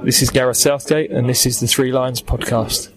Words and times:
This 0.00 0.22
is 0.22 0.30
Gareth 0.30 0.56
Southgate, 0.56 1.10
and 1.10 1.28
this 1.28 1.44
is 1.44 1.60
the 1.60 1.66
Three 1.66 1.92
Lions 1.92 2.22
podcast. 2.22 2.88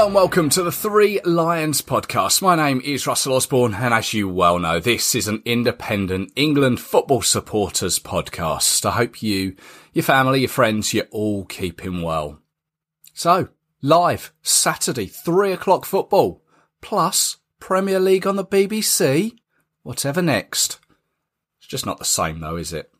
Hello 0.00 0.08
and 0.08 0.14
welcome 0.14 0.48
to 0.48 0.62
the 0.62 0.72
Three 0.72 1.20
Lions 1.26 1.82
podcast. 1.82 2.40
My 2.40 2.56
name 2.56 2.80
is 2.82 3.06
Russell 3.06 3.34
Osborne, 3.34 3.74
and 3.74 3.92
as 3.92 4.14
you 4.14 4.30
well 4.30 4.58
know, 4.58 4.80
this 4.80 5.14
is 5.14 5.28
an 5.28 5.42
independent 5.44 6.32
England 6.36 6.80
football 6.80 7.20
supporters 7.20 7.98
podcast. 7.98 8.86
I 8.86 8.92
hope 8.92 9.22
you, 9.22 9.56
your 9.92 10.02
family, 10.02 10.40
your 10.40 10.48
friends, 10.48 10.94
you're 10.94 11.04
all 11.10 11.44
keeping 11.44 12.00
well. 12.00 12.40
So, 13.12 13.50
live 13.82 14.32
Saturday, 14.40 15.04
three 15.04 15.52
o'clock 15.52 15.84
football, 15.84 16.42
plus 16.80 17.36
Premier 17.58 18.00
League 18.00 18.26
on 18.26 18.36
the 18.36 18.44
BBC. 18.46 19.36
Whatever 19.82 20.22
next. 20.22 20.78
It's 21.58 21.68
just 21.68 21.84
not 21.84 21.98
the 21.98 22.06
same 22.06 22.40
though, 22.40 22.56
is 22.56 22.72
it? 22.72 22.90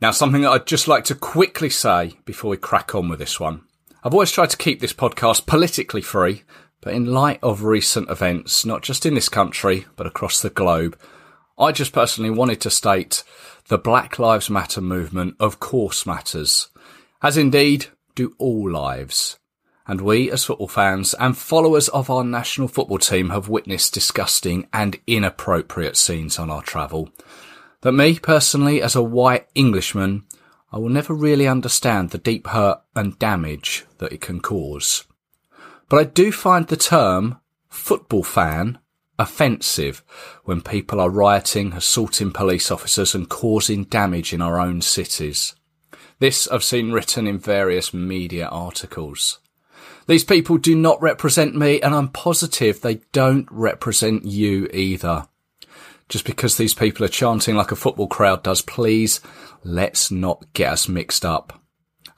Now, 0.00 0.10
something 0.10 0.42
that 0.42 0.50
I'd 0.50 0.66
just 0.66 0.88
like 0.88 1.04
to 1.04 1.14
quickly 1.14 1.70
say 1.70 2.14
before 2.24 2.50
we 2.50 2.56
crack 2.56 2.96
on 2.96 3.08
with 3.08 3.20
this 3.20 3.38
one. 3.38 3.62
I've 4.02 4.14
always 4.14 4.32
tried 4.32 4.48
to 4.50 4.56
keep 4.56 4.80
this 4.80 4.94
podcast 4.94 5.44
politically 5.44 6.00
free, 6.00 6.44
but 6.80 6.94
in 6.94 7.04
light 7.04 7.38
of 7.42 7.64
recent 7.64 8.08
events, 8.08 8.64
not 8.64 8.82
just 8.82 9.04
in 9.04 9.12
this 9.14 9.28
country, 9.28 9.84
but 9.96 10.06
across 10.06 10.40
the 10.40 10.48
globe, 10.48 10.98
I 11.58 11.72
just 11.72 11.92
personally 11.92 12.30
wanted 12.30 12.62
to 12.62 12.70
state 12.70 13.22
the 13.68 13.76
Black 13.76 14.18
Lives 14.18 14.48
Matter 14.48 14.80
movement 14.80 15.36
of 15.38 15.60
course 15.60 16.06
matters, 16.06 16.68
as 17.22 17.36
indeed 17.36 17.86
do 18.14 18.34
all 18.38 18.70
lives. 18.70 19.38
And 19.86 20.00
we, 20.00 20.30
as 20.30 20.44
football 20.44 20.68
fans 20.68 21.12
and 21.14 21.36
followers 21.36 21.88
of 21.88 22.08
our 22.08 22.24
national 22.24 22.68
football 22.68 22.98
team, 22.98 23.28
have 23.28 23.50
witnessed 23.50 23.92
disgusting 23.92 24.66
and 24.72 24.98
inappropriate 25.06 25.98
scenes 25.98 26.38
on 26.38 26.48
our 26.48 26.62
travel. 26.62 27.10
That 27.82 27.92
me, 27.92 28.18
personally, 28.18 28.80
as 28.80 28.96
a 28.96 29.02
white 29.02 29.46
Englishman, 29.54 30.24
I 30.72 30.78
will 30.78 30.88
never 30.88 31.14
really 31.14 31.48
understand 31.48 32.10
the 32.10 32.18
deep 32.18 32.46
hurt 32.48 32.80
and 32.94 33.18
damage 33.18 33.84
that 33.98 34.12
it 34.12 34.20
can 34.20 34.40
cause. 34.40 35.04
But 35.88 35.98
I 35.98 36.04
do 36.04 36.30
find 36.30 36.66
the 36.68 36.76
term 36.76 37.40
football 37.68 38.22
fan 38.22 38.78
offensive 39.18 40.02
when 40.44 40.62
people 40.62 40.98
are 41.00 41.10
rioting, 41.10 41.72
assaulting 41.74 42.32
police 42.32 42.70
officers 42.70 43.14
and 43.14 43.28
causing 43.28 43.84
damage 43.84 44.32
in 44.32 44.40
our 44.40 44.58
own 44.58 44.80
cities. 44.80 45.54
This 46.20 46.48
I've 46.48 46.64
seen 46.64 46.92
written 46.92 47.26
in 47.26 47.38
various 47.38 47.92
media 47.92 48.46
articles. 48.46 49.38
These 50.06 50.24
people 50.24 50.56
do 50.56 50.74
not 50.74 51.00
represent 51.02 51.54
me 51.54 51.80
and 51.80 51.94
I'm 51.94 52.08
positive 52.08 52.80
they 52.80 53.00
don't 53.12 53.46
represent 53.50 54.24
you 54.24 54.68
either. 54.72 55.26
Just 56.10 56.24
because 56.24 56.56
these 56.56 56.74
people 56.74 57.04
are 57.04 57.08
chanting 57.08 57.54
like 57.54 57.70
a 57.70 57.76
football 57.76 58.08
crowd 58.08 58.42
does, 58.42 58.62
please 58.62 59.20
let's 59.62 60.10
not 60.10 60.44
get 60.52 60.72
us 60.72 60.88
mixed 60.88 61.24
up. 61.24 61.62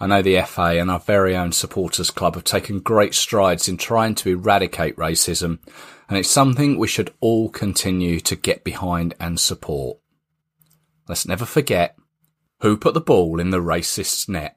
I 0.00 0.06
know 0.06 0.22
the 0.22 0.40
FA 0.42 0.80
and 0.80 0.90
our 0.90 0.98
very 0.98 1.36
own 1.36 1.52
supporters 1.52 2.10
club 2.10 2.34
have 2.34 2.44
taken 2.44 2.80
great 2.80 3.14
strides 3.14 3.68
in 3.68 3.76
trying 3.76 4.14
to 4.16 4.30
eradicate 4.30 4.96
racism, 4.96 5.58
and 6.08 6.18
it's 6.18 6.30
something 6.30 6.78
we 6.78 6.88
should 6.88 7.12
all 7.20 7.50
continue 7.50 8.18
to 8.20 8.34
get 8.34 8.64
behind 8.64 9.14
and 9.20 9.38
support. 9.38 9.98
Let's 11.06 11.28
never 11.28 11.44
forget 11.44 11.94
who 12.60 12.78
put 12.78 12.94
the 12.94 13.00
ball 13.00 13.38
in 13.38 13.50
the 13.50 13.60
racist's 13.60 14.26
net. 14.26 14.56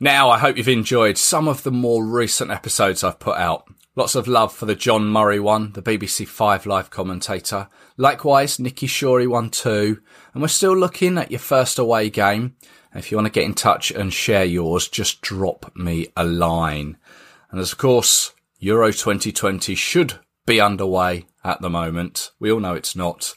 Now, 0.00 0.30
I 0.30 0.38
hope 0.38 0.56
you've 0.56 0.68
enjoyed 0.68 1.18
some 1.18 1.48
of 1.48 1.64
the 1.64 1.70
more 1.70 2.04
recent 2.04 2.50
episodes 2.50 3.04
I've 3.04 3.18
put 3.18 3.36
out. 3.36 3.68
Lots 3.98 4.14
of 4.14 4.28
love 4.28 4.52
for 4.52 4.66
the 4.66 4.74
John 4.74 5.06
Murray 5.06 5.40
one, 5.40 5.72
the 5.72 5.80
BBC 5.80 6.28
Five 6.28 6.66
Live 6.66 6.90
commentator. 6.90 7.68
Likewise, 7.96 8.58
Nicky 8.58 8.86
Shorey 8.86 9.26
one 9.26 9.48
too. 9.48 10.02
And 10.34 10.42
we're 10.42 10.48
still 10.48 10.76
looking 10.76 11.16
at 11.16 11.30
your 11.30 11.40
first 11.40 11.78
away 11.78 12.10
game. 12.10 12.56
If 12.94 13.10
you 13.10 13.16
want 13.16 13.24
to 13.28 13.32
get 13.32 13.46
in 13.46 13.54
touch 13.54 13.90
and 13.90 14.12
share 14.12 14.44
yours, 14.44 14.88
just 14.88 15.22
drop 15.22 15.74
me 15.74 16.08
a 16.14 16.24
line. 16.24 16.98
And 17.50 17.58
as 17.58 17.72
of 17.72 17.78
course, 17.78 18.34
Euro 18.58 18.88
2020 18.88 19.74
should 19.74 20.18
be 20.44 20.60
underway 20.60 21.24
at 21.42 21.62
the 21.62 21.70
moment. 21.70 22.32
We 22.38 22.52
all 22.52 22.60
know 22.60 22.74
it's 22.74 22.96
not. 22.96 23.32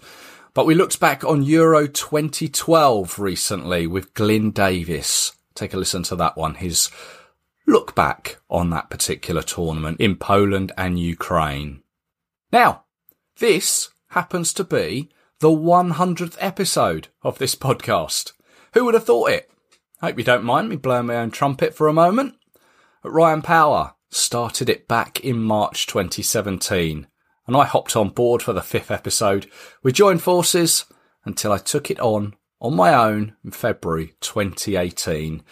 But 0.53 0.65
we 0.65 0.75
looked 0.75 0.99
back 0.99 1.23
on 1.23 1.41
Euro 1.43 1.87
2012 1.87 3.17
recently 3.17 3.87
with 3.87 4.13
Glyn 4.13 4.51
Davis. 4.51 5.31
Take 5.55 5.73
a 5.73 5.77
listen 5.77 6.03
to 6.03 6.17
that 6.17 6.35
one. 6.35 6.55
His 6.55 6.89
look 7.69 7.95
back 7.95 8.39
on 8.49 8.69
that 8.71 8.89
particular 8.89 9.41
tournament 9.41 9.99
in 9.99 10.15
Poland 10.15 10.71
and 10.77 10.99
Ukraine. 10.99 11.83
Now, 12.51 12.85
this 13.37 13.89
happens 14.09 14.53
to 14.53 14.63
be 14.63 15.09
the 15.39 15.49
100th 15.49 16.35
episode 16.39 17.09
of 17.21 17.37
this 17.37 17.55
podcast. 17.55 18.33
Who 18.73 18.85
would 18.85 18.95
have 18.95 19.05
thought 19.05 19.29
it? 19.31 19.51
Hope 20.01 20.17
you 20.17 20.23
don't 20.23 20.43
mind 20.43 20.69
me 20.69 20.75
blowing 20.75 21.07
my 21.07 21.17
own 21.17 21.31
trumpet 21.31 21.73
for 21.73 21.87
a 21.87 21.93
moment. 21.93 22.35
Ryan 23.03 23.41
Power 23.41 23.93
started 24.09 24.69
it 24.69 24.87
back 24.87 25.19
in 25.19 25.41
March 25.41 25.85
2017, 25.87 27.07
and 27.47 27.55
I 27.55 27.65
hopped 27.65 27.95
on 27.95 28.09
board 28.09 28.41
for 28.41 28.53
the 28.53 28.61
fifth 28.61 28.91
episode. 28.91 29.49
We 29.83 29.91
joined 29.91 30.21
forces 30.21 30.85
until 31.23 31.51
I 31.51 31.59
took 31.59 31.91
it 31.91 31.99
on 31.99 32.35
on 32.59 32.75
my 32.75 32.93
own 32.93 33.35
in 33.45 33.51
February 33.51 34.15
2018 34.19 35.43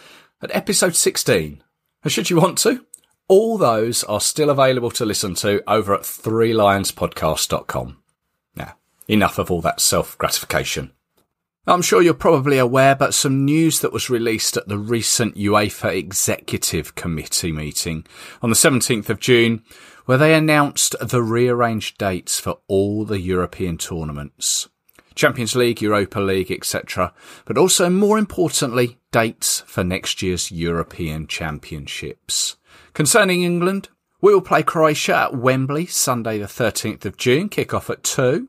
at 0.42 0.54
episode 0.54 0.94
16 0.94 1.62
and 2.02 2.12
should 2.12 2.30
you 2.30 2.36
want 2.36 2.58
to, 2.58 2.84
all 3.28 3.58
those 3.58 4.04
are 4.04 4.20
still 4.20 4.50
available 4.50 4.90
to 4.92 5.04
listen 5.04 5.34
to 5.36 5.62
over 5.70 5.94
at 5.94 6.02
threelionspodcast.com. 6.02 7.98
Now, 8.56 8.74
enough 9.06 9.38
of 9.38 9.50
all 9.50 9.60
that 9.60 9.80
self 9.80 10.16
gratification. 10.18 10.92
I'm 11.66 11.82
sure 11.82 12.00
you're 12.00 12.14
probably 12.14 12.56
aware, 12.56 12.94
but 12.94 13.12
some 13.12 13.44
news 13.44 13.80
that 13.80 13.92
was 13.92 14.08
released 14.08 14.56
at 14.56 14.68
the 14.68 14.78
recent 14.78 15.36
UEFA 15.36 15.94
Executive 15.94 16.94
Committee 16.94 17.52
meeting 17.52 18.06
on 18.40 18.48
the 18.48 18.56
17th 18.56 19.10
of 19.10 19.20
June, 19.20 19.62
where 20.06 20.16
they 20.16 20.32
announced 20.32 20.96
the 20.98 21.22
rearranged 21.22 21.98
dates 21.98 22.40
for 22.40 22.60
all 22.68 23.04
the 23.04 23.20
European 23.20 23.76
tournaments. 23.76 24.70
Champions 25.18 25.56
League, 25.56 25.82
Europa 25.82 26.20
League, 26.20 26.52
etc. 26.52 27.12
But 27.44 27.58
also, 27.58 27.90
more 27.90 28.18
importantly, 28.18 28.98
dates 29.10 29.62
for 29.66 29.82
next 29.82 30.22
year's 30.22 30.52
European 30.52 31.26
Championships. 31.26 32.56
Concerning 32.94 33.42
England, 33.42 33.88
we 34.20 34.32
will 34.32 34.40
play 34.40 34.62
Croatia 34.62 35.16
at 35.16 35.36
Wembley 35.36 35.86
Sunday 35.86 36.38
the 36.38 36.46
13th 36.46 37.04
of 37.04 37.16
June, 37.16 37.48
kick 37.48 37.74
off 37.74 37.90
at 37.90 38.04
2. 38.04 38.48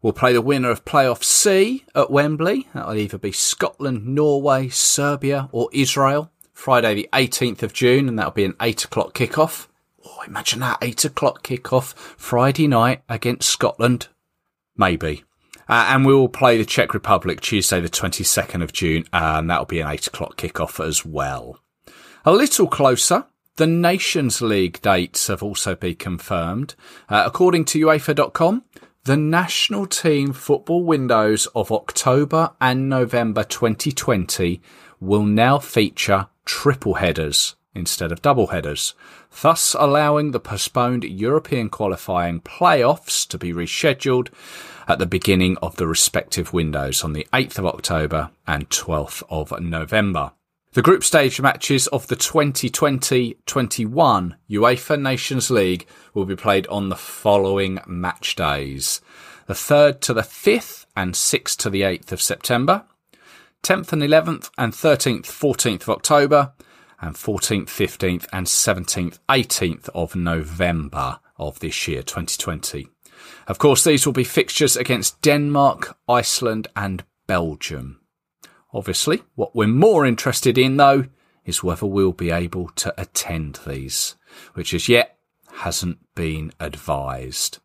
We'll 0.00 0.14
play 0.14 0.32
the 0.32 0.40
winner 0.40 0.70
of 0.70 0.86
playoff 0.86 1.22
C 1.22 1.84
at 1.94 2.10
Wembley. 2.10 2.66
That'll 2.72 2.94
either 2.94 3.18
be 3.18 3.32
Scotland, 3.32 4.06
Norway, 4.06 4.70
Serbia 4.70 5.50
or 5.52 5.68
Israel. 5.70 6.32
Friday 6.54 6.94
the 6.94 7.10
18th 7.12 7.62
of 7.62 7.74
June 7.74 8.08
and 8.08 8.18
that'll 8.18 8.32
be 8.32 8.46
an 8.46 8.56
8 8.58 8.84
o'clock 8.84 9.12
kick-off. 9.12 9.68
Oh, 10.02 10.22
imagine 10.26 10.60
that 10.60 10.78
8 10.80 11.04
o'clock 11.04 11.42
kick-off 11.42 11.92
Friday 12.16 12.68
night 12.68 13.02
against 13.06 13.50
Scotland. 13.50 14.08
Maybe. 14.78 15.24
Uh, 15.70 15.86
and 15.90 16.04
we 16.04 16.12
will 16.12 16.28
play 16.28 16.58
the 16.58 16.64
Czech 16.64 16.92
Republic 16.94 17.40
Tuesday, 17.40 17.78
the 17.78 17.88
22nd 17.88 18.60
of 18.60 18.72
June, 18.72 19.04
and 19.12 19.48
that'll 19.48 19.66
be 19.66 19.78
an 19.78 19.88
8 19.88 20.08
o'clock 20.08 20.36
kickoff 20.36 20.84
as 20.84 21.06
well. 21.06 21.60
A 22.24 22.32
little 22.32 22.66
closer, 22.66 23.26
the 23.54 23.68
Nations 23.68 24.42
League 24.42 24.82
dates 24.82 25.28
have 25.28 25.44
also 25.44 25.76
been 25.76 25.94
confirmed. 25.94 26.74
Uh, 27.08 27.22
according 27.24 27.66
to 27.66 27.86
UEFA.com, 27.86 28.64
the 29.04 29.16
national 29.16 29.86
team 29.86 30.32
football 30.32 30.82
windows 30.82 31.46
of 31.54 31.70
October 31.70 32.50
and 32.60 32.88
November 32.88 33.44
2020 33.44 34.60
will 34.98 35.22
now 35.22 35.60
feature 35.60 36.26
triple 36.44 36.94
headers 36.94 37.54
instead 37.74 38.12
of 38.12 38.22
double 38.22 38.48
headers, 38.48 38.94
thus 39.42 39.74
allowing 39.78 40.30
the 40.30 40.40
postponed 40.40 41.04
European 41.04 41.68
qualifying 41.68 42.40
playoffs 42.40 43.28
to 43.28 43.38
be 43.38 43.52
rescheduled 43.52 44.28
at 44.88 44.98
the 44.98 45.06
beginning 45.06 45.56
of 45.58 45.76
the 45.76 45.86
respective 45.86 46.52
windows 46.52 47.04
on 47.04 47.12
the 47.12 47.26
8th 47.32 47.58
of 47.58 47.66
October 47.66 48.30
and 48.46 48.68
12th 48.70 49.22
of 49.30 49.60
November. 49.60 50.32
The 50.72 50.82
group 50.82 51.02
stage 51.02 51.40
matches 51.40 51.88
of 51.88 52.06
the 52.06 52.14
2020-21 52.14 54.36
UEFA 54.48 55.00
Nations 55.00 55.50
League 55.50 55.84
will 56.14 56.24
be 56.24 56.36
played 56.36 56.68
on 56.68 56.88
the 56.88 56.96
following 56.96 57.80
match 57.88 58.36
days. 58.36 59.00
The 59.46 59.54
3rd 59.54 59.98
to 60.02 60.14
the 60.14 60.22
5th 60.22 60.86
and 60.96 61.14
6th 61.14 61.56
to 61.56 61.70
the 61.70 61.82
8th 61.82 62.12
of 62.12 62.22
September, 62.22 62.84
10th 63.64 63.92
and 63.92 64.02
11th 64.02 64.50
and 64.56 64.72
13th, 64.72 65.26
14th 65.26 65.82
of 65.82 65.90
October, 65.90 66.52
and 67.00 67.14
14th, 67.14 67.66
15th 67.66 68.26
and 68.32 68.46
17th, 68.46 69.18
18th 69.28 69.88
of 69.94 70.14
November 70.14 71.20
of 71.38 71.58
this 71.60 71.88
year, 71.88 72.02
2020. 72.02 72.88
Of 73.46 73.58
course, 73.58 73.84
these 73.84 74.06
will 74.06 74.12
be 74.12 74.24
fixtures 74.24 74.76
against 74.76 75.20
Denmark, 75.22 75.96
Iceland, 76.08 76.68
and 76.76 77.04
Belgium. 77.26 78.00
Obviously, 78.72 79.22
what 79.34 79.54
we're 79.54 79.66
more 79.66 80.06
interested 80.06 80.56
in, 80.56 80.76
though, 80.76 81.06
is 81.44 81.62
whether 81.62 81.86
we'll 81.86 82.12
be 82.12 82.30
able 82.30 82.68
to 82.76 82.94
attend 83.00 83.60
these, 83.66 84.16
which 84.54 84.72
as 84.74 84.88
yet 84.88 85.18
hasn't 85.58 85.98
been 86.14 86.52
advised. 86.60 87.58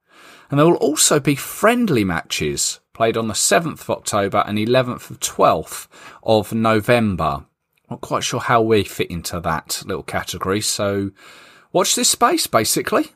And 0.50 0.60
there 0.60 0.66
will 0.66 0.76
also 0.76 1.20
be 1.20 1.36
friendly 1.36 2.04
matches 2.04 2.80
played 2.94 3.18
on 3.18 3.28
the 3.28 3.34
7th 3.34 3.82
of 3.82 3.90
October 3.90 4.44
and 4.48 4.58
11th 4.58 5.10
of 5.10 5.20
12th 5.20 5.88
of 6.24 6.54
November. 6.54 7.46
Not 7.90 8.02
quite 8.02 8.24
sure 8.24 8.40
how 8.40 8.62
we 8.62 8.84
fit 8.84 9.12
into 9.12 9.40
that 9.42 9.84
little 9.86 10.04
category, 10.04 10.62
so 10.62 11.12
watch 11.72 11.96
this 11.96 12.10
space 12.10 12.48
basically. 12.48 13.12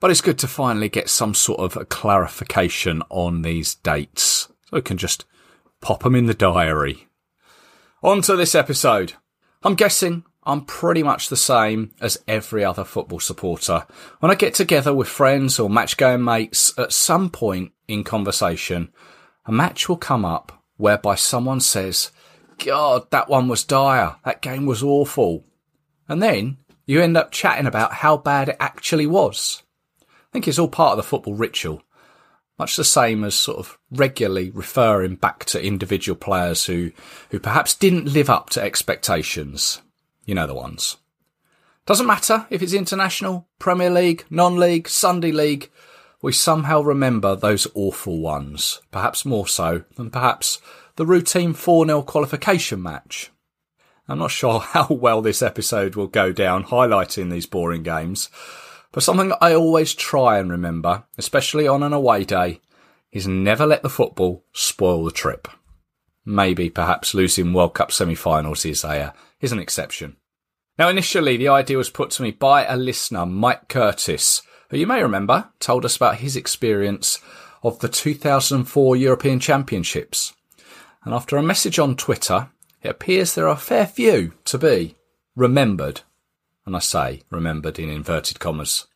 But 0.00 0.10
it's 0.10 0.20
good 0.20 0.38
to 0.40 0.48
finally 0.48 0.88
get 0.88 1.08
some 1.08 1.32
sort 1.32 1.60
of 1.60 1.88
clarification 1.88 3.02
on 3.08 3.42
these 3.42 3.76
dates. 3.76 4.48
So 4.66 4.72
we 4.72 4.82
can 4.82 4.98
just 4.98 5.24
pop 5.80 6.02
them 6.02 6.16
in 6.16 6.26
the 6.26 6.34
diary. 6.34 7.06
On 8.02 8.20
to 8.22 8.34
this 8.34 8.56
episode. 8.56 9.12
I'm 9.62 9.76
guessing 9.76 10.24
I'm 10.44 10.64
pretty 10.64 11.04
much 11.04 11.28
the 11.28 11.36
same 11.36 11.92
as 12.00 12.18
every 12.26 12.64
other 12.64 12.84
football 12.84 13.20
supporter. 13.20 13.86
When 14.18 14.32
I 14.32 14.34
get 14.34 14.54
together 14.54 14.92
with 14.92 15.06
friends 15.06 15.60
or 15.60 15.70
match 15.70 15.96
going 15.96 16.24
mates, 16.24 16.76
at 16.76 16.92
some 16.92 17.30
point 17.30 17.70
in 17.86 18.02
conversation, 18.02 18.92
a 19.46 19.52
match 19.52 19.88
will 19.88 19.96
come 19.96 20.24
up 20.24 20.64
whereby 20.78 21.14
someone 21.14 21.60
says, 21.60 22.10
God, 22.58 23.10
that 23.10 23.28
one 23.28 23.48
was 23.48 23.64
dire. 23.64 24.16
That 24.24 24.42
game 24.42 24.66
was 24.66 24.82
awful. 24.82 25.44
And 26.08 26.22
then 26.22 26.58
you 26.86 27.00
end 27.00 27.16
up 27.16 27.30
chatting 27.30 27.66
about 27.66 27.94
how 27.94 28.16
bad 28.16 28.50
it 28.50 28.56
actually 28.60 29.06
was. 29.06 29.62
I 30.00 30.04
think 30.32 30.48
it's 30.48 30.58
all 30.58 30.68
part 30.68 30.92
of 30.92 30.96
the 30.96 31.02
football 31.02 31.34
ritual. 31.34 31.82
Much 32.58 32.76
the 32.76 32.84
same 32.84 33.24
as 33.24 33.34
sort 33.34 33.58
of 33.58 33.78
regularly 33.90 34.50
referring 34.50 35.16
back 35.16 35.44
to 35.46 35.64
individual 35.64 36.16
players 36.16 36.66
who, 36.66 36.92
who 37.30 37.40
perhaps 37.40 37.74
didn't 37.74 38.12
live 38.12 38.30
up 38.30 38.50
to 38.50 38.62
expectations. 38.62 39.80
You 40.26 40.34
know 40.34 40.46
the 40.46 40.54
ones. 40.54 40.96
Doesn't 41.86 42.06
matter 42.06 42.46
if 42.50 42.62
it's 42.62 42.72
international, 42.72 43.48
Premier 43.58 43.90
League, 43.90 44.24
non-league, 44.30 44.88
Sunday 44.88 45.32
league. 45.32 45.70
We 46.20 46.32
somehow 46.32 46.82
remember 46.82 47.34
those 47.34 47.66
awful 47.74 48.20
ones, 48.20 48.80
perhaps 48.92 49.24
more 49.24 49.48
so 49.48 49.82
than 49.96 50.10
perhaps 50.10 50.60
the 50.96 51.06
routine 51.06 51.54
4-0 51.54 52.04
qualification 52.06 52.82
match. 52.82 53.30
I'm 54.08 54.18
not 54.18 54.30
sure 54.30 54.60
how 54.60 54.88
well 54.88 55.22
this 55.22 55.42
episode 55.42 55.94
will 55.94 56.06
go 56.06 56.32
down 56.32 56.64
highlighting 56.64 57.30
these 57.30 57.46
boring 57.46 57.82
games, 57.82 58.28
but 58.92 59.02
something 59.02 59.32
I 59.40 59.54
always 59.54 59.94
try 59.94 60.38
and 60.38 60.50
remember, 60.50 61.04
especially 61.16 61.66
on 61.66 61.82
an 61.82 61.92
away 61.92 62.24
day, 62.24 62.60
is 63.10 63.26
never 63.26 63.66
let 63.66 63.82
the 63.82 63.90
football 63.90 64.44
spoil 64.52 65.04
the 65.04 65.10
trip. 65.10 65.48
Maybe 66.24 66.70
perhaps 66.70 67.14
losing 67.14 67.52
World 67.52 67.74
Cup 67.74 67.90
semi-finals 67.90 68.64
is 68.64 68.84
a 68.84 68.88
uh, 68.88 69.12
is 69.40 69.50
an 69.52 69.58
exception. 69.58 70.16
Now, 70.78 70.88
initially, 70.88 71.36
the 71.36 71.48
idea 71.48 71.76
was 71.76 71.90
put 71.90 72.10
to 72.12 72.22
me 72.22 72.30
by 72.30 72.64
a 72.64 72.76
listener, 72.76 73.26
Mike 73.26 73.68
Curtis, 73.68 74.42
who 74.70 74.78
you 74.78 74.86
may 74.86 75.02
remember 75.02 75.50
told 75.58 75.84
us 75.84 75.96
about 75.96 76.16
his 76.16 76.36
experience 76.36 77.18
of 77.62 77.78
the 77.80 77.88
2004 77.88 78.96
European 78.96 79.40
Championships. 79.40 80.32
And 81.04 81.14
after 81.14 81.36
a 81.36 81.42
message 81.42 81.78
on 81.78 81.96
Twitter, 81.96 82.50
it 82.82 82.88
appears 82.88 83.34
there 83.34 83.48
are 83.48 83.54
a 83.54 83.56
fair 83.56 83.86
few 83.86 84.34
to 84.44 84.58
be 84.58 84.96
remembered 85.34 86.02
and 86.64 86.76
I 86.76 86.80
say 86.80 87.22
remembered 87.30 87.78
in 87.78 87.88
inverted 87.88 88.40
commas. 88.40 88.86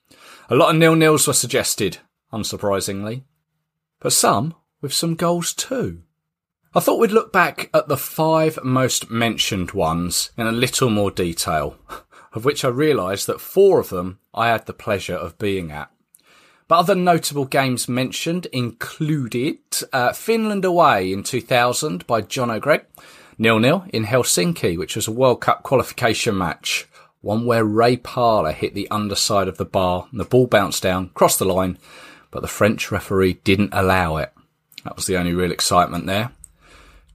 A 0.49 0.55
lot 0.55 0.71
of 0.71 0.77
nil-nils 0.77 1.27
were 1.27 1.33
suggested, 1.33 1.99
unsurprisingly, 2.33 3.25
but 4.01 4.13
some 4.13 4.55
with 4.81 4.93
some 4.93 5.15
goals 5.15 5.53
too. 5.53 6.03
I 6.75 6.81
thought 6.81 6.99
we'd 7.01 7.11
look 7.11 7.33
back 7.33 7.71
at 7.73 7.89
the 7.89 7.97
five 7.97 8.59
most 8.63 9.11
mentioned 9.11 9.73
ones 9.73 10.31
in 10.37 10.47
a 10.47 10.53
little 10.53 10.91
more 10.91 11.11
detail, 11.11 11.77
of 12.33 12.45
which 12.45 12.65
I 12.65 12.69
realised 12.69 13.27
that 13.27 13.41
four 13.41 13.81
of 13.81 13.89
them 13.89 14.19
I 14.35 14.49
had 14.49 14.67
the 14.67 14.75
pleasure 14.75 15.17
of 15.17 15.39
being 15.39 15.73
at. 15.73 15.91
But 16.69 16.79
other 16.79 16.95
notable 16.95 17.45
games 17.45 17.89
mentioned 17.89 18.47
included 18.47 19.59
uh, 19.93 20.13
Finland 20.13 20.65
away 20.65 21.13
in 21.13 21.23
2000 21.23 22.07
by 22.07 22.23
John 22.23 22.51
O'Gregg, 22.51 22.85
nil-nil 23.39 23.85
in 23.91 24.05
Helsinki, 24.05 24.77
which 24.77 24.97
was 24.97 25.07
a 25.07 25.13
World 25.13 25.41
Cup 25.41 25.63
qualification 25.63 26.37
match 26.37 26.89
one 27.27 27.45
where 27.45 27.65
Ray 27.65 27.97
Parlour 27.97 28.53
hit 28.53 28.75
the 28.75 28.89
underside 28.89 29.49
of 29.49 29.57
the 29.57 29.65
bar 29.65 30.07
and 30.13 30.21
the 30.21 30.25
ball 30.25 30.47
bounced 30.47 30.83
down, 30.83 31.11
crossed 31.13 31.41
the 31.41 31.45
line, 31.45 31.77
but 32.31 32.41
the 32.41 32.49
French 32.49 32.93
referee 32.93 33.35
didn't 33.45 33.71
allow 33.73 34.17
it. 34.19 34.33
That 34.85 34.95
was 34.95 35.07
the 35.07 35.17
only 35.17 35.35
real 35.35 35.51
excitement 35.51 36.07
there. 36.07 36.31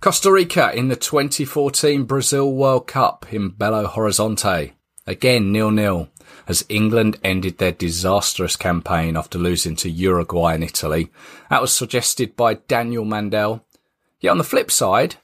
Costa 0.02 0.30
Rica 0.30 0.76
in 0.76 0.90
the 0.90 0.98
2014 0.98 2.04
Brazil 2.04 2.52
World 2.52 2.88
Cup 2.88 3.32
in 3.32 3.52
Belo 3.52 3.88
Horizonte. 3.88 4.74
Again 5.08 5.52
nil-nil 5.52 6.10
as 6.48 6.66
England 6.70 7.18
ended 7.24 7.58
their 7.58 7.72
disastrous 7.72 8.56
campaign 8.56 9.18
after 9.18 9.38
losing 9.38 9.76
to 9.78 9.90
Uruguay 9.90 10.54
and 10.54 10.64
Italy. 10.64 11.12
That 11.50 11.62
was 11.62 11.74
suggested 11.74 12.36
by 12.36 12.56
Daniel 12.56 13.06
Mandel. 13.06 13.66
Yet 14.20 14.32
on 14.32 14.38
the 14.38 14.44
flip 14.44 14.72
side, 14.72 15.16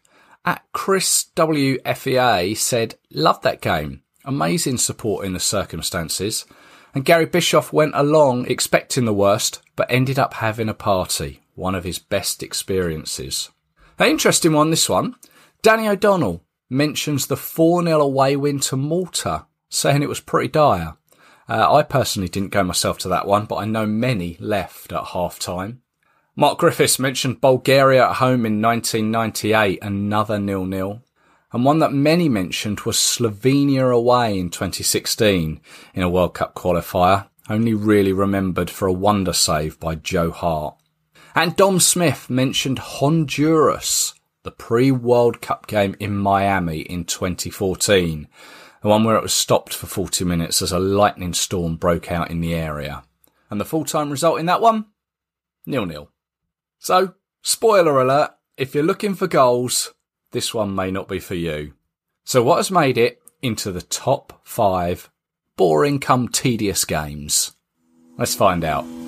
at 0.45 0.63
Chris 0.71 1.25
WFEA 1.35 2.55
said, 2.57 2.95
loved 3.11 3.43
that 3.43 3.61
game 3.61 4.01
amazing 4.27 4.77
support 4.77 5.25
in 5.25 5.33
the 5.33 5.39
circumstances. 5.39 6.45
And 6.93 7.05
Gary 7.05 7.25
Bischoff 7.25 7.73
went 7.73 7.93
along 7.95 8.47
expecting 8.47 9.05
the 9.05 9.13
worst, 9.13 9.61
but 9.75 9.89
ended 9.89 10.19
up 10.19 10.35
having 10.35 10.69
a 10.69 10.73
party, 10.73 11.41
one 11.55 11.73
of 11.73 11.83
his 11.83 11.97
best 11.97 12.43
experiences. 12.43 13.49
An 13.97 14.09
interesting 14.09 14.53
one, 14.53 14.69
this 14.69 14.89
one. 14.89 15.15
Danny 15.61 15.87
O'Donnell 15.87 16.43
mentions 16.69 17.27
the 17.27 17.37
4 17.37 17.83
0 17.83 18.01
away 18.01 18.35
win 18.35 18.59
to 18.59 18.75
Malta, 18.75 19.45
saying 19.69 20.03
it 20.03 20.09
was 20.09 20.19
pretty 20.19 20.49
dire. 20.49 20.95
Uh, 21.49 21.73
I 21.75 21.83
personally 21.83 22.29
didn't 22.29 22.51
go 22.51 22.63
myself 22.63 22.97
to 22.99 23.09
that 23.09 23.27
one, 23.27 23.45
but 23.45 23.55
I 23.55 23.65
know 23.65 23.85
many 23.85 24.37
left 24.39 24.91
at 24.91 25.05
half 25.05 25.39
time. 25.39 25.81
Mark 26.35 26.59
Griffiths 26.59 26.99
mentioned 26.99 27.41
Bulgaria 27.41 28.09
at 28.09 28.15
home 28.17 28.45
in 28.45 28.61
1998, 28.61 29.79
another 29.81 30.39
nil-nil 30.39 31.01
and 31.53 31.63
one 31.63 31.79
that 31.79 31.93
many 31.93 32.27
mentioned 32.27 32.81
was 32.81 32.97
Slovenia 32.97 33.93
away 33.93 34.37
in 34.37 34.49
2016 34.49 35.61
in 35.93 36.03
a 36.03 36.09
World 36.09 36.33
Cup 36.33 36.55
qualifier, 36.55 37.27
only 37.49 37.73
really 37.73 38.11
remembered 38.11 38.69
for 38.69 38.87
a 38.87 38.93
wonder 38.93 39.33
save 39.33 39.79
by 39.79 39.95
Joe 39.95 40.31
Hart. 40.31 40.75
And 41.33 41.55
Dom 41.55 41.79
Smith 41.79 42.29
mentioned 42.29 42.79
Honduras, 42.79 44.13
the 44.43 44.51
pre-World 44.51 45.41
Cup 45.41 45.67
game 45.67 45.95
in 45.99 46.17
Miami 46.17 46.79
in 46.81 47.05
2014, 47.05 48.27
the 48.81 48.89
one 48.89 49.03
where 49.03 49.15
it 49.15 49.23
was 49.23 49.33
stopped 49.33 49.73
for 49.73 49.87
40 49.87 50.25
minutes 50.25 50.61
as 50.61 50.71
a 50.71 50.79
lightning 50.79 51.33
storm 51.33 51.75
broke 51.75 52.11
out 52.11 52.29
in 52.29 52.41
the 52.41 52.53
area. 52.53 53.03
And 53.49 53.59
the 53.59 53.65
full-time 53.65 54.09
result 54.09 54.39
in 54.39 54.45
that 54.47 54.61
one? 54.61 54.85
Nil-nil. 55.65 56.09
So, 56.79 57.15
spoiler 57.41 57.99
alert, 57.99 58.31
if 58.57 58.73
you're 58.73 58.83
looking 58.83 59.15
for 59.15 59.27
goals, 59.27 59.93
this 60.31 60.53
one 60.53 60.75
may 60.75 60.91
not 60.91 61.07
be 61.07 61.19
for 61.19 61.35
you. 61.35 61.73
So 62.23 62.43
what 62.43 62.57
has 62.57 62.69
made 62.69 62.97
it 62.97 63.21
into 63.41 63.71
the 63.71 63.81
top 63.81 64.41
five 64.43 65.09
boring 65.55 65.99
come 65.99 66.27
tedious 66.27 66.83
games? 66.83 67.55
Let's 68.17 68.35
find 68.35 68.63
out. 68.63 69.06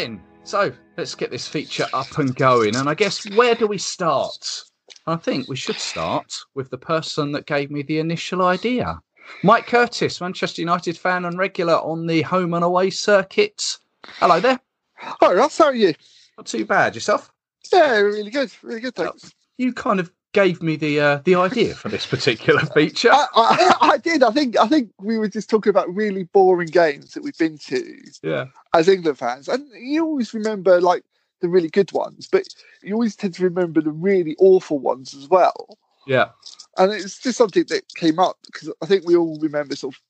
Then, 0.00 0.18
so 0.44 0.72
let's 0.96 1.14
get 1.14 1.30
this 1.30 1.46
feature 1.46 1.84
up 1.92 2.16
and 2.16 2.34
going. 2.34 2.74
And 2.74 2.88
I 2.88 2.94
guess 2.94 3.28
where 3.34 3.54
do 3.54 3.66
we 3.66 3.76
start? 3.76 4.64
I 5.06 5.16
think 5.16 5.46
we 5.46 5.56
should 5.56 5.76
start 5.76 6.34
with 6.54 6.70
the 6.70 6.78
person 6.78 7.32
that 7.32 7.44
gave 7.44 7.70
me 7.70 7.82
the 7.82 7.98
initial 7.98 8.40
idea. 8.40 8.98
Mike 9.42 9.66
Curtis, 9.66 10.22
Manchester 10.22 10.62
United 10.62 10.96
fan 10.96 11.26
and 11.26 11.36
regular 11.36 11.74
on 11.74 12.06
the 12.06 12.22
home 12.22 12.54
and 12.54 12.64
away 12.64 12.88
circuit. 12.88 13.76
Hello 14.14 14.40
there. 14.40 14.58
Hi, 14.96 15.34
Ross. 15.34 15.58
How 15.58 15.66
are 15.66 15.74
you? 15.74 15.92
Not 16.38 16.46
too 16.46 16.64
bad. 16.64 16.94
Yourself? 16.94 17.30
Yeah, 17.70 17.98
really 17.98 18.30
good. 18.30 18.50
Really 18.62 18.80
good. 18.80 18.94
Thanks. 18.94 19.34
You 19.58 19.74
kind 19.74 20.00
of 20.00 20.10
gave 20.32 20.62
me 20.62 20.76
the 20.76 21.00
uh, 21.00 21.20
the 21.24 21.34
idea 21.34 21.74
for 21.74 21.88
this 21.88 22.06
particular 22.06 22.60
feature. 22.74 23.10
I, 23.12 23.26
I, 23.34 23.76
I, 23.80 23.98
did. 23.98 24.22
I 24.22 24.30
think. 24.30 24.58
I 24.58 24.68
think 24.68 24.90
we 25.00 25.18
were 25.18 25.28
just 25.28 25.50
talking 25.50 25.70
about 25.70 25.92
really 25.94 26.24
boring 26.24 26.68
games 26.68 27.14
that 27.14 27.22
we've 27.22 27.38
been 27.38 27.58
to. 27.58 28.02
Yeah. 28.22 28.46
As 28.74 28.88
England 28.88 29.18
fans, 29.18 29.48
and 29.48 29.66
you 29.74 30.04
always 30.04 30.32
remember 30.32 30.80
like 30.80 31.04
the 31.40 31.48
really 31.48 31.70
good 31.70 31.92
ones, 31.92 32.28
but 32.30 32.44
you 32.82 32.94
always 32.94 33.16
tend 33.16 33.34
to 33.34 33.44
remember 33.44 33.80
the 33.80 33.90
really 33.90 34.36
awful 34.38 34.78
ones 34.78 35.14
as 35.14 35.28
well. 35.28 35.78
Yeah. 36.06 36.28
And 36.76 36.92
it's 36.92 37.18
just 37.18 37.38
something 37.38 37.64
that 37.68 37.94
came 37.94 38.18
up 38.18 38.38
because 38.46 38.70
I 38.82 38.86
think 38.86 39.06
we 39.06 39.16
all 39.16 39.38
remember 39.40 39.76
sort 39.76 39.94
of 39.94 40.00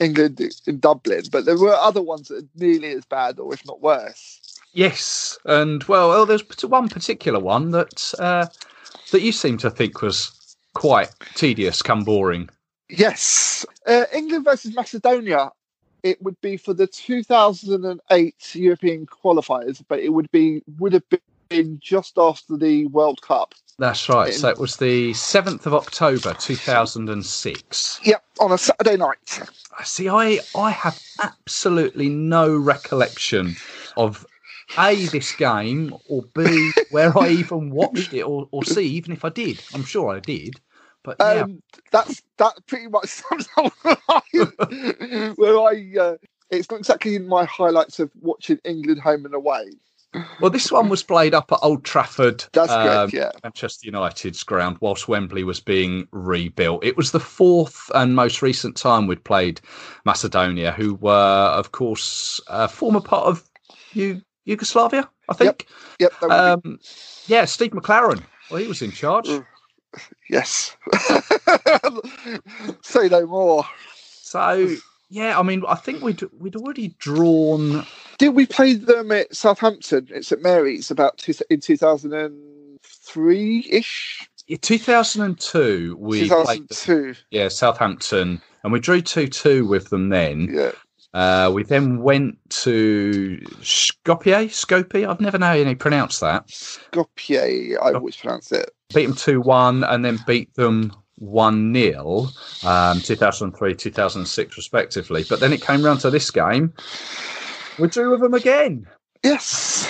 England 0.00 0.40
in 0.66 0.78
Dublin, 0.78 1.24
but 1.30 1.44
there 1.44 1.58
were 1.58 1.74
other 1.74 2.02
ones 2.02 2.28
that 2.28 2.44
are 2.44 2.48
nearly 2.56 2.92
as 2.92 3.04
bad 3.04 3.38
or 3.38 3.52
if 3.52 3.64
not 3.66 3.82
worse. 3.82 4.40
Yes, 4.72 5.38
and 5.44 5.82
well, 5.84 6.08
well 6.08 6.26
there's 6.26 6.44
one 6.62 6.88
particular 6.88 7.40
one 7.40 7.70
that 7.72 8.14
uh, 8.18 8.46
that 9.10 9.22
you 9.22 9.32
seem 9.32 9.58
to 9.58 9.70
think 9.70 10.02
was 10.02 10.56
quite 10.74 11.10
tedious, 11.34 11.82
come 11.82 12.04
boring. 12.04 12.48
Yes, 12.88 13.64
uh, 13.86 14.04
England 14.12 14.44
versus 14.44 14.74
Macedonia. 14.74 15.50
It 16.02 16.20
would 16.22 16.40
be 16.40 16.56
for 16.56 16.72
the 16.72 16.86
2008 16.86 18.54
European 18.54 19.06
qualifiers, 19.06 19.82
but 19.86 20.00
it 20.00 20.10
would 20.10 20.30
be 20.30 20.62
would 20.78 20.94
have 20.94 21.04
been 21.50 21.78
just 21.82 22.16
after 22.16 22.56
the 22.56 22.86
World 22.86 23.20
Cup. 23.22 23.54
That's 23.78 24.08
right. 24.08 24.32
So 24.32 24.48
it 24.48 24.58
was 24.58 24.76
the 24.76 25.12
7th 25.12 25.66
of 25.66 25.74
October 25.74 26.34
2006. 26.34 28.00
Yep, 28.04 28.24
on 28.40 28.52
a 28.52 28.58
Saturday 28.58 28.96
night. 28.96 29.40
See, 29.84 30.08
I 30.08 30.40
I 30.54 30.70
have 30.70 31.00
absolutely 31.22 32.08
no 32.08 32.54
recollection 32.56 33.56
of 33.96 34.26
a 34.78 34.94
this 35.06 35.34
game 35.34 35.94
or 36.08 36.22
b 36.34 36.72
where 36.90 37.16
I 37.18 37.28
even 37.28 37.70
watched 37.70 38.12
it 38.12 38.22
or, 38.22 38.48
or 38.50 38.64
c 38.64 38.82
even 38.82 39.12
if 39.12 39.24
I 39.24 39.30
did. 39.30 39.62
I'm 39.74 39.84
sure 39.84 40.14
I 40.14 40.20
did. 40.20 40.60
But 41.02 41.16
yeah. 41.20 41.42
Um, 41.42 41.62
that's 41.90 42.22
that 42.38 42.54
pretty 42.66 42.88
much 42.88 43.06
sums 43.08 43.48
up 43.56 43.72
where 43.84 45.58
I. 45.58 45.92
Uh, 45.98 46.16
it's 46.50 46.70
not 46.70 46.80
exactly 46.80 47.14
in 47.14 47.28
my 47.28 47.44
highlights 47.44 48.00
of 48.00 48.10
watching 48.20 48.58
England 48.64 49.00
home 49.00 49.24
and 49.24 49.34
away. 49.34 49.70
Well, 50.40 50.50
this 50.50 50.72
one 50.72 50.88
was 50.88 51.04
played 51.04 51.34
up 51.34 51.52
at 51.52 51.60
Old 51.62 51.84
Trafford. 51.84 52.44
That's 52.52 52.72
um, 52.72 52.82
correct, 52.82 53.12
yeah. 53.12 53.30
Manchester 53.44 53.86
United's 53.86 54.42
ground, 54.42 54.78
whilst 54.80 55.06
Wembley 55.06 55.44
was 55.44 55.60
being 55.60 56.08
rebuilt. 56.10 56.84
It 56.84 56.96
was 56.96 57.12
the 57.12 57.20
fourth 57.20 57.90
and 57.94 58.16
most 58.16 58.42
recent 58.42 58.76
time 58.76 59.06
we'd 59.06 59.22
played 59.22 59.60
Macedonia, 60.04 60.72
who 60.72 60.96
were, 60.96 61.12
of 61.54 61.70
course, 61.70 62.40
a 62.48 62.66
former 62.66 63.00
part 63.00 63.26
of 63.26 63.48
U- 63.92 64.20
Yugoslavia, 64.44 65.08
I 65.28 65.34
think. 65.34 65.66
Yep. 65.98 66.12
yep 66.22 66.30
um, 66.30 66.78
yeah, 67.26 67.44
Steve 67.44 67.72
McClaren. 67.72 68.22
Well, 68.50 68.60
he 68.60 68.66
was 68.66 68.82
in 68.82 68.90
charge. 68.90 69.26
Mm. 69.26 69.46
Yes. 70.28 70.76
Say 72.82 73.08
no 73.08 73.26
more. 73.26 73.64
So 73.94 74.76
yeah, 75.10 75.38
I 75.38 75.42
mean, 75.42 75.64
I 75.68 75.74
think 75.74 76.02
we'd 76.02 76.22
we'd 76.38 76.54
already 76.54 76.94
drawn. 76.98 77.84
Did 78.18 78.30
we 78.30 78.46
play 78.46 78.74
them 78.74 79.10
at 79.10 79.34
Southampton? 79.34 80.06
It's 80.10 80.30
at 80.30 80.40
Mary's 80.40 80.90
about 80.90 81.18
two, 81.18 81.34
in 81.50 81.60
two 81.60 81.76
thousand 81.76 82.12
and 82.12 82.80
three 82.80 83.66
ish. 83.70 84.28
Yeah, 84.46 84.58
two 84.60 84.78
thousand 84.78 85.22
and 85.22 85.38
two. 85.38 85.96
We 85.98 86.28
2002. 86.28 87.14
yeah, 87.32 87.48
Southampton, 87.48 88.40
and 88.62 88.72
we 88.72 88.78
drew 88.78 89.00
two 89.02 89.26
two 89.26 89.66
with 89.66 89.90
them 89.90 90.10
then. 90.10 90.48
Yeah. 90.52 90.72
Uh, 91.12 91.50
we 91.52 91.64
then 91.64 92.00
went 92.02 92.38
to 92.50 93.40
Skopje, 93.60 94.46
Skopje. 94.46 95.08
I've 95.08 95.20
never 95.20 95.38
known 95.38 95.58
any 95.58 95.74
pronounce 95.74 96.20
that. 96.20 96.46
Skopje, 96.46 97.76
I 97.82 97.92
always 97.92 98.16
pronounce 98.16 98.52
it. 98.52 98.70
Beat 98.94 99.06
them 99.06 99.16
two 99.16 99.40
one, 99.40 99.84
and 99.84 100.04
then 100.04 100.18
beat 100.26 100.54
them 100.54 100.92
1 101.20 101.74
0, 101.74 102.28
um, 102.64 103.00
2003, 103.00 103.74
2006, 103.74 104.56
respectively. 104.56 105.24
But 105.28 105.40
then 105.40 105.52
it 105.52 105.62
came 105.62 105.82
round 105.82 106.00
to 106.00 106.10
this 106.10 106.30
game. 106.30 106.72
We 107.78 107.88
drew 107.88 108.10
with 108.10 108.20
them 108.20 108.34
again. 108.34 108.86
Yes. 109.22 109.88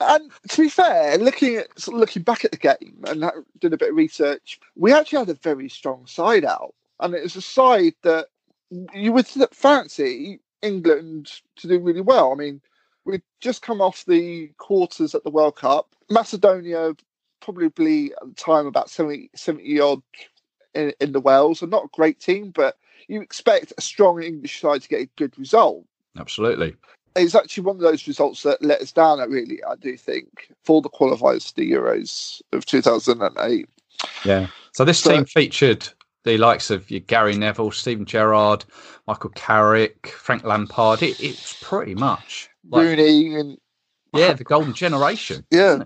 And 0.00 0.30
to 0.48 0.62
be 0.62 0.68
fair, 0.68 1.16
looking 1.18 1.56
at 1.56 1.78
sort 1.78 1.94
of 1.94 2.00
looking 2.00 2.22
back 2.22 2.44
at 2.44 2.50
the 2.50 2.58
game 2.58 3.02
and 3.06 3.20
doing 3.60 3.72
a 3.72 3.78
bit 3.78 3.90
of 3.90 3.96
research, 3.96 4.60
we 4.74 4.92
actually 4.92 5.20
had 5.20 5.30
a 5.30 5.34
very 5.34 5.68
strong 5.68 6.06
side 6.06 6.44
out, 6.44 6.74
and 7.00 7.14
it 7.14 7.22
was 7.22 7.36
a 7.36 7.42
side 7.42 7.94
that 8.02 8.26
you 8.92 9.12
would 9.12 9.26
fancy 9.52 10.40
England 10.62 11.30
to 11.56 11.68
do 11.68 11.78
really 11.78 12.00
well. 12.00 12.32
I 12.32 12.34
mean, 12.34 12.60
we'd 13.04 13.22
just 13.40 13.62
come 13.62 13.80
off 13.80 14.04
the 14.04 14.50
quarters 14.58 15.14
at 15.14 15.24
the 15.24 15.30
World 15.30 15.56
Cup. 15.56 15.94
Macedonia, 16.10 16.94
probably 17.40 17.66
at 18.12 18.28
the 18.28 18.34
time 18.36 18.66
about 18.66 18.90
70, 18.90 19.30
70 19.34 19.80
odd 19.80 20.02
in, 20.74 20.92
in 21.00 21.12
the 21.12 21.20
Wales. 21.20 21.62
are 21.62 21.68
not 21.68 21.84
a 21.84 21.88
great 21.92 22.20
team, 22.20 22.50
but 22.50 22.76
you 23.08 23.20
expect 23.20 23.72
a 23.78 23.80
strong 23.80 24.22
English 24.22 24.60
side 24.60 24.82
to 24.82 24.88
get 24.88 25.00
a 25.00 25.10
good 25.16 25.38
result. 25.38 25.84
Absolutely. 26.18 26.74
It's 27.14 27.34
actually 27.34 27.64
one 27.64 27.76
of 27.76 27.82
those 27.82 28.06
results 28.06 28.42
that 28.42 28.62
let 28.62 28.82
us 28.82 28.92
down, 28.92 29.18
really, 29.30 29.62
I 29.64 29.76
do 29.76 29.96
think, 29.96 30.48
for 30.64 30.82
the 30.82 30.90
qualifiers 30.90 31.48
for 31.48 31.60
the 31.60 31.72
Euros 31.72 32.42
of 32.52 32.66
2008. 32.66 33.68
Yeah. 34.24 34.48
So 34.72 34.84
this 34.84 35.00
so, 35.00 35.12
team 35.12 35.24
featured 35.24 35.88
the 36.26 36.36
likes 36.36 36.70
of 36.70 36.86
Gary 37.06 37.36
Neville, 37.36 37.70
Steven 37.70 38.04
Gerrard, 38.04 38.64
Michael 39.06 39.30
Carrick, 39.30 40.08
Frank 40.08 40.44
Lampard. 40.44 41.02
It, 41.02 41.18
it's 41.20 41.56
pretty 41.62 41.94
much 41.94 42.50
like, 42.68 42.82
Rooney 42.82 43.36
and 43.36 43.56
yeah, 44.12 44.34
the 44.34 44.44
golden 44.44 44.74
generation. 44.74 45.46
Yeah, 45.52 45.84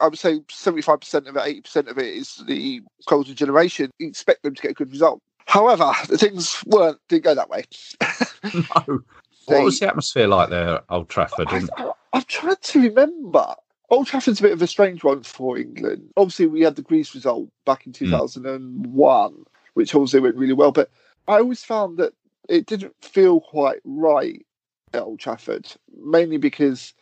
I 0.00 0.08
would 0.08 0.18
say 0.18 0.40
75% 0.40 1.26
of 1.26 1.36
it, 1.36 1.64
80% 1.64 1.90
of 1.90 1.98
it 1.98 2.06
is 2.06 2.42
the 2.46 2.82
golden 3.06 3.34
generation. 3.34 3.90
You 3.98 4.08
expect 4.08 4.42
them 4.42 4.54
to 4.54 4.62
get 4.62 4.72
a 4.72 4.74
good 4.74 4.90
result. 4.90 5.22
However, 5.46 5.90
the 6.06 6.18
things 6.18 6.62
weren't 6.66 6.98
didn't 7.08 7.24
go 7.24 7.34
that 7.34 7.50
way. 7.50 7.64
no. 8.54 9.00
What 9.46 9.64
was 9.64 9.80
the 9.80 9.88
atmosphere 9.88 10.28
like 10.28 10.50
there 10.50 10.76
at 10.76 10.84
Old 10.90 11.08
Trafford? 11.08 11.48
I, 11.48 11.62
I, 11.76 11.90
I'm 12.12 12.22
trying 12.22 12.54
to 12.54 12.80
remember. 12.82 13.56
Old 13.88 14.06
Trafford's 14.06 14.38
a 14.38 14.44
bit 14.44 14.52
of 14.52 14.62
a 14.62 14.68
strange 14.68 15.02
one 15.02 15.24
for 15.24 15.58
England. 15.58 16.08
Obviously, 16.16 16.46
we 16.46 16.60
had 16.60 16.76
the 16.76 16.82
Greece 16.82 17.12
result 17.16 17.48
back 17.64 17.84
in 17.84 17.92
2001, 17.92 19.32
mm. 19.32 19.44
Which 19.74 19.94
obviously 19.94 20.20
went 20.20 20.36
really 20.36 20.52
well. 20.52 20.72
But 20.72 20.90
I 21.28 21.38
always 21.38 21.64
found 21.64 21.98
that 21.98 22.12
it 22.48 22.66
didn't 22.66 22.94
feel 23.02 23.40
quite 23.40 23.80
right 23.84 24.44
at 24.92 25.02
Old 25.02 25.20
Trafford, 25.20 25.72
mainly 25.96 26.36
because 26.36 26.94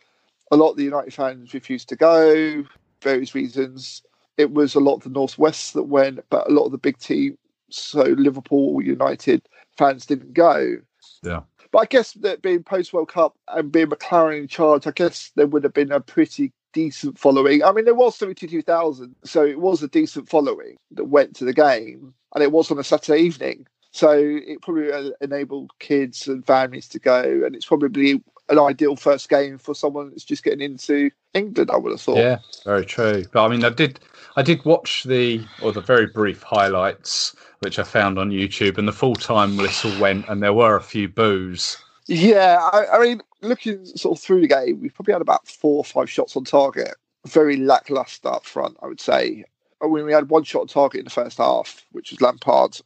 a 0.51 0.55
lot 0.55 0.71
of 0.71 0.77
the 0.77 0.83
United 0.83 1.13
fans 1.13 1.53
refused 1.53 1.89
to 1.89 1.95
go, 1.95 2.63
various 3.01 3.33
reasons. 3.33 4.03
It 4.37 4.51
was 4.51 4.75
a 4.75 4.79
lot 4.79 4.95
of 4.95 5.03
the 5.03 5.09
Northwest 5.09 5.73
that 5.73 5.83
went, 5.83 6.23
but 6.29 6.49
a 6.49 6.53
lot 6.53 6.65
of 6.65 6.71
the 6.71 6.77
big 6.77 6.97
teams, 6.99 7.37
so 7.69 8.03
Liverpool, 8.03 8.81
United 8.81 9.41
fans 9.77 10.05
didn't 10.05 10.33
go. 10.33 10.75
Yeah. 11.23 11.41
But 11.71 11.79
I 11.79 11.85
guess 11.85 12.13
that 12.13 12.41
being 12.41 12.63
post 12.63 12.93
World 12.93 13.09
Cup 13.09 13.35
and 13.47 13.71
being 13.71 13.87
McClaren 13.87 14.39
in 14.39 14.47
charge, 14.47 14.87
I 14.87 14.91
guess 14.91 15.31
there 15.35 15.47
would 15.47 15.63
have 15.63 15.73
been 15.73 15.91
a 15.91 15.99
pretty 15.99 16.51
decent 16.73 17.19
following. 17.19 17.63
I 17.63 17.71
mean, 17.71 17.85
there 17.85 17.93
was 17.93 18.17
32,000, 18.17 19.15
so 19.23 19.45
it 19.45 19.59
was 19.59 19.83
a 19.83 19.87
decent 19.87 20.29
following 20.29 20.77
that 20.91 21.05
went 21.05 21.35
to 21.37 21.45
the 21.45 21.53
game, 21.53 22.13
and 22.33 22.43
it 22.43 22.51
was 22.51 22.71
on 22.71 22.79
a 22.79 22.83
Saturday 22.83 23.21
evening. 23.21 23.67
So 23.91 24.11
it 24.13 24.61
probably 24.61 24.91
uh, 24.91 25.11
enabled 25.21 25.71
kids 25.79 26.27
and 26.27 26.45
families 26.45 26.87
to 26.89 26.99
go, 26.99 27.21
and 27.45 27.55
it's 27.55 27.65
probably 27.65 28.21
an 28.49 28.59
ideal 28.59 28.95
first 28.95 29.29
game 29.29 29.57
for 29.57 29.73
someone 29.73 30.09
that's 30.09 30.23
just 30.23 30.43
getting 30.43 30.61
into 30.61 31.09
England. 31.33 31.71
I 31.71 31.77
would 31.77 31.91
have 31.91 32.01
thought. 32.01 32.17
Yeah, 32.17 32.39
very 32.65 32.85
true. 32.85 33.25
But 33.31 33.45
I 33.45 33.47
mean, 33.47 33.63
I 33.63 33.69
did, 33.69 33.99
I 34.35 34.43
did 34.43 34.63
watch 34.63 35.03
the 35.03 35.43
or 35.61 35.71
the 35.71 35.81
very 35.81 36.05
brief 36.05 36.43
highlights 36.43 37.35
which 37.59 37.77
I 37.77 37.83
found 37.83 38.17
on 38.17 38.31
YouTube, 38.31 38.77
and 38.77 38.87
the 38.87 38.93
full 38.93 39.15
time 39.15 39.57
whistle 39.57 39.91
went, 39.99 40.27
and 40.29 40.41
there 40.41 40.53
were 40.53 40.75
a 40.75 40.81
few 40.81 41.07
boos. 41.07 41.77
Yeah, 42.07 42.57
I, 42.73 42.97
I 42.97 42.99
mean, 42.99 43.21
looking 43.41 43.85
sort 43.85 44.17
of 44.17 44.23
through 44.23 44.41
the 44.41 44.47
game, 44.47 44.79
we 44.81 44.89
probably 44.89 45.13
had 45.13 45.21
about 45.21 45.47
four 45.47 45.77
or 45.77 45.85
five 45.85 46.09
shots 46.09 46.35
on 46.35 46.45
target. 46.45 46.95
Very 47.27 47.57
lackluster 47.57 48.29
up 48.29 48.45
front, 48.45 48.77
I 48.81 48.87
would 48.87 49.01
say. 49.01 49.43
I 49.81 49.87
mean, 49.87 50.05
we 50.05 50.13
had 50.13 50.29
one 50.29 50.43
shot 50.43 50.69
target 50.69 50.99
in 50.99 51.05
the 51.05 51.11
first 51.11 51.37
half, 51.37 51.85
which 51.91 52.11
was 52.11 52.21
Lampard. 52.21 52.79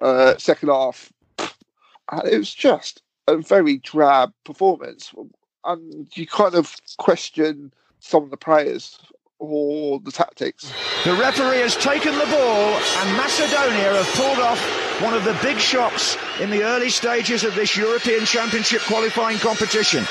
Uh, 0.00 0.36
second 0.36 0.68
half, 0.68 1.12
and 1.38 2.28
it 2.28 2.38
was 2.38 2.54
just 2.54 3.02
a 3.26 3.36
very 3.36 3.78
drab 3.78 4.32
performance, 4.44 5.12
and 5.64 6.08
you 6.14 6.26
kind 6.26 6.54
of 6.54 6.76
question 6.98 7.72
some 8.00 8.22
of 8.22 8.30
the 8.30 8.36
players 8.36 8.98
or 9.38 10.00
the 10.00 10.12
tactics. 10.12 10.72
The 11.04 11.14
referee 11.14 11.60
has 11.60 11.76
taken 11.76 12.12
the 12.18 12.26
ball, 12.26 12.74
and 13.00 13.16
Macedonia 13.16 14.02
have 14.02 14.14
pulled 14.14 14.38
off 14.38 14.60
one 15.02 15.14
of 15.14 15.24
the 15.24 15.38
big 15.42 15.58
shocks 15.58 16.16
in 16.40 16.50
the 16.50 16.62
early 16.62 16.88
stages 16.88 17.44
of 17.44 17.54
this 17.54 17.76
European 17.76 18.24
Championship 18.24 18.80
qualifying 18.82 19.38
competition. 19.38 20.06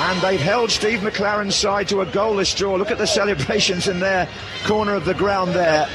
And 0.00 0.20
they've 0.22 0.40
held 0.40 0.70
Steve 0.70 1.00
McClaren's 1.00 1.54
side 1.54 1.88
to 1.88 2.00
a 2.00 2.06
goalless 2.06 2.56
draw. 2.56 2.76
Look 2.76 2.90
at 2.90 2.98
the 2.98 3.06
celebrations 3.18 3.88
in 3.88 4.00
their 4.00 4.28
corner 4.64 4.94
of 4.94 5.04
the 5.04 5.14
ground 5.14 5.52
there. 5.52 5.86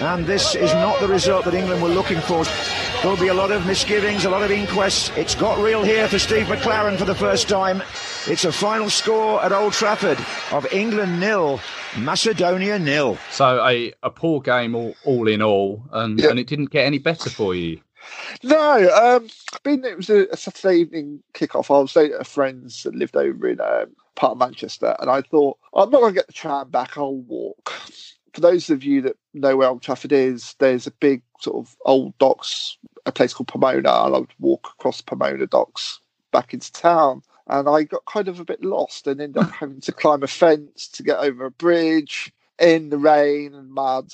And 0.00 0.26
this 0.26 0.54
is 0.54 0.72
not 0.74 1.00
the 1.00 1.08
result 1.08 1.44
that 1.44 1.54
England 1.54 1.82
were 1.82 1.88
looking 1.88 2.20
for. 2.20 2.44
There'll 3.02 3.16
be 3.16 3.28
a 3.28 3.34
lot 3.34 3.52
of 3.52 3.66
misgivings, 3.66 4.24
a 4.24 4.30
lot 4.30 4.42
of 4.42 4.50
inquests. 4.50 5.10
It's 5.16 5.34
got 5.34 5.58
real 5.58 5.82
here 5.82 6.08
for 6.08 6.18
Steve 6.18 6.46
McClaren 6.46 6.96
for 6.96 7.04
the 7.04 7.14
first 7.14 7.48
time. 7.48 7.82
It's 8.26 8.44
a 8.44 8.52
final 8.52 8.88
score 8.88 9.44
at 9.44 9.52
Old 9.52 9.72
Trafford 9.72 10.18
of 10.52 10.66
England 10.72 11.20
nil, 11.20 11.60
Macedonia 11.98 12.78
nil. 12.78 13.18
So 13.30 13.64
a, 13.64 13.92
a 14.02 14.10
poor 14.10 14.40
game 14.40 14.74
all, 14.74 14.94
all 15.04 15.28
in 15.28 15.42
all, 15.42 15.82
and, 15.92 16.18
yeah. 16.18 16.30
and 16.30 16.38
it 16.38 16.46
didn't 16.46 16.70
get 16.70 16.86
any 16.86 16.98
better 16.98 17.30
for 17.30 17.54
you. 17.54 17.80
No, 18.42 18.90
um, 18.90 19.28
being 19.62 19.84
it 19.84 19.96
was 19.96 20.10
a, 20.10 20.26
a 20.30 20.36
Saturday 20.36 20.80
evening 20.80 21.22
kickoff, 21.32 21.74
I 21.74 21.80
was 21.80 21.90
staying 21.90 22.12
at 22.12 22.20
a 22.20 22.24
friend's 22.24 22.82
that 22.82 22.94
lived 22.94 23.16
over 23.16 23.48
in 23.48 23.60
um, 23.60 23.94
part 24.14 24.32
of 24.32 24.38
Manchester, 24.38 24.94
and 24.98 25.10
I 25.10 25.22
thought 25.22 25.58
I'm 25.74 25.90
not 25.90 26.00
going 26.00 26.12
to 26.12 26.18
get 26.18 26.26
the 26.26 26.32
tram 26.32 26.70
back. 26.70 26.98
I'll 26.98 27.14
walk. 27.14 27.72
For 28.34 28.40
those 28.40 28.68
of 28.68 28.82
you 28.82 29.00
that 29.02 29.16
know 29.32 29.56
where 29.56 29.68
Old 29.68 29.82
Trafford 29.82 30.12
is, 30.12 30.54
there's 30.58 30.86
a 30.86 30.90
big 30.90 31.22
sort 31.40 31.56
of 31.56 31.76
old 31.84 32.18
docks 32.18 32.76
a 33.06 33.12
place 33.12 33.34
called 33.34 33.48
Pomona, 33.48 34.04
and 34.04 34.14
I 34.14 34.18
would 34.18 34.34
walk 34.38 34.70
across 34.78 35.00
Pomona 35.00 35.46
docks 35.46 36.00
back 36.32 36.54
into 36.54 36.72
town. 36.72 37.22
And 37.48 37.68
I 37.68 37.82
got 37.84 38.04
kind 38.06 38.28
of 38.28 38.40
a 38.40 38.44
bit 38.44 38.62
lost 38.62 39.06
and 39.06 39.20
ended 39.20 39.42
up 39.42 39.50
having 39.60 39.80
to 39.82 39.92
climb 39.92 40.22
a 40.22 40.26
fence 40.26 40.88
to 40.88 41.02
get 41.02 41.18
over 41.18 41.46
a 41.46 41.50
bridge 41.50 42.32
in 42.58 42.90
the 42.90 42.98
rain 42.98 43.54
and 43.54 43.70
mud. 43.70 44.12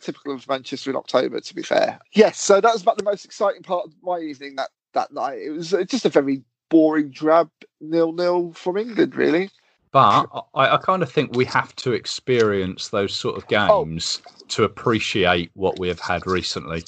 Typical 0.00 0.34
of 0.34 0.46
Manchester 0.48 0.90
in 0.90 0.96
October, 0.96 1.40
to 1.40 1.54
be 1.54 1.62
fair. 1.62 1.98
Yes, 2.12 2.38
so 2.38 2.60
that 2.60 2.72
was 2.72 2.82
about 2.82 2.98
the 2.98 3.04
most 3.04 3.24
exciting 3.24 3.62
part 3.62 3.86
of 3.86 3.94
my 4.02 4.18
evening 4.18 4.56
that 4.56 4.68
that 4.92 5.12
night. 5.12 5.38
It 5.38 5.50
was 5.50 5.72
uh, 5.72 5.84
just 5.84 6.04
a 6.04 6.10
very 6.10 6.42
boring, 6.68 7.10
drab 7.10 7.50
nil 7.80 8.12
nil 8.12 8.52
from 8.52 8.76
England, 8.76 9.16
really. 9.16 9.50
But 9.92 10.26
I, 10.54 10.74
I, 10.74 10.76
kind 10.78 11.04
of 11.04 11.10
think 11.10 11.36
we 11.36 11.44
have 11.44 11.74
to 11.76 11.92
experience 11.92 12.88
those 12.88 13.14
sort 13.14 13.36
of 13.36 13.44
oh. 13.44 13.84
games 13.84 14.20
oh. 14.26 14.32
to 14.48 14.64
appreciate 14.64 15.52
what 15.54 15.78
we 15.78 15.86
have 15.86 16.00
had 16.00 16.26
recently. 16.26 16.82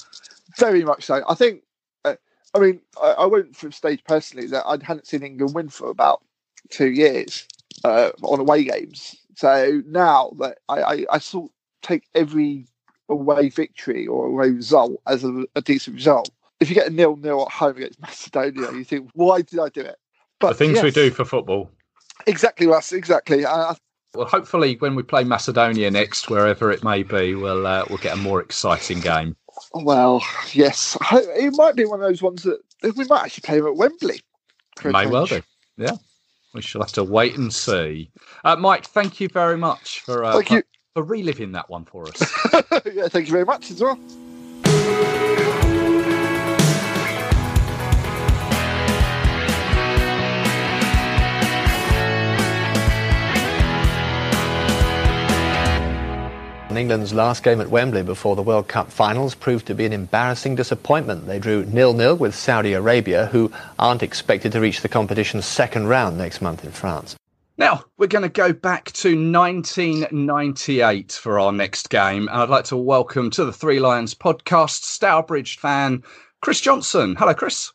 Very 0.58 0.84
much 0.84 1.04
so. 1.04 1.22
I 1.28 1.34
think 1.34 1.62
I 2.56 2.58
mean, 2.58 2.80
I, 3.02 3.08
I 3.12 3.26
went 3.26 3.54
from 3.54 3.72
stage 3.72 4.02
personally 4.04 4.46
that 4.48 4.64
I 4.66 4.78
hadn't 4.82 5.06
seen 5.06 5.22
England 5.22 5.54
win 5.54 5.68
for 5.68 5.90
about 5.90 6.22
two 6.70 6.90
years 6.90 7.46
uh, 7.84 8.10
on 8.22 8.40
away 8.40 8.64
games. 8.64 9.16
So 9.36 9.82
now 9.86 10.32
that 10.38 10.58
I, 10.68 10.82
I, 10.82 11.06
I 11.12 11.18
sort 11.18 11.50
of 11.50 11.50
take 11.82 12.04
every 12.14 12.66
away 13.08 13.50
victory 13.50 14.06
or 14.06 14.26
away 14.26 14.50
result 14.50 15.00
as 15.06 15.24
a, 15.24 15.44
a 15.54 15.60
decent 15.62 15.96
result. 15.96 16.30
If 16.58 16.70
you 16.70 16.74
get 16.74 16.86
a 16.86 16.90
nil 16.90 17.16
nil 17.16 17.42
at 17.42 17.52
home 17.52 17.76
against 17.76 18.00
Macedonia, 18.00 18.72
you 18.72 18.84
think, 18.84 19.10
why 19.14 19.42
did 19.42 19.60
I 19.60 19.68
do 19.68 19.82
it? 19.82 19.96
But 20.40 20.50
the 20.50 20.54
things 20.54 20.76
yes, 20.76 20.84
we 20.84 20.90
do 20.90 21.10
for 21.10 21.24
football. 21.24 21.70
Exactly, 22.26 22.66
Russ. 22.66 22.92
Exactly. 22.92 23.44
I, 23.46 23.74
well, 24.14 24.26
hopefully, 24.26 24.76
when 24.78 24.94
we 24.94 25.02
play 25.02 25.24
Macedonia 25.24 25.90
next, 25.90 26.30
wherever 26.30 26.70
it 26.70 26.82
may 26.82 27.02
be, 27.02 27.34
we'll 27.34 27.66
uh, 27.66 27.84
we'll 27.88 27.98
get 27.98 28.14
a 28.14 28.20
more 28.20 28.40
exciting 28.40 29.00
game. 29.00 29.36
Well, 29.72 30.22
yes, 30.52 30.96
it 31.12 31.54
might 31.56 31.76
be 31.76 31.84
one 31.84 32.00
of 32.00 32.06
those 32.06 32.22
ones 32.22 32.42
that 32.42 32.60
we 32.82 33.04
might 33.04 33.24
actually 33.24 33.42
play 33.42 33.58
him 33.58 33.66
at 33.66 33.76
Wembley. 33.76 34.20
May 34.84 35.06
well 35.06 35.26
do. 35.26 35.42
Yeah, 35.76 35.96
we 36.54 36.62
shall 36.62 36.82
have 36.82 36.92
to 36.92 37.04
wait 37.04 37.36
and 37.36 37.52
see. 37.52 38.10
Uh, 38.44 38.56
Mike, 38.56 38.86
thank 38.86 39.20
you 39.20 39.28
very 39.28 39.56
much 39.56 40.00
for 40.00 40.24
uh, 40.24 40.32
thank 40.32 40.50
you. 40.50 40.62
for 40.94 41.02
reliving 41.02 41.52
that 41.52 41.68
one 41.70 41.84
for 41.84 42.08
us. 42.08 42.20
yeah, 42.92 43.08
thank 43.08 43.26
you 43.26 43.32
very 43.32 43.44
much 43.44 43.70
as 43.70 43.82
well. 43.82 43.98
England's 56.76 57.14
last 57.14 57.42
game 57.42 57.60
at 57.60 57.70
Wembley 57.70 58.02
before 58.02 58.36
the 58.36 58.42
World 58.42 58.68
Cup 58.68 58.90
finals 58.90 59.34
proved 59.34 59.66
to 59.66 59.74
be 59.74 59.84
an 59.84 59.92
embarrassing 59.92 60.54
disappointment. 60.54 61.26
They 61.26 61.38
drew 61.38 61.64
nil-nil 61.64 62.16
with 62.16 62.34
Saudi 62.34 62.72
Arabia, 62.72 63.26
who 63.26 63.52
aren't 63.78 64.02
expected 64.02 64.52
to 64.52 64.60
reach 64.60 64.80
the 64.80 64.88
competition's 64.88 65.46
second 65.46 65.86
round 65.86 66.18
next 66.18 66.40
month 66.40 66.64
in 66.64 66.72
France. 66.72 67.16
Now, 67.58 67.84
we're 67.96 68.06
going 68.06 68.22
to 68.22 68.28
go 68.28 68.52
back 68.52 68.92
to 68.92 69.08
1998 69.10 71.12
for 71.12 71.40
our 71.40 71.52
next 71.52 71.88
game. 71.88 72.28
And 72.28 72.42
I'd 72.42 72.50
like 72.50 72.66
to 72.66 72.76
welcome 72.76 73.30
to 73.30 73.46
the 73.46 73.52
Three 73.52 73.80
Lions 73.80 74.14
podcast 74.14 74.82
Stourbridge 74.82 75.58
fan 75.58 76.04
Chris 76.42 76.60
Johnson. 76.60 77.16
Hello, 77.16 77.32
Chris. 77.32 77.72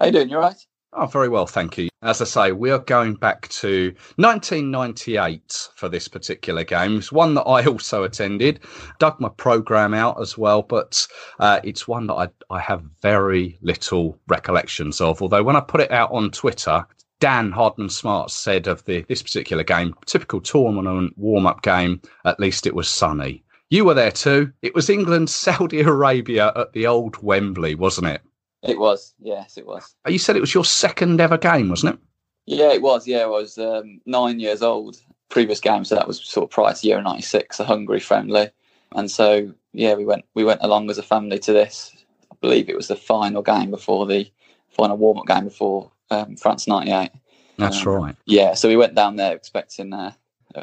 How 0.00 0.06
you 0.06 0.12
doing? 0.12 0.28
You 0.28 0.36
all 0.36 0.42
right? 0.42 0.56
Oh, 0.94 1.06
very 1.06 1.30
well, 1.30 1.46
thank 1.46 1.78
you. 1.78 1.88
As 2.02 2.20
I 2.20 2.24
say, 2.24 2.52
we 2.52 2.70
are 2.70 2.78
going 2.78 3.14
back 3.14 3.48
to 3.48 3.94
1998 4.16 5.70
for 5.74 5.88
this 5.88 6.06
particular 6.06 6.64
game. 6.64 6.98
It's 6.98 7.10
one 7.10 7.32
that 7.34 7.44
I 7.44 7.64
also 7.66 8.04
attended, 8.04 8.60
dug 8.98 9.18
my 9.18 9.30
program 9.30 9.94
out 9.94 10.20
as 10.20 10.36
well, 10.36 10.60
but 10.60 11.06
uh, 11.40 11.60
it's 11.64 11.88
one 11.88 12.08
that 12.08 12.14
I, 12.14 12.28
I 12.50 12.60
have 12.60 12.82
very 13.00 13.58
little 13.62 14.18
recollections 14.28 15.00
of. 15.00 15.22
Although 15.22 15.42
when 15.42 15.56
I 15.56 15.60
put 15.60 15.80
it 15.80 15.90
out 15.90 16.12
on 16.12 16.30
Twitter, 16.30 16.84
Dan 17.20 17.52
Hardman 17.52 17.88
Smart 17.88 18.30
said 18.30 18.66
of 18.66 18.84
the 18.84 19.02
this 19.08 19.22
particular 19.22 19.62
game, 19.62 19.94
typical 20.04 20.42
tournament 20.42 21.14
warm 21.16 21.46
up 21.46 21.62
game, 21.62 22.02
at 22.26 22.38
least 22.38 22.66
it 22.66 22.74
was 22.74 22.88
sunny. 22.88 23.44
You 23.70 23.86
were 23.86 23.94
there 23.94 24.10
too. 24.12 24.52
It 24.60 24.74
was 24.74 24.90
England, 24.90 25.30
Saudi 25.30 25.80
Arabia 25.80 26.52
at 26.54 26.74
the 26.74 26.86
old 26.86 27.16
Wembley, 27.22 27.74
wasn't 27.74 28.08
it? 28.08 28.20
It 28.62 28.78
was, 28.78 29.14
yes, 29.20 29.56
it 29.56 29.66
was. 29.66 29.94
You 30.08 30.18
said 30.18 30.36
it 30.36 30.40
was 30.40 30.54
your 30.54 30.64
second 30.64 31.20
ever 31.20 31.36
game, 31.36 31.68
wasn't 31.68 31.94
it? 31.94 32.00
Yeah, 32.46 32.72
it 32.72 32.82
was. 32.82 33.06
Yeah, 33.06 33.22
I 33.22 33.26
was 33.26 33.58
um, 33.58 34.00
nine 34.06 34.40
years 34.40 34.62
old. 34.62 35.00
Previous 35.28 35.60
game, 35.60 35.84
so 35.84 35.94
that 35.94 36.06
was 36.06 36.22
sort 36.22 36.44
of 36.44 36.50
prior 36.50 36.74
to 36.74 36.86
year 36.86 37.00
'96, 37.00 37.58
a 37.58 37.64
Hungary 37.64 38.00
friendly, 38.00 38.50
and 38.94 39.10
so 39.10 39.50
yeah, 39.72 39.94
we 39.94 40.04
went 40.04 40.26
we 40.34 40.44
went 40.44 40.60
along 40.62 40.90
as 40.90 40.98
a 40.98 41.02
family 41.02 41.38
to 41.38 41.54
this. 41.54 41.90
I 42.30 42.34
believe 42.42 42.68
it 42.68 42.76
was 42.76 42.88
the 42.88 42.96
final 42.96 43.40
game 43.40 43.70
before 43.70 44.04
the 44.04 44.30
final 44.68 44.98
warm 44.98 45.16
up 45.16 45.26
game 45.26 45.44
before 45.44 45.90
um, 46.10 46.36
France 46.36 46.68
'98. 46.68 47.10
That's 47.56 47.86
um, 47.86 47.92
right. 47.94 48.16
Yeah, 48.26 48.52
so 48.52 48.68
we 48.68 48.76
went 48.76 48.94
down 48.94 49.16
there 49.16 49.34
expecting 49.34 49.94
uh, 49.94 50.12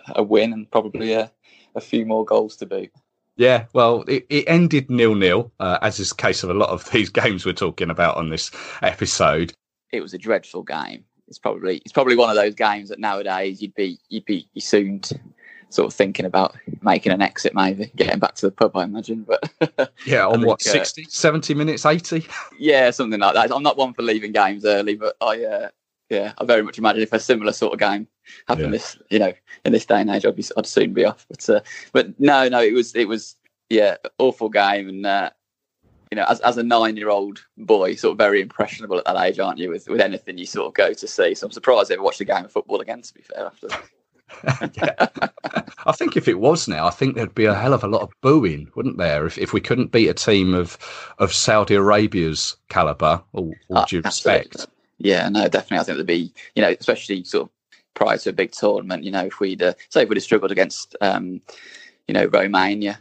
a 0.09 0.21
win 0.21 0.53
and 0.53 0.69
probably 0.69 1.13
a, 1.13 1.31
a 1.73 1.81
few 1.81 2.05
more 2.05 2.23
goals 2.23 2.55
to 2.57 2.67
boot. 2.67 2.91
Yeah, 3.39 3.67
well, 3.71 4.03
it, 4.09 4.25
it 4.29 4.43
ended 4.49 4.91
nil 4.91 5.15
nil, 5.15 5.49
uh, 5.61 5.79
as 5.81 5.97
is 5.97 6.09
the 6.09 6.15
case 6.15 6.43
of 6.43 6.49
a 6.49 6.53
lot 6.53 6.71
of 6.71 6.89
these 6.91 7.09
games 7.09 7.45
we're 7.45 7.53
talking 7.53 7.89
about 7.89 8.17
on 8.17 8.29
this 8.29 8.51
episode. 8.81 9.53
It 9.93 10.01
was 10.01 10.13
a 10.13 10.17
dreadful 10.17 10.63
game. 10.63 11.05
It's 11.29 11.39
probably 11.39 11.77
it's 11.77 11.93
probably 11.93 12.17
one 12.17 12.29
of 12.29 12.35
those 12.35 12.53
games 12.53 12.89
that 12.89 12.99
nowadays 12.99 13.61
you'd 13.61 13.75
be 13.75 13.97
you'd 14.09 14.25
be 14.25 14.45
soon 14.57 15.01
sort 15.69 15.87
of 15.87 15.93
thinking 15.93 16.25
about 16.25 16.57
making 16.81 17.13
an 17.13 17.21
exit, 17.21 17.55
maybe 17.55 17.89
getting 17.95 18.19
back 18.19 18.35
to 18.35 18.47
the 18.47 18.51
pub. 18.51 18.75
I 18.75 18.83
imagine, 18.83 19.25
but 19.25 19.93
yeah, 20.05 20.27
on 20.27 20.39
think, 20.39 20.45
what 20.45 20.61
60, 20.61 21.03
uh, 21.03 21.05
70 21.07 21.53
minutes, 21.53 21.85
eighty? 21.85 22.27
Yeah, 22.57 22.91
something 22.91 23.21
like 23.21 23.35
that. 23.35 23.55
I'm 23.55 23.63
not 23.63 23.77
one 23.77 23.93
for 23.93 24.01
leaving 24.01 24.33
games 24.33 24.65
early, 24.65 24.95
but 24.95 25.15
I 25.21 25.45
uh, 25.45 25.69
yeah, 26.09 26.33
I 26.37 26.45
very 26.45 26.63
much 26.63 26.77
imagine 26.77 27.01
if 27.01 27.13
a 27.13 27.19
similar 27.19 27.53
sort 27.53 27.73
of 27.73 27.79
game 27.79 28.07
happened 28.47 28.67
yeah. 28.67 28.71
this, 28.71 28.97
you 29.09 29.19
know, 29.19 29.33
in 29.65 29.71
this 29.71 29.85
day 29.85 30.01
and 30.01 30.09
age, 30.09 30.25
I'd 30.25 30.35
be, 30.35 30.45
I'd 30.57 30.65
soon 30.65 30.93
be 30.93 31.05
off. 31.05 31.25
But, 31.29 31.49
uh, 31.49 31.59
but 31.93 32.19
no, 32.19 32.49
no, 32.49 32.61
it 32.61 32.73
was, 32.73 32.95
it 32.95 33.07
was, 33.07 33.35
yeah, 33.69 33.97
awful 34.17 34.49
game, 34.49 34.89
and 34.89 35.05
uh, 35.05 35.29
you 36.11 36.15
know, 36.15 36.25
as 36.27 36.39
as 36.41 36.57
a 36.57 36.63
nine 36.63 36.97
year 36.97 37.09
old 37.09 37.45
boy, 37.57 37.95
sort 37.95 38.13
of 38.13 38.17
very 38.17 38.41
impressionable 38.41 38.97
at 38.97 39.05
that 39.05 39.23
age, 39.23 39.39
aren't 39.39 39.59
you? 39.59 39.69
With 39.69 39.87
with 39.87 40.01
anything 40.01 40.37
you 40.37 40.45
sort 40.45 40.67
of 40.67 40.73
go 40.73 40.93
to 40.93 41.07
see. 41.07 41.35
So 41.35 41.45
I'm 41.45 41.51
surprised 41.51 41.91
I 41.91 41.95
ever 41.95 42.03
watched 42.03 42.21
a 42.21 42.25
game 42.25 42.45
of 42.45 42.51
football 42.51 42.81
again. 42.81 43.01
To 43.01 43.13
be 43.13 43.21
fair, 43.21 43.45
after. 43.45 43.67
I 45.85 45.91
think 45.91 46.15
if 46.15 46.27
it 46.27 46.39
was 46.39 46.67
now, 46.67 46.85
I 46.85 46.91
think 46.91 47.15
there'd 47.15 47.33
be 47.33 47.45
a 47.45 47.55
hell 47.55 47.73
of 47.73 47.83
a 47.83 47.87
lot 47.87 48.01
of 48.01 48.11
booing, 48.21 48.69
wouldn't 48.75 48.97
there? 48.97 49.25
If 49.25 49.37
if 49.37 49.53
we 49.53 49.61
couldn't 49.61 49.91
beat 49.91 50.07
a 50.07 50.13
team 50.13 50.53
of 50.53 50.77
of 51.19 51.33
Saudi 51.33 51.75
Arabia's 51.75 52.55
caliber, 52.69 53.21
all, 53.33 53.53
all 53.69 53.77
uh, 53.77 53.85
due 53.85 54.01
respect. 54.01 54.67
Yeah, 54.99 55.29
no, 55.29 55.47
definitely. 55.47 55.79
I 55.79 55.83
think 55.83 55.97
there'd 55.97 56.07
be, 56.07 56.33
you 56.55 56.61
know, 56.61 56.75
especially 56.79 57.23
sort 57.23 57.43
of 57.43 57.49
prior 57.93 58.17
to 58.17 58.29
a 58.29 58.33
big 58.33 58.51
tournament, 58.51 59.03
you 59.03 59.11
know, 59.11 59.25
if 59.25 59.39
we'd 59.39 59.61
uh, 59.61 59.73
say 59.89 60.03
if 60.03 60.09
we'd 60.09 60.17
have 60.17 60.23
struggled 60.23 60.51
against, 60.51 60.95
um, 61.01 61.41
you 62.07 62.13
know, 62.13 62.25
Romania, 62.25 62.99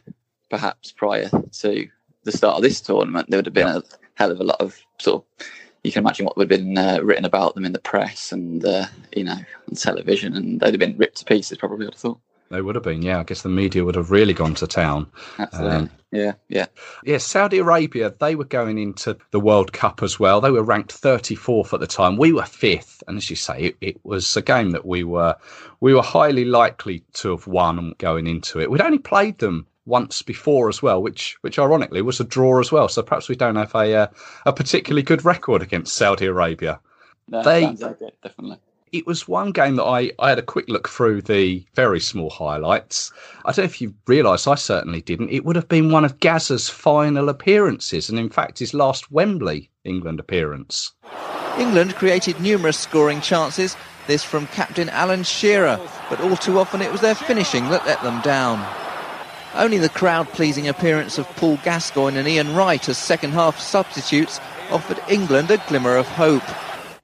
perhaps 0.49 0.93
prior 0.93 1.29
to 1.53 1.89
the 2.25 2.33
start 2.33 2.57
of 2.57 2.63
this 2.63 2.81
tournament, 2.81 3.29
there 3.29 3.39
would 3.39 3.47
have 3.47 3.55
been 3.55 3.69
a 3.69 3.83
hell 4.15 4.31
of 4.31 4.41
a 4.41 4.45
lot 4.45 4.61
of 4.61 4.79
sort 5.01 5.23
of. 5.23 5.47
You 5.85 5.93
can 5.93 6.03
imagine 6.03 6.27
what 6.27 6.37
would 6.37 6.51
have 6.51 6.61
been 6.61 6.77
uh, 6.77 6.99
written 7.03 7.25
about 7.25 7.55
them 7.55 7.65
in 7.65 7.73
the 7.73 7.79
press 7.79 8.33
and 8.33 8.65
uh, 8.65 8.87
you 9.15 9.25
know 9.25 9.39
on 9.69 9.75
television, 9.77 10.35
and 10.35 10.61
they'd 10.61 10.73
have 10.73 10.81
been 10.81 10.99
ripped 10.99 11.19
to 11.19 11.25
pieces. 11.25 11.59
Probably, 11.59 11.87
I'd 11.87 11.95
have 11.95 12.01
thought. 12.01 12.21
They 12.51 12.63
would 12.63 12.75
have 12.75 12.85
been, 12.85 13.03
yeah. 13.03 13.21
I 13.21 13.25
guess 13.25 13.43
the 13.43 13.49
media 13.49 13.85
would 13.85 13.95
have 13.95 14.11
really 14.11 14.33
gone 14.33 14.55
to 14.55 14.67
town. 14.67 15.11
Absolutely. 15.39 15.77
Um, 15.77 15.91
yeah, 16.11 16.33
yeah. 16.49 16.67
Yeah, 17.05 17.19
Saudi 17.19 17.59
Arabia, 17.59 18.15
they 18.19 18.35
were 18.35 18.45
going 18.45 18.79
into 18.79 19.17
the 19.31 19.41
World 19.41 19.73
Cup 19.73 20.03
as 20.03 20.19
well. 20.19 20.41
They 20.41 20.51
were 20.51 20.63
ranked 20.63 20.99
34th 20.99 21.75
at 21.75 21.81
the 21.81 21.87
time. 21.87 22.17
We 22.17 22.33
were 22.33 22.45
fifth. 22.45 23.03
And 23.07 23.19
as 23.19 23.29
you 23.29 23.37
say, 23.37 23.61
it, 23.61 23.77
it 23.81 24.05
was 24.05 24.37
a 24.37 24.43
game 24.43 24.71
that 24.71 24.87
we 24.87 25.05
were 25.05 25.37
we 25.81 25.95
were 25.95 26.03
highly 26.03 26.45
likely 26.45 27.05
to 27.15 27.31
have 27.31 27.47
won 27.47 27.95
going 27.99 28.27
into 28.27 28.61
it. 28.61 28.71
We'd 28.71 28.81
only 28.81 28.99
played 28.99 29.39
them 29.39 29.67
once 29.85 30.23
before 30.23 30.69
as 30.69 30.83
well, 30.83 31.03
which 31.03 31.37
which 31.43 31.59
ironically 31.59 32.03
was 32.03 32.21
a 32.21 32.25
draw 32.25 32.61
as 32.61 32.73
well. 32.73 32.89
So 32.89 33.03
perhaps 33.03 33.29
we 33.29 33.37
don't 33.37 33.57
have 33.57 33.75
a 33.75 33.95
uh, 33.95 34.07
a 34.47 34.53
particularly 34.53 35.03
good 35.03 35.25
record 35.25 35.63
against 35.63 35.95
Saudi 35.95 36.27
Arabia. 36.27 36.81
No, 37.29 37.43
they, 37.43 37.67
like 37.67 38.01
it, 38.01 38.17
definitely 38.23 38.59
it 38.92 39.07
was 39.07 39.29
one 39.29 39.53
game 39.53 39.77
that 39.77 39.85
I, 39.85 40.12
I 40.18 40.31
had 40.31 40.38
a 40.38 40.42
quick 40.42 40.68
look 40.68 40.88
through 40.88 41.22
the 41.22 41.64
very 41.74 42.01
small 42.01 42.31
highlights. 42.31 43.12
I 43.44 43.53
don't 43.53 43.59
know 43.59 43.64
if 43.64 43.81
you 43.81 43.94
realise, 44.07 44.46
I 44.46 44.55
certainly 44.55 45.01
didn't. 45.01 45.31
It 45.31 45.44
would 45.44 45.57
have 45.57 45.68
been 45.68 45.90
one 45.90 46.05
of 46.05 46.20
Gazza's 46.20 46.68
final 46.68 47.29
appearances, 47.29 48.09
and 48.09 48.18
in 48.18 48.31
fact, 48.31 48.59
his 48.59 48.74
last 48.74 49.11
Wembley 49.11 49.70
England 49.85 50.20
appearance. 50.20 50.92
England 51.59 51.94
created 51.96 52.40
numerous 52.40 52.79
scoring 52.79 53.20
chances, 53.20 53.77
this 54.07 54.24
from 54.24 54.46
captain 54.48 54.88
Alan 54.88 55.22
Shearer, 55.22 55.81
but 56.09 56.20
all 56.20 56.37
too 56.37 56.59
often 56.59 56.81
it 56.81 56.92
was 56.92 57.01
their 57.01 57.14
finishing 57.14 57.68
that 57.70 57.87
let 57.87 58.03
them 58.03 58.20
down. 58.22 58.64
Only 59.55 59.79
the 59.79 59.88
crowd 59.88 60.29
pleasing 60.29 60.68
appearance 60.68 61.18
of 61.18 61.27
Paul 61.37 61.59
Gascoigne 61.64 62.18
and 62.18 62.29
Ian 62.29 62.55
Wright 62.55 62.88
as 62.88 62.98
second 62.98 63.33
half 63.33 63.59
substitutes 63.59 64.40
offered 64.70 65.01
England 65.09 65.51
a 65.51 65.59
glimmer 65.68 65.96
of 65.96 66.07
hope. 66.07 66.44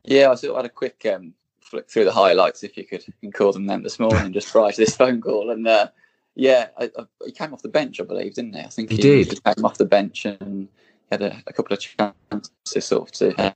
Yeah, 0.05 0.31
I 0.31 0.35
sort 0.35 0.51
of 0.51 0.57
had 0.57 0.66
a 0.66 0.68
quick 0.70 1.07
um, 1.12 1.35
flick 1.64 1.90
through 1.90 2.05
the 2.05 2.12
highlights, 2.12 2.62
if 2.62 2.77
you 2.77 2.85
could 2.85 3.05
and 3.22 3.35
call 3.35 3.53
them 3.53 3.66
them 3.66 3.83
this 3.83 3.98
morning, 3.98 4.33
just 4.33 4.50
prior 4.50 4.70
to 4.70 4.77
this 4.77 4.96
phone 4.98 5.20
call. 5.20 5.50
And 5.50 5.66
uh, 5.66 5.88
yeah, 6.35 6.68
I, 6.79 6.90
I, 6.98 7.05
he 7.24 7.33
came 7.33 7.53
off 7.53 7.62
the 7.62 7.68
bench, 7.68 8.00
I 8.00 8.05
believe, 8.05 8.35
didn't 8.35 8.55
he? 8.55 8.61
I 8.61 8.68
think 8.68 8.90
he, 8.90 8.96
he 8.96 9.03
did. 9.03 9.33
He 9.33 9.40
came 9.40 9.64
off 9.64 9.79
the 9.79 9.85
bench 9.85 10.24
and 10.24 10.68
had 11.11 11.22
a, 11.22 11.42
a 11.46 11.53
couple 11.53 11.74
of 11.74 11.81
chances 11.81 12.85
sort 12.85 13.09
of 13.09 13.12
to 13.12 13.40
uh, 13.40 13.53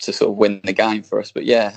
to 0.00 0.12
sort 0.12 0.30
of 0.30 0.36
win 0.36 0.60
the 0.64 0.72
game 0.72 1.02
for 1.02 1.20
us. 1.20 1.32
But 1.32 1.44
yeah, 1.44 1.76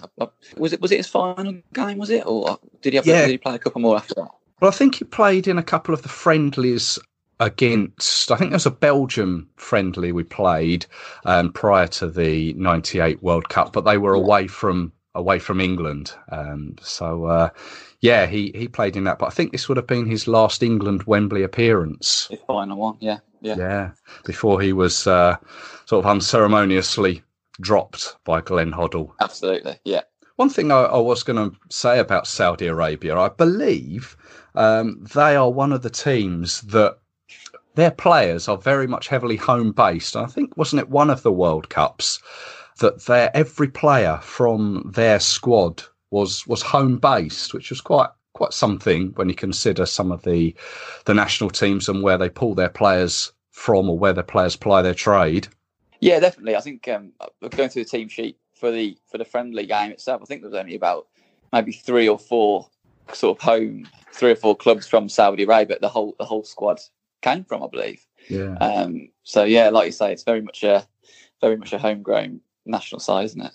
was 0.58 0.74
it 0.74 0.82
was 0.82 0.92
it 0.92 0.98
his 0.98 1.08
final 1.08 1.62
game? 1.74 1.98
Was 1.98 2.10
it, 2.10 2.26
or 2.26 2.60
did 2.82 2.94
he 2.94 2.98
have? 2.98 3.06
Yeah. 3.06 3.22
Did 3.22 3.32
he 3.32 3.38
play 3.38 3.56
a 3.56 3.60
couple 3.60 3.82
more 3.82 3.96
after 3.96 4.16
that? 4.16 4.30
Well, 4.62 4.72
I 4.72 4.74
think 4.74 4.96
he 4.96 5.06
played 5.06 5.48
in 5.48 5.58
a 5.58 5.64
couple 5.64 5.94
of 5.94 6.02
the 6.02 6.10
friendlies 6.10 6.98
against. 7.40 8.32
I 8.32 8.38
think 8.38 8.52
there 8.52 8.56
was 8.56 8.66
a 8.66 8.72
Belgium 8.72 9.50
friendly 9.58 10.12
we 10.12 10.24
played 10.24 10.86
um, 11.26 11.52
prior 11.52 11.88
to 11.88 12.10
the 12.10 12.54
'98 12.54 13.22
World 13.22 13.50
Cup, 13.50 13.74
but 13.74 13.86
they 13.86 13.98
were 13.98 14.14
away 14.14 14.48
from 14.48 14.92
away 15.16 15.40
from 15.40 15.60
England. 15.60 16.14
Um, 16.30 16.76
so 16.82 17.26
uh, 17.26 17.50
yeah, 18.02 18.28
he 18.28 18.52
he 18.54 18.68
played 18.68 18.96
in 18.96 19.06
that. 19.06 19.20
But 19.20 19.28
I 19.28 19.30
think 19.30 19.52
this 19.52 19.68
would 19.68 19.78
have 19.78 19.88
been 19.88 20.06
his 20.06 20.28
last 20.28 20.62
England 20.62 21.04
Wembley 21.04 21.44
appearance. 21.44 22.28
His 22.30 22.40
final 22.46 22.78
one, 22.78 22.98
yeah, 23.00 23.20
yeah, 23.42 23.56
yeah. 23.58 23.92
Before 24.26 24.62
he 24.62 24.74
was 24.74 25.08
uh, 25.08 25.38
sort 25.86 26.06
of 26.06 26.12
unceremoniously 26.12 27.24
dropped 27.62 28.16
by 28.26 28.42
Glenn 28.42 28.72
Hoddle. 28.72 29.12
Absolutely, 29.22 29.80
yeah. 29.86 30.02
One 30.36 30.50
thing 30.50 30.72
I, 30.72 30.82
I 30.82 30.98
was 30.98 31.24
going 31.24 31.50
to 31.50 31.58
say 31.70 32.00
about 32.00 32.28
Saudi 32.28 32.68
Arabia, 32.68 33.18
I 33.18 33.30
believe 33.30 34.18
um, 34.56 35.06
they 35.14 35.36
are 35.36 35.50
one 35.50 35.72
of 35.72 35.82
the 35.82 35.90
teams 35.90 36.62
that 36.62 36.98
their 37.76 37.92
players 37.92 38.48
are 38.48 38.58
very 38.58 38.88
much 38.88 39.08
heavily 39.08 39.36
home 39.36 39.72
based. 39.72 40.16
I 40.16 40.26
think 40.26 40.58
wasn't 40.58 40.82
it 40.82 40.90
one 40.90 41.10
of 41.10 41.24
the 41.24 41.32
World 41.32 41.70
Cups 41.70 42.20
that 42.80 43.06
their 43.06 43.36
every 43.36 43.68
player 43.68 44.20
from 44.22 44.92
their 44.94 45.20
squad 45.20 45.84
was 46.12 46.46
was 46.48 46.62
home 46.62 46.98
based, 46.98 47.54
which 47.54 47.70
was 47.70 47.82
quite 47.82 48.10
quite 48.34 48.54
something 48.54 49.12
when 49.16 49.30
you 49.30 49.36
consider 49.36 49.86
some 49.86 50.12
of 50.12 50.24
the 50.24 50.54
the 51.06 51.14
national 51.14 51.50
teams 51.50 51.88
and 51.88 52.04
where 52.04 52.18
they 52.18 52.30
pull 52.30 52.54
their 52.54 52.70
players 52.70 53.32
from 53.52 53.90
or 53.90 53.98
where 53.98 54.14
their 54.14 54.24
players 54.24 54.56
ply 54.56 54.82
their 54.82 54.94
trade. 54.94 55.48
Yeah, 56.02 56.20
definitely. 56.20 56.56
I 56.56 56.62
think 56.62 56.88
um, 56.90 57.14
going 57.50 57.70
through 57.70 57.86
the 57.86 57.90
team 57.90 58.10
sheet 58.10 58.38
for 58.54 58.72
the 58.72 58.98
for 59.10 59.18
the 59.18 59.26
friendly 59.26 59.66
game 59.66 59.92
itself, 59.92 60.22
I 60.22 60.26
think 60.26 60.42
there 60.42 60.50
was 60.50 60.60
only 60.60 60.76
about 60.76 61.08
maybe 61.54 61.72
three 61.72 62.08
or 62.08 62.20
four 62.20 62.70
sort 63.14 63.38
of 63.38 63.44
home, 63.44 63.88
three 64.12 64.32
or 64.32 64.36
four 64.36 64.56
clubs 64.56 64.88
from 64.88 65.08
Saudi 65.08 65.44
Arabia. 65.44 65.78
The 65.80 65.90
whole 65.90 66.16
the 66.20 66.26
whole 66.26 66.44
squad 66.44 66.82
came 67.22 67.46
from, 67.46 67.64
I 67.64 67.68
believe. 67.68 68.06
Yeah. 68.30 68.56
Um, 68.58 69.10
so 69.24 69.44
yeah, 69.46 69.70
like 69.70 69.86
you 69.86 69.92
say, 69.94 70.12
it's 70.12 70.24
very 70.24 70.42
much 70.42 70.64
a 70.64 70.86
very 71.42 71.56
much 71.56 71.72
a 71.72 71.78
homegrown 71.78 72.42
national 72.66 73.00
side, 73.00 73.26
isn't 73.26 73.42
it? 73.42 73.52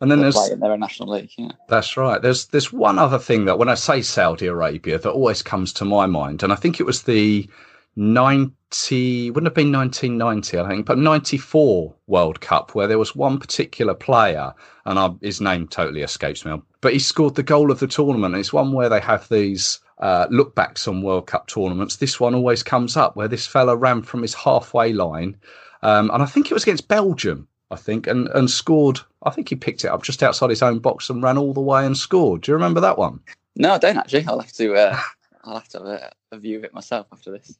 And 0.00 0.10
then 0.10 0.20
there's 0.20 0.36
they're 0.58 0.72
a 0.72 0.76
national 0.76 1.08
league. 1.10 1.30
Yeah, 1.38 1.52
that's 1.68 1.96
right. 1.96 2.20
There's 2.20 2.46
there's 2.46 2.72
one 2.72 2.98
other 2.98 3.18
thing 3.18 3.44
that 3.44 3.58
when 3.58 3.68
I 3.68 3.74
say 3.74 4.02
Saudi 4.02 4.46
Arabia 4.46 4.98
that 4.98 5.10
always 5.10 5.42
comes 5.42 5.72
to 5.74 5.84
my 5.84 6.06
mind, 6.06 6.42
and 6.42 6.52
I 6.52 6.56
think 6.56 6.80
it 6.80 6.84
was 6.84 7.02
the 7.02 7.48
90 7.96 9.30
wouldn't 9.30 9.46
have 9.46 9.54
been 9.54 9.70
1990 9.70 10.58
i 10.58 10.68
think 10.68 10.86
but 10.86 10.98
94 10.98 11.94
world 12.08 12.40
cup 12.40 12.74
where 12.74 12.88
there 12.88 12.98
was 12.98 13.14
one 13.14 13.38
particular 13.38 13.94
player 13.94 14.52
and 14.84 14.98
I, 14.98 15.10
his 15.20 15.40
name 15.40 15.68
totally 15.68 16.02
escapes 16.02 16.44
me 16.44 16.60
but 16.80 16.92
he 16.92 16.98
scored 16.98 17.36
the 17.36 17.44
goal 17.44 17.70
of 17.70 17.78
the 17.78 17.86
tournament 17.86 18.34
it's 18.34 18.52
one 18.52 18.72
where 18.72 18.88
they 18.88 19.00
have 19.00 19.28
these 19.28 19.80
uh, 19.98 20.26
look 20.28 20.56
backs 20.56 20.88
on 20.88 21.02
world 21.02 21.28
cup 21.28 21.46
tournaments 21.46 21.96
this 21.96 22.18
one 22.18 22.34
always 22.34 22.64
comes 22.64 22.96
up 22.96 23.14
where 23.14 23.28
this 23.28 23.46
fella 23.46 23.76
ran 23.76 24.02
from 24.02 24.22
his 24.22 24.34
halfway 24.34 24.92
line 24.92 25.36
um, 25.82 26.10
and 26.12 26.20
i 26.22 26.26
think 26.26 26.50
it 26.50 26.54
was 26.54 26.64
against 26.64 26.88
belgium 26.88 27.46
i 27.74 27.76
think 27.76 28.06
and, 28.06 28.28
and 28.28 28.50
scored 28.50 29.00
i 29.24 29.30
think 29.30 29.48
he 29.48 29.54
picked 29.54 29.84
it 29.84 29.88
up 29.88 30.02
just 30.02 30.22
outside 30.22 30.50
his 30.50 30.62
own 30.62 30.78
box 30.78 31.10
and 31.10 31.22
ran 31.22 31.38
all 31.38 31.52
the 31.52 31.60
way 31.60 31.84
and 31.84 31.96
scored 31.96 32.40
do 32.42 32.52
you 32.52 32.54
remember 32.54 32.80
that 32.80 32.98
one 32.98 33.20
no 33.56 33.74
i 33.74 33.78
don't 33.78 33.98
actually 33.98 34.24
i'll 34.26 34.40
have 34.40 34.52
to 34.52 34.74
uh, 34.74 34.98
i'll 35.44 35.54
have 35.54 35.68
to 35.68 35.78
have 35.78 35.86
a, 35.86 36.12
a 36.32 36.38
view 36.38 36.58
of 36.58 36.64
it 36.64 36.72
myself 36.72 37.06
after 37.12 37.30
this 37.30 37.58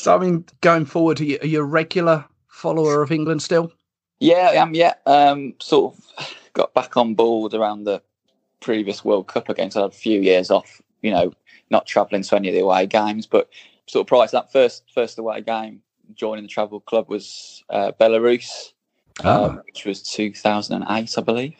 so, 0.00 0.14
I 0.14 0.18
mean, 0.18 0.44
going 0.60 0.84
forward, 0.86 1.20
are 1.20 1.24
you, 1.24 1.38
are 1.42 1.46
you 1.46 1.60
a 1.60 1.64
regular 1.64 2.24
follower 2.48 3.02
of 3.02 3.12
England 3.12 3.42
still? 3.42 3.72
Yeah, 4.20 4.50
I 4.52 4.54
am. 4.54 4.74
Yeah, 4.74 4.94
um, 5.06 5.54
sort 5.60 5.94
of 5.94 6.34
got 6.52 6.74
back 6.74 6.96
on 6.96 7.14
board 7.14 7.54
around 7.54 7.84
the 7.84 8.02
previous 8.60 9.04
World 9.04 9.28
Cup 9.28 9.48
again. 9.48 9.70
So 9.70 9.80
I 9.80 9.82
had 9.84 9.92
a 9.92 9.94
few 9.94 10.20
years 10.20 10.50
off. 10.50 10.80
You 11.02 11.10
know, 11.10 11.32
not 11.70 11.86
travelling 11.86 12.22
to 12.22 12.36
any 12.36 12.48
of 12.48 12.54
the 12.54 12.60
away 12.60 12.86
games, 12.86 13.26
but 13.26 13.48
sort 13.86 14.04
of 14.04 14.08
prior 14.08 14.26
to 14.26 14.32
that 14.32 14.52
first 14.52 14.84
first 14.94 15.18
away 15.18 15.40
game, 15.40 15.80
joining 16.14 16.44
the 16.44 16.48
travel 16.48 16.80
club 16.80 17.08
was 17.08 17.64
uh, 17.70 17.92
Belarus, 17.98 18.72
oh. 19.24 19.44
um, 19.46 19.56
which 19.66 19.84
was 19.84 20.02
2008, 20.02 21.18
I 21.18 21.20
believe. 21.22 21.56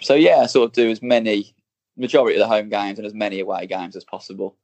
So 0.00 0.14
yeah, 0.14 0.38
I 0.38 0.46
sort 0.46 0.66
of 0.66 0.72
do 0.72 0.90
as 0.90 1.02
many 1.02 1.54
majority 1.96 2.36
of 2.36 2.40
the 2.40 2.48
home 2.48 2.68
games 2.68 2.98
and 2.98 3.06
as 3.06 3.14
many 3.14 3.40
away 3.40 3.66
games 3.66 3.96
as 3.96 4.04
possible. 4.04 4.56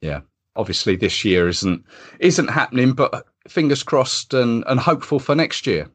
Yeah, 0.00 0.20
obviously 0.56 0.96
this 0.96 1.24
year 1.24 1.48
isn't 1.48 1.84
isn't 2.18 2.48
happening, 2.48 2.92
but 2.92 3.26
fingers 3.48 3.82
crossed 3.82 4.34
and, 4.34 4.64
and 4.66 4.78
hopeful 4.78 5.18
for 5.18 5.34
next 5.34 5.66
year. 5.66 5.88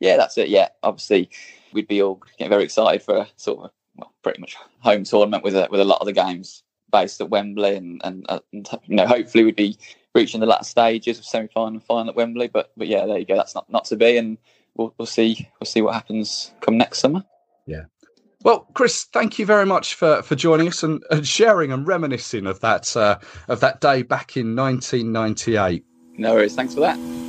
Yeah, 0.00 0.16
that's 0.16 0.38
it. 0.38 0.48
Yeah, 0.48 0.68
obviously 0.82 1.30
we'd 1.72 1.88
be 1.88 2.02
all 2.02 2.22
getting 2.38 2.50
very 2.50 2.64
excited 2.64 3.02
for 3.02 3.16
a 3.16 3.28
sort 3.36 3.64
of 3.64 3.70
well, 3.96 4.12
pretty 4.22 4.40
much 4.40 4.56
home 4.80 5.04
tournament 5.04 5.44
with 5.44 5.56
a, 5.56 5.68
with 5.70 5.80
a 5.80 5.84
lot 5.84 6.00
of 6.00 6.06
the 6.06 6.12
games 6.12 6.62
based 6.90 7.20
at 7.20 7.30
Wembley, 7.30 7.76
and, 7.76 8.00
and, 8.04 8.24
uh, 8.28 8.40
and 8.52 8.68
you 8.86 8.96
know 8.96 9.06
hopefully 9.06 9.44
we'd 9.44 9.56
be 9.56 9.76
reaching 10.14 10.40
the 10.40 10.46
last 10.46 10.70
stages 10.70 11.18
of 11.18 11.24
semi 11.24 11.48
final 11.48 11.68
and 11.68 11.82
final 11.82 12.10
at 12.10 12.16
Wembley. 12.16 12.48
But 12.48 12.72
but 12.76 12.86
yeah, 12.88 13.06
there 13.06 13.18
you 13.18 13.26
go. 13.26 13.36
That's 13.36 13.54
not 13.54 13.70
not 13.70 13.84
to 13.86 13.96
be, 13.96 14.16
and 14.16 14.38
we'll 14.78 14.94
we'll 14.96 15.06
see 15.06 15.48
we'll 15.60 15.66
see 15.66 15.82
what 15.82 15.94
happens 15.94 16.52
come 16.60 16.78
next 16.78 17.00
summer. 17.00 17.22
Yeah, 17.66 17.82
well, 18.44 18.60
Chris, 18.74 19.04
thank 19.04 19.38
you 19.38 19.46
very 19.46 19.66
much 19.66 19.94
for, 19.94 20.22
for 20.22 20.36
joining 20.36 20.68
us 20.68 20.82
and, 20.82 21.02
and 21.10 21.26
sharing 21.26 21.72
and 21.72 21.86
reminiscing 21.86 22.46
of 22.46 22.60
that 22.60 22.96
uh, 22.96 23.18
of 23.48 23.60
that 23.60 23.80
day 23.80 24.02
back 24.02 24.36
in 24.36 24.54
1998. 24.54 25.84
No 26.16 26.34
worries. 26.34 26.54
Thanks 26.54 26.74
for 26.74 26.80
that. 26.80 27.27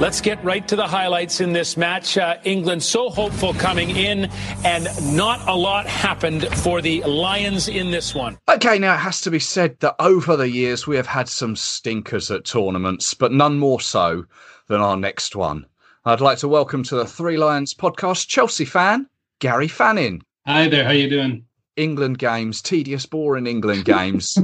Let's 0.00 0.20
get 0.20 0.42
right 0.44 0.66
to 0.68 0.76
the 0.76 0.86
highlights 0.86 1.40
in 1.40 1.52
this 1.52 1.76
match. 1.76 2.16
Uh, 2.16 2.36
England 2.44 2.84
so 2.84 3.10
hopeful 3.10 3.52
coming 3.52 3.90
in, 3.90 4.30
and 4.64 4.86
not 5.16 5.40
a 5.48 5.54
lot 5.56 5.86
happened 5.86 6.46
for 6.58 6.80
the 6.80 7.02
Lions 7.02 7.66
in 7.66 7.90
this 7.90 8.14
one. 8.14 8.38
Okay, 8.48 8.78
now 8.78 8.94
it 8.94 8.98
has 8.98 9.20
to 9.22 9.30
be 9.32 9.40
said 9.40 9.76
that 9.80 9.96
over 9.98 10.36
the 10.36 10.48
years 10.48 10.86
we 10.86 10.94
have 10.94 11.08
had 11.08 11.28
some 11.28 11.56
stinkers 11.56 12.30
at 12.30 12.44
tournaments, 12.44 13.12
but 13.12 13.32
none 13.32 13.58
more 13.58 13.80
so 13.80 14.24
than 14.68 14.80
our 14.80 14.96
next 14.96 15.34
one. 15.34 15.66
I'd 16.04 16.20
like 16.20 16.38
to 16.38 16.48
welcome 16.48 16.84
to 16.84 16.94
the 16.94 17.04
Three 17.04 17.36
Lions 17.36 17.74
podcast 17.74 18.28
Chelsea 18.28 18.66
fan 18.66 19.08
Gary 19.40 19.66
Fannin. 19.66 20.22
Hi 20.46 20.68
there, 20.68 20.84
how 20.84 20.92
you 20.92 21.10
doing? 21.10 21.44
England 21.74 22.18
games, 22.18 22.62
tedious, 22.62 23.04
boring 23.04 23.48
England 23.48 23.84
games. 23.84 24.38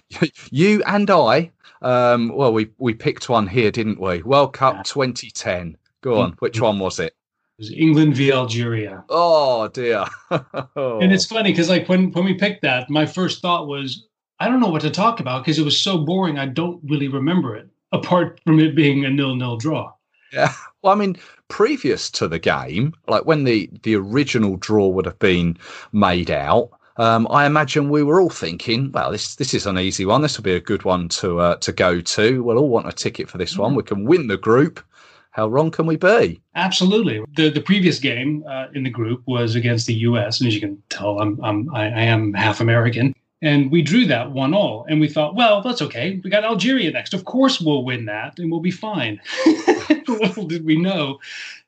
you 0.50 0.82
and 0.84 1.10
I 1.10 1.50
um, 1.82 2.30
well, 2.34 2.52
we 2.52 2.70
we 2.78 2.94
picked 2.94 3.28
one 3.28 3.46
here, 3.46 3.70
didn't 3.70 4.00
we? 4.00 4.22
World 4.22 4.52
Cup 4.52 4.76
yeah. 4.76 4.82
2010. 4.82 5.76
Go 6.00 6.20
on. 6.20 6.32
Which 6.38 6.60
one 6.60 6.78
was 6.78 6.98
it? 6.98 7.14
It 7.58 7.62
was 7.62 7.72
England 7.72 8.14
v 8.14 8.32
Algeria. 8.32 9.04
Oh 9.08 9.68
dear. 9.68 10.04
and 10.30 11.12
it's 11.12 11.26
funny 11.26 11.50
because 11.50 11.68
like 11.68 11.88
when 11.88 12.12
when 12.12 12.24
we 12.24 12.34
picked 12.34 12.62
that, 12.62 12.88
my 12.88 13.06
first 13.06 13.42
thought 13.42 13.66
was 13.66 14.06
I 14.40 14.48
don't 14.48 14.60
know 14.60 14.68
what 14.68 14.82
to 14.82 14.90
talk 14.90 15.20
about 15.20 15.44
because 15.44 15.58
it 15.58 15.64
was 15.64 15.80
so 15.80 15.98
boring. 15.98 16.38
I 16.38 16.46
don't 16.46 16.80
really 16.84 17.08
remember 17.08 17.56
it 17.56 17.68
apart 17.92 18.40
from 18.44 18.60
it 18.60 18.76
being 18.76 19.04
a 19.04 19.10
nil-nil 19.10 19.56
draw. 19.56 19.92
Yeah. 20.32 20.52
Well, 20.82 20.92
I 20.92 20.96
mean, 20.96 21.16
previous 21.48 22.10
to 22.12 22.28
the 22.28 22.38
game, 22.38 22.92
like 23.08 23.24
when 23.24 23.44
the 23.44 23.68
the 23.82 23.96
original 23.96 24.56
draw 24.56 24.88
would 24.88 25.06
have 25.06 25.18
been 25.18 25.56
made 25.92 26.30
out, 26.30 26.70
um, 26.98 27.28
I 27.30 27.46
imagine 27.46 27.88
we 27.88 28.02
were 28.02 28.20
all 28.20 28.30
thinking, 28.30 28.90
well, 28.92 29.12
this 29.12 29.36
this 29.36 29.54
is 29.54 29.66
an 29.66 29.78
easy 29.78 30.04
one. 30.04 30.22
This 30.22 30.36
will 30.36 30.44
be 30.44 30.54
a 30.54 30.60
good 30.60 30.82
one 30.82 31.08
to 31.10 31.38
uh, 31.38 31.56
to 31.56 31.72
go 31.72 32.00
to. 32.00 32.42
We'll 32.42 32.58
all 32.58 32.68
want 32.68 32.88
a 32.88 32.92
ticket 32.92 33.30
for 33.30 33.38
this 33.38 33.56
one. 33.56 33.74
We 33.74 33.84
can 33.84 34.04
win 34.04 34.26
the 34.26 34.36
group. 34.36 34.80
How 35.30 35.46
wrong 35.46 35.70
can 35.70 35.86
we 35.86 35.96
be? 35.96 36.40
Absolutely. 36.56 37.22
The 37.36 37.50
the 37.50 37.60
previous 37.60 38.00
game 38.00 38.44
uh, 38.48 38.66
in 38.74 38.82
the 38.82 38.90
group 38.90 39.22
was 39.26 39.54
against 39.54 39.86
the 39.86 39.94
U.S. 39.94 40.40
and 40.40 40.48
as 40.48 40.54
you 40.54 40.60
can 40.60 40.82
tell, 40.88 41.20
I'm, 41.20 41.38
I'm 41.44 41.72
I, 41.74 41.84
I 41.84 42.02
am 42.02 42.34
half 42.34 42.60
American. 42.60 43.14
And 43.40 43.70
we 43.70 43.82
drew 43.82 44.04
that 44.06 44.32
one 44.32 44.52
all. 44.52 44.84
And 44.88 45.00
we 45.00 45.08
thought, 45.08 45.36
well, 45.36 45.62
that's 45.62 45.80
okay. 45.82 46.20
We 46.24 46.30
got 46.30 46.42
Algeria 46.42 46.90
next. 46.90 47.14
Of 47.14 47.24
course 47.24 47.60
we'll 47.60 47.84
win 47.84 48.06
that 48.06 48.38
and 48.38 48.50
we'll 48.50 48.60
be 48.60 48.72
fine. 48.72 49.20
Little 50.08 50.48
did 50.48 50.64
we 50.64 50.76
know 50.76 51.20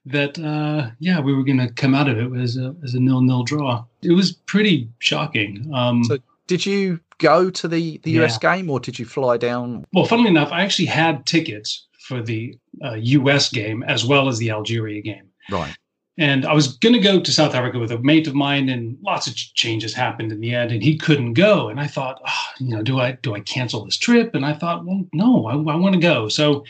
that 0.06 0.38
uh, 0.38 0.90
yeah, 0.98 1.20
we 1.20 1.34
were 1.34 1.44
going 1.44 1.58
to 1.58 1.72
come 1.72 1.94
out 1.94 2.08
of 2.08 2.18
it 2.18 2.40
as 2.40 2.56
a 2.56 2.74
as 2.82 2.94
a 2.94 3.00
nil 3.00 3.20
nil 3.20 3.42
draw. 3.42 3.84
It 4.02 4.12
was 4.12 4.32
pretty 4.32 4.88
shocking. 4.98 5.70
Um, 5.74 6.04
so, 6.04 6.18
did 6.46 6.64
you 6.64 7.00
go 7.18 7.50
to 7.50 7.68
the 7.68 7.98
the 7.98 8.12
US 8.22 8.38
yeah. 8.42 8.56
game 8.56 8.70
or 8.70 8.80
did 8.80 8.98
you 8.98 9.04
fly 9.04 9.36
down? 9.36 9.84
Well, 9.92 10.06
funnily 10.06 10.30
enough, 10.30 10.52
I 10.52 10.62
actually 10.62 10.86
had 10.86 11.26
tickets 11.26 11.86
for 12.00 12.22
the 12.22 12.58
uh, 12.84 12.94
US 12.94 13.50
game 13.50 13.82
as 13.84 14.04
well 14.04 14.28
as 14.28 14.38
the 14.38 14.50
Algeria 14.50 15.00
game. 15.02 15.28
Right. 15.50 15.76
And 16.18 16.44
I 16.44 16.52
was 16.52 16.76
going 16.76 16.92
to 16.92 17.00
go 17.00 17.18
to 17.18 17.32
South 17.32 17.54
Africa 17.54 17.78
with 17.78 17.92
a 17.92 17.98
mate 17.98 18.26
of 18.26 18.34
mine, 18.34 18.68
and 18.68 18.98
lots 19.00 19.26
of 19.26 19.34
changes 19.34 19.94
happened 19.94 20.32
in 20.32 20.40
the 20.40 20.54
end, 20.54 20.70
and 20.70 20.82
he 20.82 20.98
couldn't 20.98 21.32
go. 21.32 21.70
And 21.70 21.80
I 21.80 21.86
thought, 21.86 22.20
oh, 22.26 22.44
you 22.58 22.68
know, 22.74 22.82
do 22.82 22.98
I 23.00 23.12
do 23.12 23.34
I 23.34 23.40
cancel 23.40 23.84
this 23.84 23.96
trip? 23.96 24.34
And 24.34 24.44
I 24.44 24.52
thought, 24.52 24.84
well, 24.84 25.06
no, 25.14 25.46
I, 25.46 25.52
I 25.52 25.76
want 25.76 25.94
to 25.94 26.00
go. 26.00 26.28
So, 26.28 26.64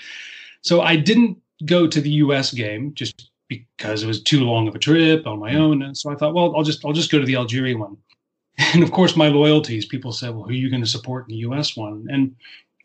so 0.62 0.82
I 0.82 0.94
didn't 0.94 1.38
go 1.66 1.86
to 1.86 2.00
the 2.00 2.10
U.S. 2.10 2.52
game 2.52 2.94
just 2.94 3.30
because 3.48 4.02
it 4.02 4.06
was 4.06 4.22
too 4.22 4.44
long 4.44 4.68
of 4.68 4.74
a 4.74 4.78
trip 4.78 5.26
on 5.26 5.38
my 5.38 5.52
hmm. 5.52 5.58
own, 5.58 5.82
and 5.82 5.96
so 5.96 6.10
I 6.10 6.14
thought, 6.14 6.34
well, 6.34 6.54
I'll 6.56 6.62
just 6.62 6.84
I'll 6.84 6.92
just 6.92 7.10
go 7.10 7.18
to 7.18 7.26
the 7.26 7.36
Algeria 7.36 7.76
one. 7.76 7.96
and 8.74 8.82
of 8.82 8.92
course, 8.92 9.16
my 9.16 9.28
loyalties. 9.28 9.86
People 9.86 10.12
said, 10.12 10.34
"Well, 10.34 10.44
who 10.44 10.50
are 10.50 10.54
you 10.54 10.70
going 10.70 10.82
to 10.82 10.88
support 10.88 11.26
in 11.28 11.34
the 11.34 11.40
U.S. 11.40 11.76
one?" 11.76 12.06
And 12.10 12.34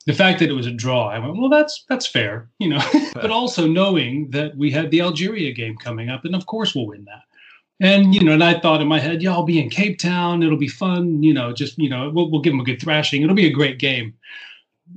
the 0.05 0.13
fact 0.13 0.39
that 0.39 0.49
it 0.49 0.53
was 0.53 0.67
a 0.67 0.71
draw, 0.71 1.09
I 1.09 1.19
went, 1.19 1.38
"Well, 1.38 1.49
that's 1.49 1.85
that's 1.89 2.07
fair," 2.07 2.49
you 2.59 2.69
know. 2.69 2.81
but 3.13 3.31
also 3.31 3.67
knowing 3.67 4.29
that 4.31 4.55
we 4.57 4.71
had 4.71 4.91
the 4.91 5.01
Algeria 5.01 5.51
game 5.51 5.75
coming 5.77 6.09
up, 6.09 6.25
and 6.25 6.35
of 6.35 6.45
course 6.45 6.75
we'll 6.75 6.88
win 6.88 7.05
that. 7.05 7.23
And 7.79 8.15
you 8.15 8.23
know, 8.23 8.31
and 8.31 8.43
I 8.43 8.59
thought 8.59 8.81
in 8.81 8.88
my 8.88 8.99
head, 8.99 9.21
yeah, 9.21 9.31
I'll 9.31 9.43
be 9.43 9.59
in 9.59 9.69
Cape 9.69 9.99
Town. 9.99 10.43
It'll 10.43 10.57
be 10.57 10.67
fun. 10.67 11.21
You 11.23 11.33
know, 11.33 11.51
just 11.51 11.77
you 11.77 11.89
know, 11.89 12.09
we'll, 12.09 12.31
we'll 12.31 12.41
give 12.41 12.53
them 12.53 12.61
a 12.61 12.65
good 12.65 12.81
thrashing. 12.81 13.21
It'll 13.21 13.35
be 13.35 13.47
a 13.47 13.51
great 13.51 13.79
game. 13.79 14.13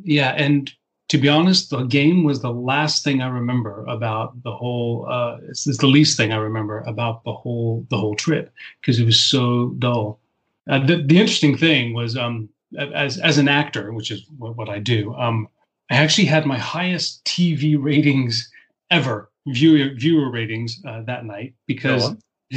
Yeah, 0.04 0.30
and 0.36 0.72
to 1.08 1.18
be 1.18 1.28
honest, 1.28 1.70
the 1.70 1.84
game 1.84 2.22
was 2.22 2.42
the 2.42 2.52
last 2.52 3.02
thing 3.02 3.22
I 3.22 3.28
remember 3.28 3.84
about 3.86 4.42
the 4.42 4.52
whole. 4.52 5.06
Uh, 5.08 5.38
it's, 5.48 5.66
it's 5.66 5.78
the 5.78 5.86
least 5.86 6.16
thing 6.16 6.32
I 6.32 6.36
remember 6.36 6.80
about 6.86 7.24
the 7.24 7.32
whole 7.32 7.86
the 7.88 7.96
whole 7.96 8.14
trip 8.14 8.52
because 8.80 9.00
it 9.00 9.04
was 9.04 9.18
so 9.18 9.70
dull. 9.78 10.20
Uh, 10.68 10.84
the, 10.84 11.02
the 11.02 11.18
interesting 11.18 11.56
thing 11.56 11.94
was, 11.94 12.16
um, 12.16 12.50
as 12.94 13.18
as 13.18 13.38
an 13.38 13.48
actor, 13.48 13.92
which 13.92 14.10
is 14.10 14.26
what, 14.36 14.56
what 14.56 14.68
I 14.68 14.78
do, 14.78 15.14
um, 15.14 15.48
I 15.90 15.96
actually 15.96 16.26
had 16.26 16.44
my 16.44 16.58
highest 16.58 17.24
TV 17.24 17.76
ratings 17.78 18.50
ever, 18.90 19.30
viewer 19.46 19.94
viewer 19.94 20.30
ratings 20.30 20.78
uh, 20.86 21.02
that 21.02 21.24
night 21.24 21.54
because 21.66 22.10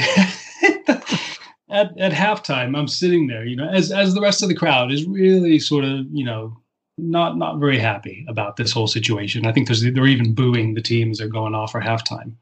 at, 1.69 1.97
at 1.97 2.11
halftime 2.11 2.77
I'm 2.77 2.89
sitting 2.89 3.27
there, 3.27 3.45
you 3.45 3.55
know, 3.55 3.69
as 3.69 3.93
as 3.93 4.13
the 4.13 4.21
rest 4.21 4.43
of 4.43 4.49
the 4.49 4.55
crowd 4.55 4.91
is 4.91 5.05
really 5.05 5.57
sort 5.57 5.85
of, 5.85 6.05
you 6.11 6.25
know, 6.25 6.57
not 6.97 7.38
not 7.38 7.60
very 7.60 7.80
happy 7.80 8.25
about 8.27 8.58
this 8.58 8.71
whole 8.71 8.88
situation. 8.88 9.45
I 9.45 9.51
think 9.51 9.67
there's 9.67 9.82
they're 9.82 10.08
even 10.08 10.34
booing 10.34 10.73
the 10.73 10.82
teams 10.82 11.17
they're 11.17 11.27
going 11.27 11.56
off 11.56 11.71
for 11.71 11.82
halftime. 11.82 12.34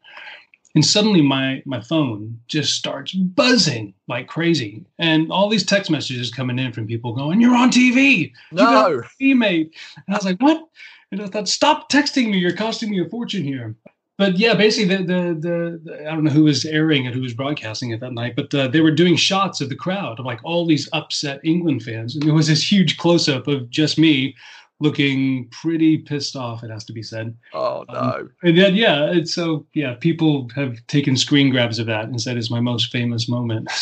And 0.76 0.86
suddenly 0.86 1.22
my 1.22 1.64
my 1.66 1.82
phone 1.82 2.40
just 2.48 2.74
starts 2.74 3.14
buzzing 3.14 3.94
like 4.08 4.28
crazy. 4.28 4.86
And 5.00 5.32
all 5.32 5.50
these 5.50 5.66
text 5.66 5.90
messages 5.90 6.32
coming 6.32 6.60
in 6.60 6.74
from 6.74 6.88
people 6.88 7.14
going, 7.14 7.42
You're 7.42 7.56
on 7.56 7.72
TV. 7.72 8.32
No. 8.52 9.02
You 9.18 9.36
mate. 9.36 9.76
And 9.96 10.16
I 10.16 10.18
was 10.18 10.26
like, 10.26 10.42
What? 10.42 10.64
And 11.12 11.22
I 11.22 11.28
thought, 11.28 11.50
stop 11.50 11.90
texting 11.92 12.30
me. 12.30 12.38
You're 12.38 12.56
costing 12.56 12.92
me 12.92 13.02
a 13.02 13.10
fortune 13.10 13.44
here 13.44 13.76
but 14.20 14.38
yeah, 14.38 14.54
basically, 14.54 14.98
the, 14.98 15.04
the, 15.04 15.22
the 15.40 15.82
the 15.86 16.02
I 16.02 16.14
don't 16.14 16.26
know 16.26 16.32
who 16.32 16.44
was 16.44 16.66
airing 16.66 17.06
it, 17.06 17.14
who 17.14 17.22
was 17.22 17.34
broadcasting 17.34 17.92
it 17.92 18.02
that 18.02 18.12
night, 18.12 18.36
but 18.36 18.54
uh, 18.54 18.68
they 18.68 18.82
were 18.82 18.92
doing 18.92 19.16
shots 19.16 19.62
of 19.62 19.70
the 19.70 19.78
crowd 19.78 20.20
of 20.20 20.26
like 20.26 20.42
all 20.44 20.66
these 20.66 20.90
upset 20.92 21.40
England 21.46 21.84
fans, 21.84 22.16
and 22.16 22.24
there 22.24 22.34
was 22.34 22.48
this 22.48 22.70
huge 22.70 22.98
close 22.98 23.30
up 23.30 23.48
of 23.48 23.70
just 23.70 23.98
me 23.98 24.36
looking 24.82 25.48
pretty 25.52 25.98
pissed 25.98 26.36
off. 26.36 26.64
It 26.64 26.70
has 26.70 26.84
to 26.86 26.94
be 26.94 27.02
said. 27.02 27.34
Oh 27.54 27.86
no! 27.88 27.98
Um, 27.98 28.32
and 28.44 28.58
then 28.58 28.76
yeah, 28.76 29.06
and 29.06 29.28
so 29.28 29.66
yeah, 29.74 29.94
people 29.94 30.50
have 30.54 30.86
taken 30.88 31.16
screen 31.16 31.50
grabs 31.50 31.80
of 31.80 31.86
that 31.86 32.04
and 32.04 32.22
said 32.22 32.36
it's 32.36 32.52
my 32.52 32.60
most 32.60 32.92
famous 32.92 33.30
moment. 33.30 33.72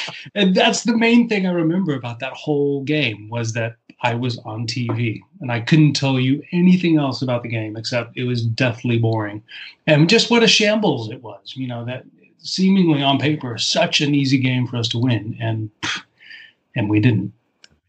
and 0.34 0.54
that's 0.54 0.84
the 0.84 0.96
main 0.96 1.28
thing 1.28 1.46
I 1.46 1.52
remember 1.52 1.94
about 1.94 2.18
that 2.20 2.32
whole 2.32 2.82
game 2.84 3.28
was 3.28 3.52
that 3.54 3.76
I 4.02 4.14
was 4.14 4.38
on 4.38 4.66
TV 4.66 5.20
and 5.40 5.52
I 5.52 5.60
couldn't 5.60 5.94
tell 5.94 6.18
you 6.18 6.42
anything 6.52 6.98
else 6.98 7.22
about 7.22 7.42
the 7.42 7.48
game 7.48 7.76
except 7.76 8.16
it 8.16 8.24
was 8.24 8.44
deathly 8.44 8.98
boring. 8.98 9.42
And 9.86 10.08
just 10.08 10.30
what 10.30 10.42
a 10.42 10.48
shambles 10.48 11.10
it 11.10 11.22
was, 11.22 11.54
you 11.56 11.68
know, 11.68 11.84
that 11.84 12.04
seemingly 12.38 13.02
on 13.02 13.18
paper, 13.18 13.56
such 13.58 14.00
an 14.00 14.14
easy 14.14 14.38
game 14.38 14.66
for 14.66 14.76
us 14.76 14.88
to 14.88 14.98
win. 14.98 15.36
And, 15.40 15.70
and 16.74 16.90
we 16.90 16.98
didn't 16.98 17.32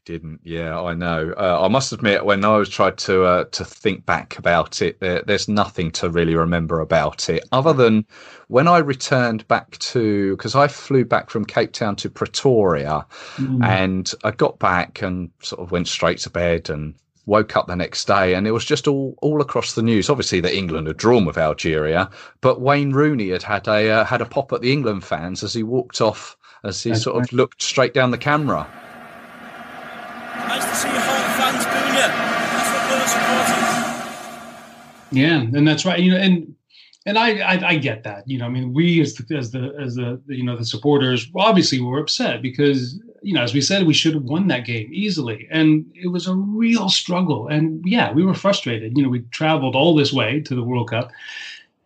didn't. 0.05 0.41
Yeah, 0.43 0.79
I 0.79 0.93
know. 0.93 1.33
Uh, 1.37 1.59
I 1.63 1.67
must 1.67 1.91
admit, 1.91 2.25
when 2.25 2.43
I 2.45 2.57
was 2.57 2.69
tried 2.69 2.97
to 2.99 3.23
uh, 3.23 3.43
to 3.45 3.65
think 3.65 4.05
back 4.05 4.37
about 4.37 4.81
it, 4.81 4.99
there, 4.99 5.21
there's 5.25 5.47
nothing 5.47 5.91
to 5.91 6.09
really 6.09 6.35
remember 6.35 6.79
about 6.79 7.29
it, 7.29 7.43
other 7.51 7.73
than 7.73 8.05
when 8.47 8.67
I 8.67 8.79
returned 8.79 9.47
back 9.47 9.77
to 9.79 10.35
because 10.35 10.55
I 10.55 10.67
flew 10.67 11.05
back 11.05 11.29
from 11.29 11.45
Cape 11.45 11.73
Town 11.73 11.95
to 11.97 12.09
Pretoria, 12.09 13.05
mm. 13.35 13.63
and 13.65 14.11
I 14.23 14.31
got 14.31 14.59
back 14.59 15.01
and 15.01 15.29
sort 15.41 15.61
of 15.61 15.71
went 15.71 15.87
straight 15.87 16.19
to 16.19 16.29
bed 16.29 16.69
and 16.69 16.95
woke 17.25 17.55
up 17.55 17.67
the 17.67 17.75
next 17.75 18.05
day 18.05 18.33
and 18.33 18.45
it 18.45 18.51
was 18.51 18.65
just 18.65 18.85
all 18.85 19.15
all 19.21 19.39
across 19.39 19.75
the 19.75 19.81
news 19.81 20.09
obviously 20.09 20.41
that 20.41 20.53
England 20.53 20.87
had 20.87 20.97
drawn 20.97 21.23
with 21.23 21.37
Algeria 21.37 22.09
but 22.41 22.59
Wayne 22.59 22.91
Rooney 22.91 23.29
had 23.29 23.41
had 23.41 23.65
a 23.65 23.89
uh, 23.89 24.03
had 24.03 24.19
a 24.19 24.25
pop 24.25 24.51
at 24.51 24.59
the 24.59 24.73
England 24.73 25.05
fans 25.05 25.41
as 25.41 25.53
he 25.53 25.63
walked 25.63 26.01
off 26.01 26.35
as 26.65 26.83
he 26.83 26.89
That's 26.89 27.03
sort 27.03 27.15
right. 27.15 27.25
of 27.25 27.31
looked 27.31 27.61
straight 27.61 27.93
down 27.93 28.11
the 28.11 28.17
camera 28.17 28.67
Nice 30.35 30.65
to 30.65 30.75
see 30.75 30.89
your 30.89 30.99
home 30.99 31.29
fans 31.37 31.65
booing 31.65 31.93
you. 31.93 32.09
That's 32.53 32.69
what 32.89 33.09
supporters. 33.09 33.83
Yeah, 35.11 35.41
and 35.41 35.67
that's 35.67 35.85
right. 35.85 35.99
You 35.99 36.11
know, 36.11 36.17
and 36.17 36.55
and 37.05 37.17
I, 37.17 37.39
I, 37.39 37.67
I 37.69 37.77
get 37.77 38.03
that. 38.03 38.27
You 38.27 38.39
know, 38.39 38.45
I 38.45 38.49
mean, 38.49 38.73
we 38.73 39.01
as 39.01 39.13
the 39.15 39.35
as 39.35 39.51
the 39.51 39.75
as 39.79 39.95
the 39.95 40.21
you 40.27 40.43
know 40.43 40.57
the 40.57 40.65
supporters 40.65 41.29
obviously 41.35 41.79
were 41.81 41.99
upset 41.99 42.41
because 42.41 42.99
you 43.21 43.33
know 43.33 43.43
as 43.43 43.53
we 43.53 43.61
said 43.61 43.85
we 43.85 43.93
should 43.93 44.13
have 44.15 44.23
won 44.23 44.47
that 44.47 44.65
game 44.65 44.89
easily, 44.91 45.47
and 45.51 45.85
it 45.93 46.07
was 46.07 46.27
a 46.27 46.33
real 46.35 46.89
struggle. 46.89 47.47
And 47.47 47.83
yeah, 47.85 48.11
we 48.11 48.25
were 48.25 48.33
frustrated. 48.33 48.97
You 48.97 49.03
know, 49.03 49.09
we 49.09 49.19
traveled 49.31 49.75
all 49.75 49.95
this 49.95 50.13
way 50.13 50.39
to 50.41 50.55
the 50.55 50.63
World 50.63 50.89
Cup, 50.89 51.11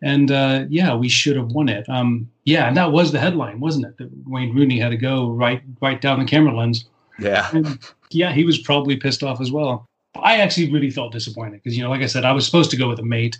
and 0.00 0.30
uh, 0.30 0.64
yeah, 0.68 0.94
we 0.94 1.08
should 1.08 1.36
have 1.36 1.48
won 1.48 1.68
it. 1.68 1.88
Um, 1.88 2.30
yeah, 2.44 2.66
and 2.66 2.76
that 2.76 2.92
was 2.92 3.12
the 3.12 3.20
headline, 3.20 3.60
wasn't 3.60 3.86
it? 3.86 3.98
That 3.98 4.10
Wayne 4.26 4.54
Rooney 4.54 4.78
had 4.78 4.90
to 4.90 4.96
go 4.96 5.30
right 5.30 5.62
right 5.82 6.00
down 6.00 6.20
the 6.20 6.24
camera 6.24 6.56
lens. 6.56 6.86
Yeah. 7.18 7.50
And, 7.52 7.78
yeah, 8.10 8.32
he 8.32 8.44
was 8.44 8.58
probably 8.58 8.96
pissed 8.96 9.22
off 9.22 9.40
as 9.40 9.50
well. 9.50 9.86
I 10.16 10.38
actually 10.38 10.72
really 10.72 10.90
felt 10.90 11.12
disappointed 11.12 11.62
because, 11.62 11.76
you 11.76 11.82
know, 11.82 11.90
like 11.90 12.02
I 12.02 12.06
said, 12.06 12.24
I 12.24 12.32
was 12.32 12.46
supposed 12.46 12.70
to 12.70 12.76
go 12.76 12.88
with 12.88 12.98
a 12.98 13.04
mate 13.04 13.38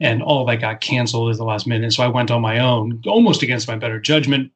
and 0.00 0.22
all 0.22 0.44
that 0.46 0.60
got 0.60 0.80
canceled 0.80 1.30
at 1.30 1.36
the 1.36 1.44
last 1.44 1.66
minute. 1.66 1.92
So 1.92 2.02
I 2.02 2.08
went 2.08 2.30
on 2.30 2.42
my 2.42 2.58
own, 2.58 3.00
almost 3.06 3.42
against 3.42 3.68
my 3.68 3.76
better 3.76 4.00
judgment. 4.00 4.52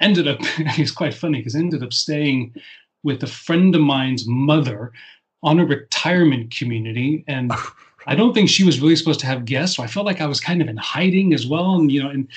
Ended 0.00 0.26
up, 0.26 0.38
it's 0.58 0.90
quite 0.90 1.14
funny 1.14 1.38
because 1.38 1.54
ended 1.54 1.82
up 1.82 1.92
staying 1.92 2.54
with 3.02 3.22
a 3.22 3.28
friend 3.28 3.74
of 3.74 3.80
mine's 3.80 4.26
mother 4.26 4.92
on 5.42 5.60
a 5.60 5.66
retirement 5.66 6.50
community. 6.50 7.24
And 7.28 7.52
I 8.06 8.14
don't 8.14 8.32
think 8.32 8.48
she 8.48 8.64
was 8.64 8.80
really 8.80 8.96
supposed 8.96 9.20
to 9.20 9.26
have 9.26 9.44
guests. 9.44 9.76
So 9.76 9.82
I 9.82 9.86
felt 9.86 10.06
like 10.06 10.20
I 10.20 10.26
was 10.26 10.40
kind 10.40 10.62
of 10.62 10.68
in 10.68 10.76
hiding 10.76 11.34
as 11.34 11.46
well. 11.46 11.74
And, 11.74 11.90
you 11.90 12.02
know, 12.02 12.10
and 12.10 12.28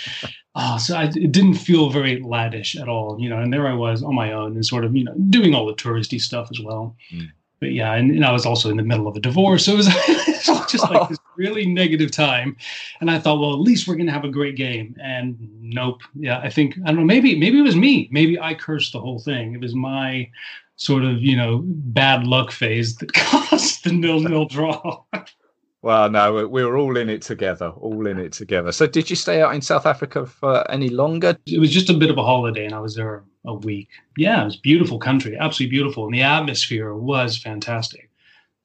uh, 0.56 0.78
so 0.78 0.96
I, 0.96 1.04
it 1.04 1.32
didn't 1.32 1.56
feel 1.56 1.90
very 1.90 2.22
laddish 2.22 2.80
at 2.80 2.90
all, 2.90 3.20
you 3.20 3.30
know, 3.30 3.40
and 3.40 3.54
there 3.54 3.68
I 3.68 3.74
was 3.74 4.04
on 4.04 4.16
my 4.16 4.32
own 4.32 4.56
and 4.56 4.66
sort 4.66 4.84
of, 4.84 4.96
you 4.96 5.04
know, 5.04 5.14
doing 5.30 5.54
all 5.54 5.66
the 5.66 5.74
touristy 5.74 6.20
stuff 6.20 6.50
as 6.52 6.60
well. 6.60 6.96
Mm. 7.14 7.32
But 7.60 7.74
yeah, 7.74 7.94
and, 7.94 8.12
and, 8.12 8.26
I 8.26 8.32
was 8.32 8.46
also 8.46 8.70
in 8.70 8.78
the 8.78 8.84
middle 8.84 9.08
of 9.08 9.18
a 9.18 9.20
divorce. 9.20 9.66
So 9.66 9.74
it 9.74 9.78
was, 9.78 9.88
it 10.08 10.48
was 10.48 10.72
just 10.72 10.90
like 10.90 11.10
this 11.10 11.20
really 11.36 11.66
negative 11.66 12.10
time. 12.10 12.56
And 13.02 13.12
I 13.12 13.20
thought, 13.20 13.40
well, 13.40 13.54
at 13.54 13.60
least 13.60 13.88
we're 13.88 13.96
going 13.96 14.08
to 14.08 14.14
have 14.14 14.24
a 14.24 14.30
great 14.30 14.56
game. 14.56 14.96
And 15.02 15.38
nope. 15.62 16.02
Yeah, 16.16 16.40
I 16.40 16.50
think, 16.50 16.78
I 16.86 16.88
don't 16.88 16.98
know, 16.98 17.04
maybe, 17.06 17.38
maybe 17.38 17.60
it 17.60 17.64
was 17.64 17.76
me. 17.76 18.08
Maybe 18.12 18.40
I 18.40 18.54
cursed 18.54 18.94
the 18.94 19.02
whole 19.02 19.20
thing. 19.20 19.54
It 19.54 19.62
was 19.62 19.76
my 19.76 20.30
sort 20.78 21.04
of, 21.04 21.22
you 21.22 21.36
know, 21.36 21.62
bad 21.66 22.26
luck 22.26 22.52
phase 22.52 22.96
that 22.98 23.14
caused 23.14 23.84
the 23.84 23.92
nil 23.92 24.22
nil 24.22 24.46
draw. 24.46 25.04
Well, 25.82 26.10
no, 26.10 26.48
we 26.48 26.66
were 26.66 26.78
all 26.78 26.98
in 26.98 27.10
it 27.10 27.22
together, 27.22 27.70
all 27.70 28.06
in 28.06 28.20
it 28.20 28.34
together. 28.34 28.72
So, 28.74 28.86
did 28.86 29.10
you 29.10 29.16
stay 29.16 29.42
out 29.42 29.56
in 29.56 29.62
South 29.62 29.86
Africa 29.86 30.26
for 30.26 30.70
any 30.70 30.90
longer? 30.90 31.38
It 31.46 31.60
was 31.60 31.72
just 31.72 31.90
a 31.90 31.94
bit 31.94 32.10
of 32.10 32.18
a 32.18 32.24
holiday, 32.24 32.66
and 32.66 32.76
I 32.76 32.80
was 32.80 32.96
there 32.96 33.24
a 33.46 33.54
week. 33.54 33.88
Yeah, 34.18 34.42
it 34.42 34.46
was 34.46 34.58
beautiful 34.58 35.00
country, 35.00 35.38
absolutely 35.38 35.72
beautiful, 35.72 36.06
and 36.06 36.14
the 36.14 36.22
atmosphere 36.22 36.94
was 36.94 37.38
fantastic. 37.38 38.10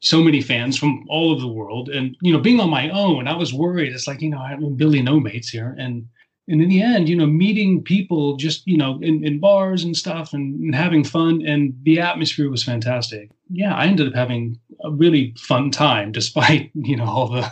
So 0.00 0.22
many 0.22 0.42
fans 0.42 0.76
from 0.76 1.04
all 1.08 1.30
over 1.30 1.40
the 1.40 1.46
world, 1.46 1.88
and 1.88 2.16
you 2.20 2.32
know, 2.32 2.40
being 2.40 2.58
on 2.58 2.68
my 2.68 2.90
own, 2.90 3.28
I 3.28 3.36
was 3.36 3.54
worried. 3.54 3.92
It's 3.92 4.08
like 4.08 4.20
you 4.20 4.30
know, 4.30 4.40
I 4.40 4.50
have 4.50 4.62
a 4.62 4.70
billion 4.70 5.04
no 5.04 5.20
mates 5.20 5.50
here, 5.50 5.76
and 5.78 6.08
and 6.48 6.60
in 6.60 6.68
the 6.68 6.82
end, 6.82 7.08
you 7.08 7.16
know, 7.16 7.26
meeting 7.26 7.82
people 7.82 8.36
just 8.36 8.66
you 8.66 8.76
know 8.76 8.98
in, 9.00 9.24
in 9.24 9.38
bars 9.38 9.84
and 9.84 9.96
stuff, 9.96 10.32
and, 10.32 10.58
and 10.60 10.74
having 10.74 11.04
fun, 11.04 11.46
and 11.46 11.74
the 11.84 12.00
atmosphere 12.00 12.50
was 12.50 12.64
fantastic. 12.64 13.30
Yeah, 13.48 13.74
I 13.74 13.86
ended 13.86 14.08
up 14.08 14.14
having 14.14 14.58
a 14.84 14.90
really 14.90 15.34
fun 15.38 15.70
time 15.70 16.12
despite 16.12 16.70
you 16.74 16.96
know 16.96 17.04
all 17.06 17.28
the 17.28 17.50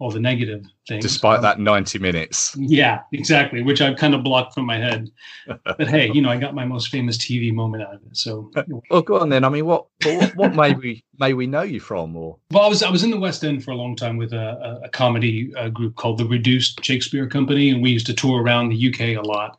all 0.00 0.10
the 0.10 0.20
negative 0.20 0.64
things. 0.88 1.02
Despite 1.02 1.42
that 1.42 1.60
90 1.60 1.98
minutes. 1.98 2.56
Yeah 2.58 3.00
exactly 3.12 3.62
which 3.62 3.80
i've 3.80 3.96
kind 3.96 4.14
of 4.14 4.24
blocked 4.24 4.54
from 4.54 4.66
my 4.66 4.76
head. 4.76 5.10
But 5.64 5.88
hey 5.88 6.10
you 6.12 6.22
know 6.22 6.30
i 6.30 6.36
got 6.36 6.54
my 6.54 6.64
most 6.64 6.88
famous 6.88 7.16
tv 7.16 7.52
moment 7.52 7.82
out 7.82 7.94
of 7.94 8.02
it 8.02 8.16
so 8.16 8.50
well 8.90 9.02
go 9.02 9.20
on 9.20 9.28
then. 9.28 9.44
I 9.44 9.48
mean 9.48 9.66
what 9.66 9.86
what, 10.04 10.36
what 10.36 10.54
may 10.54 10.74
we 10.74 11.04
may 11.18 11.34
we 11.34 11.46
know 11.46 11.62
you 11.62 11.80
from 11.80 12.16
or? 12.16 12.38
Well 12.50 12.64
i 12.64 12.68
was 12.68 12.82
i 12.82 12.90
was 12.90 13.04
in 13.04 13.10
the 13.10 13.20
west 13.20 13.44
end 13.44 13.62
for 13.62 13.72
a 13.72 13.76
long 13.76 13.94
time 13.94 14.16
with 14.16 14.32
a, 14.32 14.80
a 14.84 14.88
comedy 14.88 15.52
uh, 15.56 15.68
group 15.68 15.96
called 15.96 16.18
the 16.18 16.26
reduced 16.26 16.84
shakespeare 16.84 17.28
company 17.28 17.70
and 17.70 17.82
we 17.82 17.90
used 17.90 18.06
to 18.06 18.14
tour 18.14 18.42
around 18.42 18.70
the 18.70 18.88
uk 18.88 19.00
a 19.00 19.16
lot. 19.18 19.58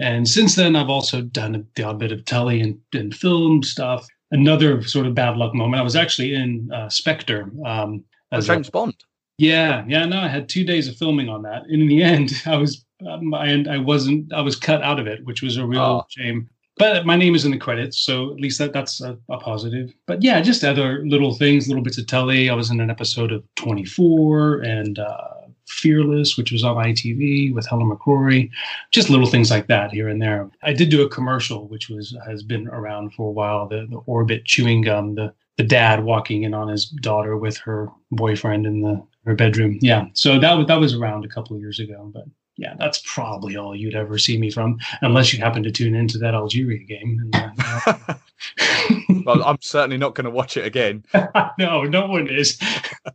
And 0.00 0.28
since 0.28 0.54
then 0.54 0.76
i've 0.76 0.90
also 0.90 1.22
done 1.22 1.66
a, 1.76 1.82
a 1.82 1.94
bit 1.94 2.12
of 2.12 2.24
telly 2.24 2.60
and, 2.60 2.78
and 2.92 3.14
film 3.14 3.62
stuff 3.62 4.06
another 4.30 4.82
sort 4.82 5.06
of 5.06 5.14
bad 5.14 5.36
luck 5.36 5.54
moment. 5.54 5.80
I 5.80 5.84
was 5.84 5.96
actually 5.96 6.34
in 6.34 6.70
uh, 6.72 6.88
Spectre. 6.88 7.50
Um, 7.64 8.04
as 8.32 8.46
James 8.46 8.68
a, 8.68 8.70
Bond. 8.70 8.94
Yeah, 9.38 9.84
yeah. 9.88 10.04
No, 10.04 10.20
I 10.20 10.28
had 10.28 10.48
two 10.48 10.64
days 10.64 10.86
of 10.86 10.96
filming 10.96 11.28
on 11.28 11.42
that. 11.42 11.64
And 11.64 11.82
in 11.82 11.88
the 11.88 12.02
end, 12.14 12.32
I 12.46 12.56
was 12.56 12.84
um, 13.08 13.34
I, 13.34 13.64
I 13.68 13.78
wasn't 13.78 14.32
I 14.32 14.40
was 14.40 14.56
cut 14.56 14.82
out 14.82 15.00
of 15.00 15.06
it, 15.06 15.24
which 15.24 15.42
was 15.42 15.56
a 15.56 15.66
real 15.66 15.80
oh. 15.80 16.06
shame. 16.08 16.48
But 16.76 17.04
my 17.04 17.16
name 17.16 17.34
is 17.34 17.44
in 17.44 17.50
the 17.50 17.58
credits, 17.58 17.98
so 17.98 18.30
at 18.30 18.40
least 18.40 18.58
that 18.58 18.72
that's 18.72 19.02
a, 19.02 19.18
a, 19.28 19.36
positive. 19.36 19.92
But 20.06 20.22
yeah, 20.22 20.40
just 20.40 20.64
other 20.64 21.04
little 21.04 21.34
things, 21.34 21.68
little 21.68 21.82
bits 21.82 21.98
of 21.98 22.06
telly. 22.06 22.48
I 22.48 22.54
was 22.54 22.70
in 22.70 22.80
an 22.80 22.88
episode 22.88 23.32
of 23.32 23.44
24 23.56 24.60
and 24.60 24.98
uh, 24.98 25.28
Fearless, 25.66 26.36
which 26.36 26.52
was 26.52 26.64
on 26.64 26.76
ITV 26.76 27.54
with 27.54 27.66
Helen 27.66 27.90
McCrory, 27.90 28.50
just 28.90 29.10
little 29.10 29.26
things 29.26 29.50
like 29.50 29.66
that 29.68 29.92
here 29.92 30.08
and 30.08 30.20
there. 30.20 30.50
I 30.62 30.72
did 30.72 30.90
do 30.90 31.02
a 31.02 31.08
commercial, 31.08 31.68
which 31.68 31.88
was 31.88 32.16
has 32.26 32.42
been 32.42 32.68
around 32.68 33.14
for 33.14 33.28
a 33.28 33.32
while. 33.32 33.68
The 33.68 33.86
the 33.90 33.98
Orbit 34.06 34.44
chewing 34.44 34.82
gum, 34.82 35.14
the 35.14 35.32
the 35.56 35.64
dad 35.64 36.04
walking 36.04 36.44
in 36.44 36.54
on 36.54 36.68
his 36.68 36.86
daughter 36.86 37.36
with 37.36 37.58
her 37.58 37.88
boyfriend 38.10 38.66
in 38.66 38.80
the 38.80 39.02
her 39.26 39.34
bedroom. 39.34 39.78
Yeah, 39.80 40.06
so 40.14 40.38
that 40.38 40.66
that 40.66 40.80
was 40.80 40.94
around 40.94 41.24
a 41.24 41.28
couple 41.28 41.54
of 41.54 41.60
years 41.60 41.78
ago, 41.78 42.10
but 42.12 42.24
yeah, 42.56 42.74
that's 42.78 43.02
probably 43.06 43.56
all 43.56 43.74
you'd 43.74 43.94
ever 43.94 44.18
see 44.18 44.38
me 44.38 44.50
from, 44.50 44.78
unless 45.02 45.32
you 45.32 45.38
happen 45.38 45.62
to 45.62 45.70
tune 45.70 45.94
into 45.94 46.18
that 46.18 46.34
Algeria 46.34 46.84
game. 46.84 47.30
And, 47.32 47.54
uh, 47.86 48.14
well, 49.24 49.42
I'm 49.44 49.58
certainly 49.60 49.96
not 49.96 50.14
going 50.14 50.24
to 50.24 50.30
watch 50.30 50.56
it 50.56 50.64
again. 50.66 51.04
no, 51.58 51.84
no 51.84 52.06
one 52.06 52.28
is. 52.28 52.58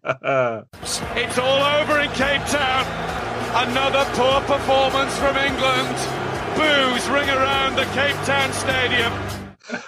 it's 0.03 1.37
all 1.37 1.63
over 1.81 1.99
in 1.99 2.09
Cape 2.11 2.45
Town. 2.47 2.85
Another 3.69 4.05
poor 4.13 4.41
performance 4.41 5.17
from 5.17 5.37
England. 5.37 5.95
Boos 6.55 7.07
ring 7.09 7.29
around 7.29 7.75
the 7.75 7.85
Cape 7.93 8.15
Town 8.25 8.51
Stadium. 8.53 9.13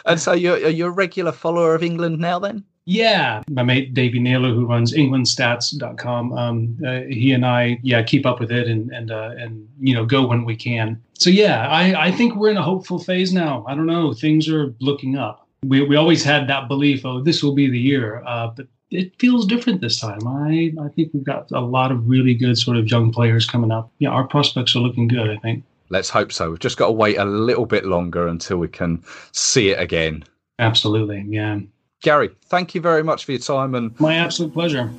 And 0.05 0.19
so 0.19 0.33
you're, 0.33 0.69
you're 0.69 0.89
a 0.89 0.91
regular 0.91 1.31
follower 1.31 1.75
of 1.75 1.83
England 1.83 2.19
now 2.19 2.39
then? 2.39 2.63
Yeah, 2.89 3.43
my 3.50 3.63
mate 3.63 3.93
Davey 3.93 4.17
Naylor, 4.17 4.54
who 4.54 4.65
runs 4.65 4.93
EnglandStats.com, 4.93 6.32
um, 6.32 6.78
uh, 6.88 7.02
he 7.10 7.34
and 7.34 7.45
I, 7.45 7.80
yeah, 7.84 8.02
keep 8.02 8.26
up 8.26 8.39
with 8.39 8.50
it 8.50 8.69
and 8.69 8.89
and 8.91 9.12
uh, 9.12 9.32
and 9.38 9.67
you 9.78 9.93
know 9.93 10.06
go 10.06 10.26
when 10.26 10.45
we 10.45 10.56
can. 10.56 11.04
So 11.19 11.30
yeah, 11.30 11.67
I 11.67 12.06
I 12.06 12.12
think 12.12 12.38
we're 12.38 12.50
in 12.50 12.56
a 12.56 12.63
hopeful 12.63 12.97
phase 12.97 13.34
now. 13.34 13.65
I 13.67 13.76
don't 13.76 13.88
know, 13.88 14.13
things 14.13 14.47
are 14.47 14.73
looking 14.80 15.17
up. 15.17 15.45
We 15.65 15.86
we 15.86 15.97
always 15.97 16.23
had 16.23 16.47
that 16.47 16.69
belief, 16.69 17.06
oh, 17.06 17.21
this 17.21 17.43
will 17.43 17.54
be 17.54 17.69
the 17.69 17.78
year, 17.78 18.23
uh, 18.26 18.52
but 18.56 18.67
it 18.89 19.19
feels 19.19 19.45
different 19.45 19.82
this 19.82 20.00
time. 20.00 20.26
I 20.26 20.71
I 20.82 20.88
think 20.88 21.12
we've 21.13 21.26
got 21.26 21.52
a 21.52 21.60
lot 21.60 21.91
of 21.91 22.08
really 22.08 22.36
good 22.36 22.58
sort 22.58 22.78
of 22.78 22.88
young 22.89 23.12
players 23.12 23.45
coming 23.45 23.69
up. 23.69 23.91
Yeah, 24.00 24.12
our 24.12 24.26
prospects 24.26 24.78
are 24.78 24.80
looking 24.80 25.10
good. 25.10 25.30
I 25.30 25.36
think. 25.39 25.65
Let's 25.89 26.10
hope 26.10 26.32
so. 26.32 26.52
We've 26.52 26.60
just 26.60 26.78
got 26.78 26.88
to 26.88 26.93
wait 26.93 27.17
a 27.17 27.26
little 27.26 27.65
bit 27.65 27.84
longer 27.84 28.28
until 28.28 28.60
we 28.60 28.69
can 28.69 29.04
see 29.34 29.71
it 29.71 29.80
again. 29.80 30.23
Absolutely, 30.58 31.26
yeah. 31.28 31.60
Gary, 32.01 32.29
thank 32.45 32.75
you 32.75 32.81
very 32.81 33.03
much 33.03 33.25
for 33.25 33.31
your 33.31 33.39
time 33.39 33.73
and 33.73 33.99
my 33.99 34.15
absolute 34.15 34.53
pleasure. 34.53 34.91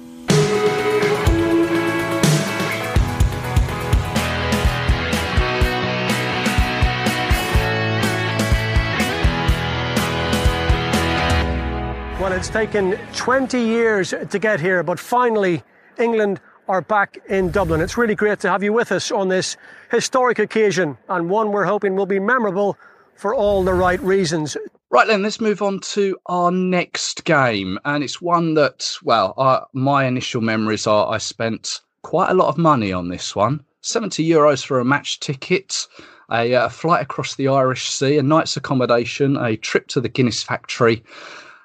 Well, 12.20 12.32
it's 12.32 12.48
taken 12.48 12.98
20 13.14 13.60
years 13.60 14.12
to 14.28 14.38
get 14.40 14.58
here, 14.58 14.82
but 14.82 14.98
finally, 14.98 15.62
England 15.98 16.40
are 16.66 16.80
back 16.80 17.18
in 17.28 17.52
Dublin. 17.52 17.80
It's 17.80 17.96
really 17.96 18.16
great 18.16 18.40
to 18.40 18.50
have 18.50 18.64
you 18.64 18.72
with 18.72 18.90
us 18.90 19.12
on 19.12 19.28
this 19.28 19.56
historic 19.92 20.40
occasion 20.40 20.98
and 21.08 21.30
one 21.30 21.52
we're 21.52 21.64
hoping 21.64 21.94
will 21.94 22.06
be 22.06 22.18
memorable 22.18 22.76
for 23.14 23.36
all 23.36 23.62
the 23.62 23.72
right 23.72 24.00
reasons. 24.00 24.56
Right 24.90 25.06
then, 25.06 25.22
let's 25.22 25.40
move 25.40 25.60
on 25.60 25.80
to 25.80 26.16
our 26.26 26.50
next 26.50 27.24
game, 27.24 27.78
and 27.84 28.02
it's 28.02 28.22
one 28.22 28.54
that, 28.54 28.90
well, 29.02 29.34
I, 29.36 29.60
my 29.74 30.06
initial 30.06 30.40
memories 30.40 30.86
are 30.86 31.12
I 31.12 31.18
spent 31.18 31.82
quite 32.02 32.30
a 32.30 32.34
lot 32.34 32.48
of 32.48 32.56
money 32.56 32.90
on 32.90 33.08
this 33.08 33.36
one. 33.36 33.62
70 33.82 34.26
euros 34.26 34.64
for 34.64 34.80
a 34.80 34.86
match 34.86 35.20
ticket, 35.20 35.86
a, 36.32 36.52
a 36.54 36.70
flight 36.70 37.02
across 37.02 37.34
the 37.34 37.48
Irish 37.48 37.90
Sea, 37.90 38.16
a 38.16 38.22
night's 38.22 38.56
accommodation, 38.56 39.36
a 39.36 39.58
trip 39.58 39.88
to 39.88 40.00
the 40.00 40.08
Guinness 40.08 40.42
factory, 40.42 41.04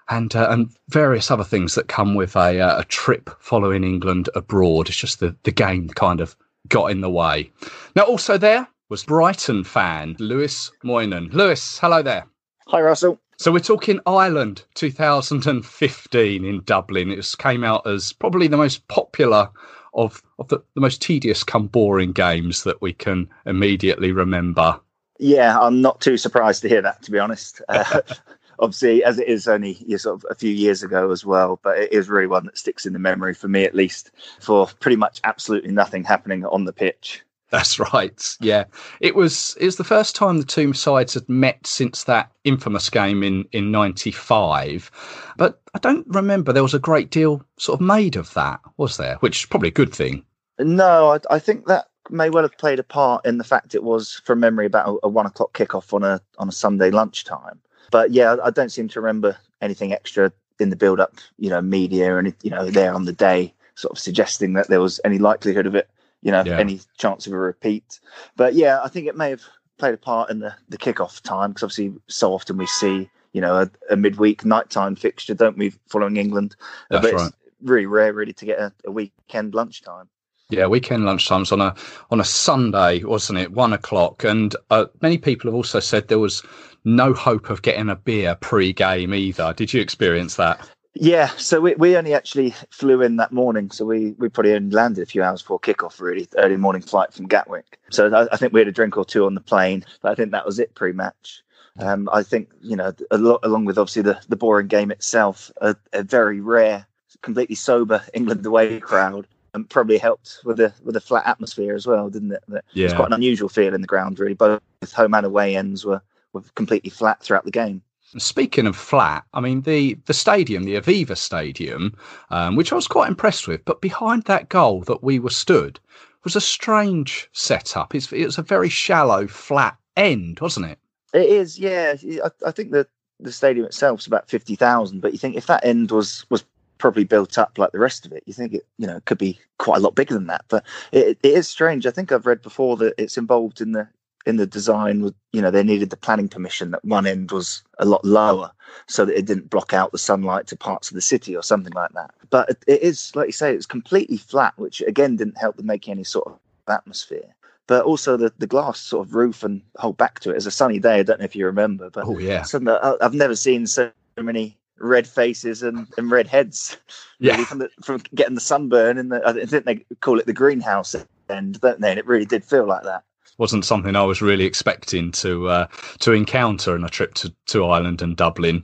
and 0.09 0.35
uh, 0.35 0.47
and 0.49 0.69
various 0.89 1.31
other 1.31 1.45
things 1.45 1.75
that 1.75 1.87
come 1.87 2.15
with 2.15 2.35
a, 2.35 2.59
uh, 2.59 2.81
a 2.81 2.83
trip 2.83 3.29
following 3.39 3.85
England 3.85 4.29
abroad. 4.35 4.89
It's 4.89 4.97
just 4.97 5.21
the, 5.21 5.33
the 5.43 5.51
game 5.51 5.87
kind 5.87 6.19
of 6.19 6.35
got 6.67 6.91
in 6.91 6.99
the 6.99 7.09
way. 7.09 7.49
Now, 7.95 8.03
also 8.03 8.37
there 8.37 8.67
was 8.89 9.05
Brighton 9.05 9.63
fan 9.63 10.17
Lewis 10.19 10.71
Moynan. 10.83 11.29
Lewis, 11.31 11.79
hello 11.79 12.01
there. 12.01 12.25
Hi, 12.67 12.81
Russell. 12.81 13.19
So 13.37 13.51
we're 13.51 13.59
talking 13.59 13.99
Ireland 14.05 14.63
2015 14.75 16.45
in 16.45 16.63
Dublin. 16.63 17.11
It 17.11 17.35
came 17.37 17.63
out 17.63 17.85
as 17.85 18.13
probably 18.13 18.47
the 18.47 18.57
most 18.57 18.87
popular 18.87 19.49
of, 19.93 20.23
of 20.39 20.47
the, 20.47 20.63
the 20.73 20.81
most 20.81 21.01
tedious 21.01 21.43
come 21.43 21.67
boring 21.67 22.13
games 22.13 22.63
that 22.63 22.81
we 22.81 22.93
can 22.93 23.29
immediately 23.45 24.11
remember. 24.11 24.79
Yeah, 25.19 25.59
I'm 25.59 25.81
not 25.81 25.99
too 25.99 26.17
surprised 26.17 26.61
to 26.61 26.69
hear 26.69 26.81
that, 26.81 27.01
to 27.03 27.11
be 27.11 27.19
honest. 27.19 27.61
Uh, 27.69 28.01
obviously, 28.59 29.03
as 29.03 29.19
it 29.19 29.27
is 29.27 29.47
only 29.47 29.73
sort 29.97 30.15
of 30.15 30.25
a 30.29 30.35
few 30.35 30.51
years 30.51 30.83
ago 30.83 31.11
as 31.11 31.25
well, 31.25 31.59
but 31.63 31.77
it 31.77 31.91
is 31.91 32.07
really 32.07 32.27
one 32.27 32.45
that 32.45 32.57
sticks 32.57 32.85
in 32.85 32.93
the 32.93 32.99
memory 32.99 33.33
for 33.33 33.47
me, 33.47 33.65
at 33.65 33.75
least, 33.75 34.11
for 34.39 34.67
pretty 34.79 34.95
much 34.95 35.19
absolutely 35.23 35.71
nothing 35.71 36.03
happening 36.03 36.45
on 36.45 36.65
the 36.65 36.73
pitch. 36.73 37.23
That's 37.53 37.77
right. 37.77 38.35
Yeah, 38.41 38.63
it 38.99 39.13
was. 39.13 39.55
It 39.59 39.65
was 39.65 39.75
the 39.75 39.83
first 39.83 40.15
time 40.15 40.39
the 40.39 40.43
two 40.43 40.73
sides 40.73 41.13
had 41.13 41.29
met 41.29 41.67
since 41.67 42.05
that 42.05 42.31
infamous 42.43 42.89
game 42.89 43.21
in 43.21 43.45
in 43.51 43.69
'95. 43.69 44.89
But 45.37 45.61
I 45.75 45.77
don't 45.77 46.03
remember 46.07 46.51
there 46.51 46.63
was 46.63 46.73
a 46.73 46.79
great 46.79 47.11
deal 47.11 47.45
sort 47.57 47.79
of 47.79 47.85
made 47.85 48.15
of 48.15 48.33
that, 48.33 48.59
was 48.77 48.97
there? 48.97 49.17
Which 49.19 49.43
is 49.43 49.45
probably 49.45 49.67
a 49.67 49.71
good 49.71 49.93
thing. 49.93 50.25
No, 50.57 51.11
I, 51.11 51.35
I 51.35 51.37
think 51.37 51.67
that 51.67 51.89
may 52.09 52.31
well 52.31 52.41
have 52.41 52.57
played 52.57 52.79
a 52.79 52.83
part 52.83 53.23
in 53.23 53.37
the 53.37 53.43
fact 53.43 53.75
it 53.75 53.83
was, 53.83 54.19
from 54.25 54.39
memory, 54.39 54.65
about 54.65 54.87
a, 54.87 55.05
a 55.05 55.09
one 55.09 55.27
o'clock 55.27 55.53
kickoff 55.53 55.93
on 55.93 56.03
a 56.03 56.19
on 56.39 56.49
a 56.49 56.51
Sunday 56.51 56.89
lunchtime. 56.89 57.61
But 57.91 58.09
yeah, 58.09 58.37
I 58.43 58.49
don't 58.49 58.71
seem 58.71 58.87
to 58.87 58.99
remember 58.99 59.37
anything 59.61 59.93
extra 59.93 60.33
in 60.59 60.71
the 60.71 60.75
build 60.75 60.99
up. 60.99 61.17
You 61.37 61.51
know, 61.51 61.61
media 61.61 62.17
and 62.17 62.33
you 62.41 62.49
know 62.49 62.71
there 62.71 62.95
on 62.95 63.05
the 63.05 63.13
day, 63.13 63.53
sort 63.75 63.91
of 63.91 63.99
suggesting 63.99 64.53
that 64.53 64.69
there 64.69 64.81
was 64.81 64.99
any 65.05 65.19
likelihood 65.19 65.67
of 65.67 65.75
it 65.75 65.87
you 66.23 66.31
know, 66.31 66.43
yeah. 66.43 66.57
any 66.57 66.79
chance 66.97 67.27
of 67.27 67.33
a 67.33 67.37
repeat. 67.37 67.99
But 68.35 68.55
yeah, 68.55 68.81
I 68.83 68.87
think 68.87 69.07
it 69.07 69.15
may 69.15 69.29
have 69.29 69.43
played 69.77 69.93
a 69.93 69.97
part 69.97 70.29
in 70.31 70.39
the, 70.39 70.55
the 70.69 70.77
kickoff 70.77 71.21
time 71.21 71.51
because 71.51 71.63
obviously 71.63 71.93
so 72.07 72.33
often 72.33 72.57
we 72.57 72.65
see, 72.65 73.09
you 73.33 73.41
know, 73.41 73.61
a, 73.61 73.69
a 73.89 73.95
midweek 73.95 74.45
nighttime 74.45 74.95
fixture, 74.95 75.33
don't 75.33 75.57
we, 75.57 75.73
following 75.89 76.17
England? 76.17 76.55
That's 76.89 77.05
but 77.05 77.13
right. 77.13 77.27
it's 77.27 77.37
really 77.61 77.85
rare, 77.85 78.13
really, 78.13 78.33
to 78.33 78.45
get 78.45 78.59
a, 78.59 78.73
a 78.85 78.91
weekend 78.91 79.53
lunchtime. 79.53 80.07
Yeah, 80.49 80.67
weekend 80.67 81.03
lunchtimes 81.03 81.51
on 81.51 81.61
a 81.61 81.73
on 82.11 82.19
a 82.19 82.25
Sunday, 82.25 83.03
wasn't 83.03 83.39
it? 83.39 83.53
One 83.53 83.73
o'clock, 83.73 84.23
and 84.23 84.55
uh, 84.69 84.85
many 85.01 85.17
people 85.17 85.49
have 85.49 85.55
also 85.55 85.79
said 85.79 86.07
there 86.07 86.19
was 86.19 86.43
no 86.83 87.13
hope 87.13 87.49
of 87.49 87.61
getting 87.63 87.89
a 87.89 87.95
beer 87.95 88.35
pre-game 88.35 89.13
either. 89.13 89.53
Did 89.53 89.73
you 89.73 89.81
experience 89.81 90.35
that? 90.35 90.69
Yeah, 90.95 91.27
so 91.37 91.59
we, 91.59 91.73
we 91.75 91.97
only 91.97 92.13
actually 92.13 92.51
flew 92.69 93.01
in 93.01 93.15
that 93.15 93.31
morning. 93.31 93.71
So 93.71 93.83
we, 93.85 94.11
we 94.11 94.29
probably 94.29 94.53
only 94.53 94.69
landed 94.69 95.01
a 95.01 95.05
few 95.07 95.23
hours 95.23 95.41
before 95.41 95.59
kickoff, 95.59 95.99
really, 95.99 96.27
early 96.37 96.57
morning 96.57 96.83
flight 96.83 97.13
from 97.13 97.27
Gatwick. 97.27 97.79
So 97.89 98.13
I, 98.13 98.27
I 98.31 98.37
think 98.37 98.53
we 98.53 98.59
had 98.59 98.67
a 98.67 98.71
drink 98.71 98.95
or 98.95 99.05
two 99.05 99.25
on 99.25 99.33
the 99.33 99.41
plane, 99.41 99.83
but 100.01 100.11
I 100.11 100.15
think 100.15 100.31
that 100.31 100.45
was 100.45 100.59
it 100.59 100.75
pre 100.75 100.91
match. 100.91 101.41
Um, 101.79 102.07
I 102.13 102.21
think, 102.21 102.51
you 102.61 102.75
know, 102.75 102.93
a 103.09 103.17
lot, 103.17 103.39
along 103.41 103.65
with 103.65 103.79
obviously 103.79 104.03
the, 104.03 104.21
the 104.29 104.35
boring 104.35 104.67
game 104.67 104.91
itself, 104.91 105.51
a, 105.61 105.75
a 105.93 106.03
very 106.03 106.39
rare, 106.39 106.85
completely 107.23 107.55
sober 107.55 108.03
England 108.13 108.45
away 108.45 108.79
crowd 108.79 109.25
and 109.53 109.69
probably 109.69 109.97
helped 109.97 110.39
with 110.45 110.57
the 110.57 110.73
with 110.83 110.93
the 110.93 111.01
flat 111.01 111.25
atmosphere 111.25 111.73
as 111.73 111.87
well, 111.87 112.09
didn't 112.09 112.31
it? 112.31 112.43
That 112.47 112.65
yeah. 112.73 112.85
It's 112.85 112.93
quite 112.93 113.07
an 113.07 113.13
unusual 113.13 113.49
feel 113.49 113.73
in 113.73 113.81
the 113.81 113.87
ground, 113.87 114.19
really. 114.19 114.33
Both 114.33 114.61
home 114.93 115.13
and 115.13 115.25
away 115.25 115.55
ends 115.55 115.85
were, 115.85 116.01
were 116.33 116.43
completely 116.55 116.89
flat 116.89 117.23
throughout 117.23 117.45
the 117.45 117.51
game. 117.51 117.81
Speaking 118.17 118.67
of 118.67 118.75
flat, 118.75 119.23
I 119.33 119.39
mean 119.39 119.61
the 119.61 119.95
the 120.05 120.13
stadium, 120.13 120.63
the 120.63 120.75
Aviva 120.75 121.17
Stadium, 121.17 121.95
um, 122.29 122.55
which 122.55 122.71
I 122.71 122.75
was 122.75 122.87
quite 122.87 123.09
impressed 123.09 123.47
with, 123.47 123.63
but 123.65 123.81
behind 123.81 124.23
that 124.23 124.49
goal 124.49 124.81
that 124.81 125.03
we 125.03 125.19
were 125.19 125.29
stood 125.29 125.79
was 126.23 126.35
a 126.35 126.41
strange 126.41 127.29
setup. 127.33 127.93
It's 127.95 128.11
it 128.11 128.25
was 128.25 128.37
a 128.37 128.43
very 128.43 128.69
shallow, 128.69 129.27
flat 129.27 129.77
end, 129.97 130.39
wasn't 130.39 130.67
it? 130.67 130.79
It 131.13 131.29
is, 131.29 131.59
yeah. 131.59 131.95
I, 132.23 132.29
I 132.47 132.51
think 132.51 132.71
the 132.71 132.87
the 133.19 133.31
stadium 133.31 133.65
itself 133.65 134.01
is 134.01 134.07
about 134.07 134.29
fifty 134.29 134.55
thousand, 134.55 135.01
but 135.01 135.11
you 135.11 135.17
think 135.17 135.35
if 135.35 135.47
that 135.47 135.65
end 135.65 135.91
was 135.91 136.25
was 136.29 136.43
probably 136.77 137.03
built 137.03 137.37
up 137.37 137.57
like 137.57 137.71
the 137.71 137.79
rest 137.79 138.05
of 138.05 138.11
it, 138.11 138.23
you 138.25 138.33
think 138.33 138.53
it 138.53 138.65
you 138.77 138.87
know 138.87 138.99
could 139.05 139.17
be 139.17 139.39
quite 139.57 139.77
a 139.77 139.81
lot 139.81 139.95
bigger 139.95 140.13
than 140.13 140.27
that. 140.27 140.45
But 140.49 140.65
it, 140.91 141.17
it 141.23 141.33
is 141.33 141.47
strange. 141.47 141.85
I 141.85 141.91
think 141.91 142.11
I've 142.11 142.25
read 142.25 142.41
before 142.41 142.77
that 142.77 142.95
it's 142.97 143.17
involved 143.17 143.61
in 143.61 143.71
the 143.73 143.87
in 144.25 144.37
the 144.37 144.47
design 144.47 145.13
you 145.31 145.41
know 145.41 145.51
they 145.51 145.63
needed 145.63 145.89
the 145.89 145.97
planning 145.97 146.29
permission 146.29 146.71
that 146.71 146.83
one 146.85 147.05
end 147.05 147.31
was 147.31 147.63
a 147.79 147.85
lot 147.85 148.03
lower 148.05 148.51
so 148.87 149.05
that 149.05 149.17
it 149.17 149.25
didn't 149.25 149.49
block 149.49 149.73
out 149.73 149.91
the 149.91 149.97
sunlight 149.97 150.47
to 150.47 150.55
parts 150.55 150.89
of 150.89 150.95
the 150.95 151.01
city 151.01 151.35
or 151.35 151.43
something 151.43 151.73
like 151.73 151.91
that. 151.91 152.11
But 152.29 152.49
it 152.67 152.81
is 152.81 153.15
like 153.15 153.27
you 153.27 153.33
say 153.33 153.53
it's 153.53 153.65
completely 153.65 154.17
flat 154.17 154.53
which 154.57 154.81
again 154.81 155.15
didn't 155.15 155.37
help 155.37 155.57
with 155.57 155.65
making 155.65 155.93
any 155.93 156.03
sort 156.03 156.27
of 156.27 156.39
atmosphere. 156.67 157.35
But 157.67 157.85
also 157.85 158.17
the, 158.17 158.33
the 158.37 158.47
glass 158.47 158.79
sort 158.79 159.07
of 159.07 159.15
roof 159.15 159.43
and 159.43 159.61
whole 159.77 159.93
back 159.93 160.19
to 160.21 160.29
it. 160.29 160.33
It 160.33 160.37
is 160.37 160.47
a 160.47 160.51
sunny 160.51 160.79
day 160.79 160.99
i 160.99 161.03
don't 161.03 161.19
know 161.19 161.25
if 161.25 161.35
you 161.35 161.45
remember 161.45 161.89
but 161.89 162.05
oh 162.05 162.17
yeah. 162.17 162.45
Uh, 162.53 162.97
i've 163.01 163.13
never 163.13 163.35
seen 163.35 163.67
so 163.67 163.91
many 164.17 164.57
red 164.79 165.07
faces 165.07 165.63
and, 165.63 165.87
and 165.97 166.11
red 166.11 166.27
heads 166.27 166.77
yeah. 167.19 167.33
really, 167.33 167.45
from 167.45 167.59
the, 167.59 167.69
from 167.83 168.01
getting 168.13 168.35
the 168.35 168.41
sunburn 168.41 168.97
and 168.97 169.11
the, 169.11 169.21
i 169.25 169.45
think 169.45 169.65
they 169.65 169.85
call 170.01 170.19
it 170.19 170.25
the 170.25 170.33
greenhouse 170.33 170.95
end 171.29 171.59
don't 171.61 171.79
they? 171.79 171.89
And 171.89 171.99
it 171.99 172.05
really 172.05 172.25
did 172.25 172.43
feel 172.43 172.65
like 172.65 172.83
that 172.83 173.03
wasn't 173.37 173.65
something 173.65 173.95
I 173.95 174.03
was 174.03 174.21
really 174.21 174.45
expecting 174.45 175.11
to 175.13 175.49
uh, 175.49 175.67
to 175.99 176.11
encounter 176.11 176.75
in 176.75 176.83
a 176.83 176.89
trip 176.89 177.13
to, 177.15 177.33
to 177.47 177.65
Ireland 177.65 178.01
and 178.01 178.15
Dublin. 178.15 178.63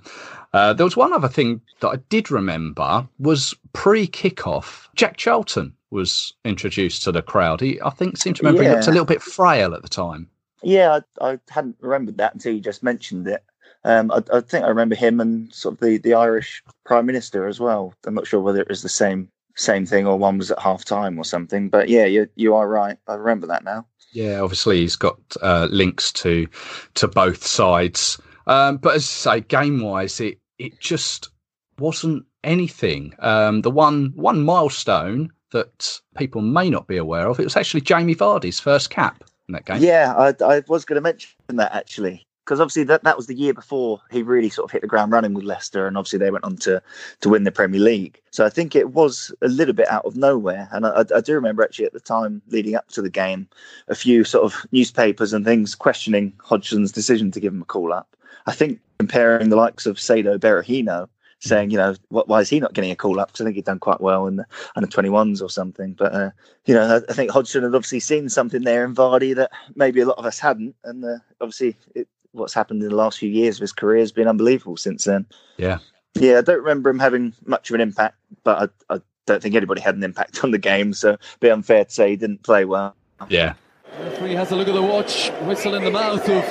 Uh, 0.54 0.74
there 0.74 0.86
was 0.86 0.98
one 0.98 1.14
other 1.14 1.28
thing 1.28 1.62
that 1.80 1.90
I 1.90 1.96
did 2.10 2.32
remember 2.32 3.08
was 3.20 3.54
pre 3.74 4.08
kickoff. 4.08 4.88
Jack 4.96 5.18
Charlton 5.18 5.74
was 5.92 6.34
introduced 6.46 7.04
to 7.04 7.12
the 7.12 7.22
crowd. 7.22 7.62
He, 7.62 7.80
I 7.82 7.90
think, 7.90 8.18
seemed 8.18 8.38
to 8.38 8.44
remember 8.44 8.64
he 8.64 8.70
looked 8.70 8.88
a 8.88 8.92
little 8.92 9.06
bit 9.06 9.22
frail 9.22 9.74
at 9.74 9.82
the 9.82 9.90
time. 9.90 10.30
Yeah, 10.62 11.00
I, 11.22 11.32
I 11.32 11.40
hadn't 11.50 11.78
remembered 11.80 12.18
that 12.18 12.34
until 12.34 12.54
you 12.54 12.62
just 12.62 12.84
mentioned 12.84 13.28
it. 13.28 13.44
Um, 13.86 14.12
I, 14.12 14.22
I 14.34 14.42
think 14.42 14.66
I 14.66 14.70
remember 14.70 14.96
him 14.96 15.20
and 15.22 15.54
sort 15.54 15.76
of 15.76 15.80
the, 15.80 15.98
the 15.98 16.14
Irish 16.14 16.64
Prime 16.84 17.06
Minister 17.06 17.48
as 17.48 17.60
well. 17.60 17.94
I'm 18.06 18.14
not 18.14 18.28
sure 18.28 18.42
whether 18.42 18.60
it 18.60 18.68
was 18.68 18.82
the 18.82 18.90
same 18.90 19.30
same 19.56 19.86
thing 19.86 20.08
or 20.08 20.18
one 20.18 20.38
was 20.38 20.52
at 20.52 20.60
half 20.60 20.86
time 20.86 21.18
or 21.18 21.24
something. 21.24 21.70
But 21.70 21.90
yeah, 21.90 22.06
you 22.06 22.28
you 22.36 22.56
are 22.56 22.68
right. 22.68 22.98
I 23.08 23.14
remember 23.16 23.48
that 23.48 23.64
now. 23.64 23.86
Yeah, 24.12 24.40
obviously 24.40 24.80
he's 24.80 24.96
got 24.96 25.20
uh, 25.42 25.68
links 25.70 26.12
to 26.14 26.48
to 26.96 27.08
both 27.08 27.46
sides. 27.46 28.20
Um, 28.48 28.78
but 28.78 28.96
as 28.96 29.04
I 29.04 29.38
say, 29.38 29.42
game 29.42 29.82
wise, 29.82 30.20
it 30.20 30.40
it 30.58 30.80
just 30.80 31.30
wasn't 31.78 32.26
anything. 32.44 33.14
Um, 33.20 33.62
the 33.62 33.72
one 33.72 34.12
one 34.16 34.44
milestone 34.44 35.32
that 35.52 36.00
people 36.18 36.42
may 36.42 36.70
not 36.70 36.88
be 36.88 36.98
aware 36.98 37.28
of, 37.28 37.40
it 37.40 37.44
was 37.44 37.58
actually 37.58 37.82
Jamie 37.82 38.16
Vardy's 38.16 38.60
first 38.60 38.90
cap 38.90 39.24
in 39.48 39.54
that 39.54 39.66
game. 39.66 39.82
Yeah, 39.82 40.14
I, 40.16 40.34
I 40.44 40.64
was 40.68 40.86
going 40.86 40.96
to 40.96 41.02
mention 41.02 41.32
that 41.50 41.74
actually, 41.74 42.28
because 42.50 42.60
obviously 42.60 42.84
that, 42.84 43.04
that 43.04 43.16
was 43.16 43.28
the 43.28 43.36
year 43.36 43.54
before 43.54 44.02
he 44.10 44.24
really 44.24 44.50
sort 44.50 44.66
of 44.66 44.72
hit 44.72 44.82
the 44.82 44.88
ground 44.88 45.12
running 45.12 45.36
with 45.36 45.44
Leicester, 45.44 45.86
and 45.86 45.96
obviously 45.96 46.18
they 46.18 46.32
went 46.32 46.44
on 46.44 46.58
to 46.58 46.82
to 47.22 47.30
win 47.30 47.44
the 47.44 47.52
Premier 47.52 47.80
League. 47.80 48.20
So 48.32 48.44
I 48.44 48.50
think 48.50 48.76
it 48.76 48.90
was 48.90 49.32
a 49.44 49.48
little 49.48 49.76
bit 49.76 49.88
out 49.88 50.04
of 50.04 50.16
nowhere, 50.16 50.68
and 50.72 50.84
I, 50.88 51.06
I 51.16 51.22
do 51.22 51.36
remember 51.36 51.62
actually 51.62 51.86
at 51.86 51.94
the 51.94 52.00
time 52.00 52.42
leading 52.48 52.74
up 52.74 52.88
to 52.90 53.04
the 53.04 53.10
game, 53.10 53.48
a 53.88 53.94
few 53.94 54.24
sort 54.24 54.46
of 54.46 54.66
newspapers 54.72 55.32
and 55.32 55.46
things 55.46 55.76
questioning 55.76 56.34
Hodgson's 56.40 56.92
decision 56.92 57.30
to 57.32 57.40
give 57.40 57.54
him 57.54 57.62
a 57.62 57.66
call 57.66 57.94
up. 57.94 58.16
I 58.48 58.54
think 58.54 58.80
comparing 58.98 59.50
the 59.50 59.56
likes 59.56 59.86
of 59.86 59.98
Saido 59.98 60.40
Berahino. 60.40 61.08
Saying, 61.42 61.70
you 61.70 61.78
know, 61.78 61.96
what, 62.10 62.28
why 62.28 62.42
is 62.42 62.50
he 62.50 62.60
not 62.60 62.74
getting 62.74 62.92
a 62.92 62.98
call 62.98 63.18
up? 63.18 63.30
Because 63.30 63.40
I 63.40 63.44
think 63.46 63.56
he'd 63.56 63.64
done 63.64 63.80
quite 63.80 64.02
well 64.02 64.28
in 64.28 64.36
the 64.36 64.46
under 64.76 64.90
21s 64.90 65.42
or 65.42 65.50
something. 65.50 65.94
But, 65.94 66.14
uh, 66.14 66.32
you 66.66 66.74
know, 66.74 66.98
I, 66.98 66.98
I 67.10 67.14
think 67.14 67.32
Hodgson 67.32 67.64
had 67.64 67.74
obviously 67.74 68.02
seen 68.02 68.28
something 68.28 68.64
there 68.64 68.84
in 68.84 68.94
Vardy 68.94 69.34
that 69.36 69.50
maybe 69.74 70.02
a 70.02 70.06
lot 70.06 70.18
of 70.18 70.26
us 70.26 70.38
hadn't. 70.38 70.76
And 70.84 71.06
uh, 71.06 71.20
obviously, 71.40 71.78
it, 71.96 72.10
what's 72.32 72.54
happened 72.54 72.84
in 72.84 72.90
the 72.90 72.96
last 72.96 73.20
few 73.20 73.30
years 73.30 73.58
of 73.58 73.62
his 73.62 73.72
career 73.72 74.00
has 74.00 74.12
been 74.12 74.28
unbelievable 74.28 74.78
since 74.78 75.04
then. 75.06 75.26
Yeah. 75.58 75.80
Yeah, 76.16 76.40
I 76.40 76.42
don't 76.42 76.60
remember 76.60 76.90
him 76.90 77.00
having 77.00 77.34
much 77.46 77.70
of 77.70 77.76
an 77.76 77.82
impact, 77.82 78.16
but 78.44 78.72
I, 78.90 78.96
I 78.96 79.02
don't 79.26 79.42
think 79.42 79.56
anybody 79.56 79.82
had 79.82 79.96
an 79.96 80.04
impact 80.04 80.44
on 80.44 80.52
the 80.52 80.58
game. 80.58 80.94
So, 80.94 81.10
it'd 81.10 81.40
be 81.40 81.50
unfair 81.50 81.86
to 81.86 81.92
say 81.92 82.12
he 82.12 82.16
didn't 82.16 82.44
play 82.44 82.66
well. 82.66 82.96
Yeah. 83.30 83.54
Referee 84.00 84.36
has 84.36 84.52
a 84.52 84.56
look 84.56 84.68
at 84.68 84.74
the 84.74 84.82
watch, 84.82 85.30
whistle 85.42 85.76
in 85.76 85.84
the 85.84 85.92
mouth 85.92 86.28
of 86.30 86.44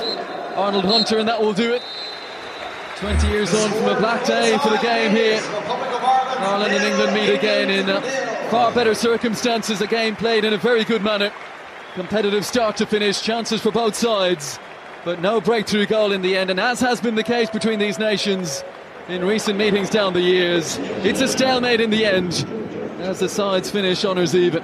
Arnold 0.57 0.85
Hunter, 0.85 1.17
and 1.17 1.27
that 1.27 1.41
will 1.41 1.53
do 1.53 1.73
it. 1.73 1.81
20 2.97 3.27
years 3.29 3.53
on 3.53 3.71
from 3.71 3.85
a 3.85 3.97
black 3.97 4.25
day 4.25 4.57
for 4.57 4.69
the 4.69 4.77
game 4.77 5.11
here. 5.11 5.41
Ireland 5.41 6.73
and 6.73 6.83
England 6.83 7.13
meet 7.13 7.33
again 7.33 7.69
in 7.69 7.89
uh, 7.89 8.01
far 8.49 8.73
better 8.73 8.93
circumstances. 8.93 9.79
A 9.81 9.87
game 9.87 10.15
played 10.15 10.43
in 10.43 10.53
a 10.53 10.57
very 10.57 10.83
good 10.83 11.01
manner. 11.01 11.31
Competitive 11.93 12.45
start 12.45 12.75
to 12.77 12.85
finish, 12.85 13.21
chances 13.21 13.61
for 13.61 13.71
both 13.71 13.95
sides, 13.95 14.59
but 15.05 15.21
no 15.21 15.39
breakthrough 15.39 15.85
goal 15.85 16.11
in 16.11 16.21
the 16.21 16.35
end. 16.35 16.49
And 16.49 16.59
as 16.59 16.79
has 16.81 17.01
been 17.01 17.15
the 17.15 17.23
case 17.23 17.49
between 17.49 17.79
these 17.79 17.99
nations 17.99 18.63
in 19.07 19.25
recent 19.25 19.57
meetings 19.57 19.89
down 19.89 20.13
the 20.13 20.21
years, 20.21 20.77
it's 21.03 21.21
a 21.21 21.27
stalemate 21.27 21.81
in 21.81 21.89
the 21.89 22.05
end 22.05 22.45
as 22.99 23.19
the 23.19 23.29
sides 23.29 23.69
finish 23.69 24.03
honours 24.03 24.35
even. 24.35 24.63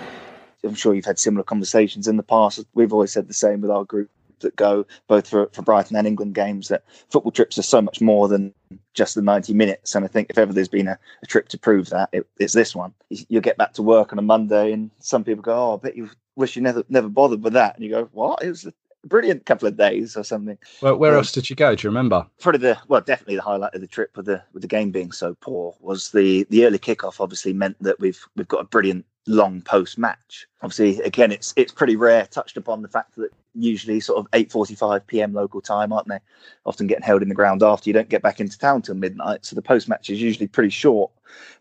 I'm 0.64 0.76
sure 0.76 0.94
you've 0.94 1.06
had 1.06 1.20
similar 1.20 1.44
conversations 1.44 2.08
in 2.08 2.18
the 2.18 2.24
past. 2.24 2.66
We've 2.74 2.92
always 2.92 3.12
said 3.12 3.28
the 3.28 3.34
same 3.34 3.62
with 3.62 3.72
our 3.72 3.86
group 3.86 4.10
that 4.40 4.56
go 4.56 4.86
both 5.08 5.28
for, 5.28 5.48
for 5.54 5.62
Brighton 5.62 5.96
and 5.96 6.08
England 6.08 6.36
games 6.36 6.68
that 6.68 6.84
football 7.10 7.32
trips 7.32 7.58
are 7.58 7.64
so 7.64 7.82
much 7.82 8.02
more 8.02 8.28
than 8.28 8.54
just 8.94 9.16
the 9.16 9.22
90 9.22 9.54
minutes. 9.54 9.96
And 9.96 10.04
I 10.04 10.08
think 10.08 10.30
if 10.30 10.38
ever 10.38 10.52
there's 10.52 10.68
been 10.68 10.88
a, 10.88 11.00
a 11.24 11.26
trip 11.26 11.48
to 11.50 11.58
prove 11.58 11.90
that, 11.92 12.10
it, 12.12 12.28
it's 12.40 12.54
this 12.54 12.76
one. 12.76 12.94
You, 13.10 13.26
you 13.30 13.42
get 13.42 13.58
back 13.58 13.74
to 13.74 13.84
work 13.84 14.12
on 14.12 14.20
a 14.20 14.24
Monday 14.24 14.74
and 14.74 14.92
some 15.00 15.24
people 15.24 15.42
go, 15.42 15.54
Oh, 15.54 15.74
I 15.76 15.78
bet 15.78 15.96
you 15.96 16.10
wish 16.36 16.56
you 16.56 16.62
never 16.62 16.84
never 16.90 17.08
bothered 17.08 17.44
with 17.44 17.54
that. 17.54 17.76
And 17.76 17.84
you 17.86 17.92
go, 17.92 18.10
What? 18.12 18.44
It 18.44 18.50
was 18.50 18.66
a 18.66 18.74
brilliant 19.06 19.46
couple 19.46 19.68
of 19.68 19.78
days 19.78 20.18
or 20.18 20.24
something. 20.24 20.58
Where, 20.80 20.96
where 20.96 21.12
Um, 21.12 21.18
else 21.18 21.32
did 21.32 21.50
you 21.50 21.56
go? 21.56 21.76
Do 21.76 21.86
you 21.86 21.90
remember? 21.90 22.26
Probably 22.40 22.60
the 22.60 22.78
well, 22.88 23.02
definitely 23.02 23.36
the 23.36 23.42
highlight 23.42 23.74
of 23.74 23.82
the 23.82 23.88
trip 23.88 24.16
with 24.18 24.26
the 24.26 24.44
with 24.54 24.62
the 24.62 24.68
game 24.68 24.92
being 24.92 25.12
so 25.12 25.36
poor 25.36 25.76
was 25.80 26.12
the 26.12 26.46
the 26.50 26.66
early 26.66 26.80
kickoff. 26.80 27.20
Obviously 27.20 27.54
meant 27.54 27.78
that 27.82 28.00
we've 28.00 28.24
we've 28.36 28.48
got 28.48 28.62
a 28.62 28.66
brilliant 28.66 29.06
long 29.28 29.62
post 29.62 29.98
match. 29.98 30.46
Obviously, 30.62 31.02
again, 31.04 31.32
it's 31.32 31.54
it's 31.56 31.72
pretty 31.72 31.96
rare. 31.96 32.26
Touched 32.28 32.58
upon 32.58 32.82
the 32.82 32.88
fact 32.88 33.16
that 33.16 33.30
usually 33.54 34.00
sort 34.00 34.20
of 34.20 34.28
eight 34.34 34.52
forty 34.52 34.76
five 34.76 35.06
p.m. 35.08 35.34
local 35.34 35.62
time, 35.62 35.94
aren't 35.94 36.08
they? 36.08 36.20
Often 36.66 36.88
getting 36.88 37.04
held 37.04 37.22
in 37.22 37.30
the 37.30 37.36
ground 37.36 37.64
after 37.64 37.90
you 37.90 37.94
don't 37.94 38.10
get 38.10 38.22
back 38.22 38.40
into 38.40 38.58
town 38.58 38.82
till 38.82 38.96
midnight. 38.96 39.46
So 39.46 39.56
the 39.56 39.62
post 39.62 39.88
match 39.88 40.10
is 40.10 40.22
usually 40.22 40.48
pretty 40.48 40.70
short. 40.70 41.12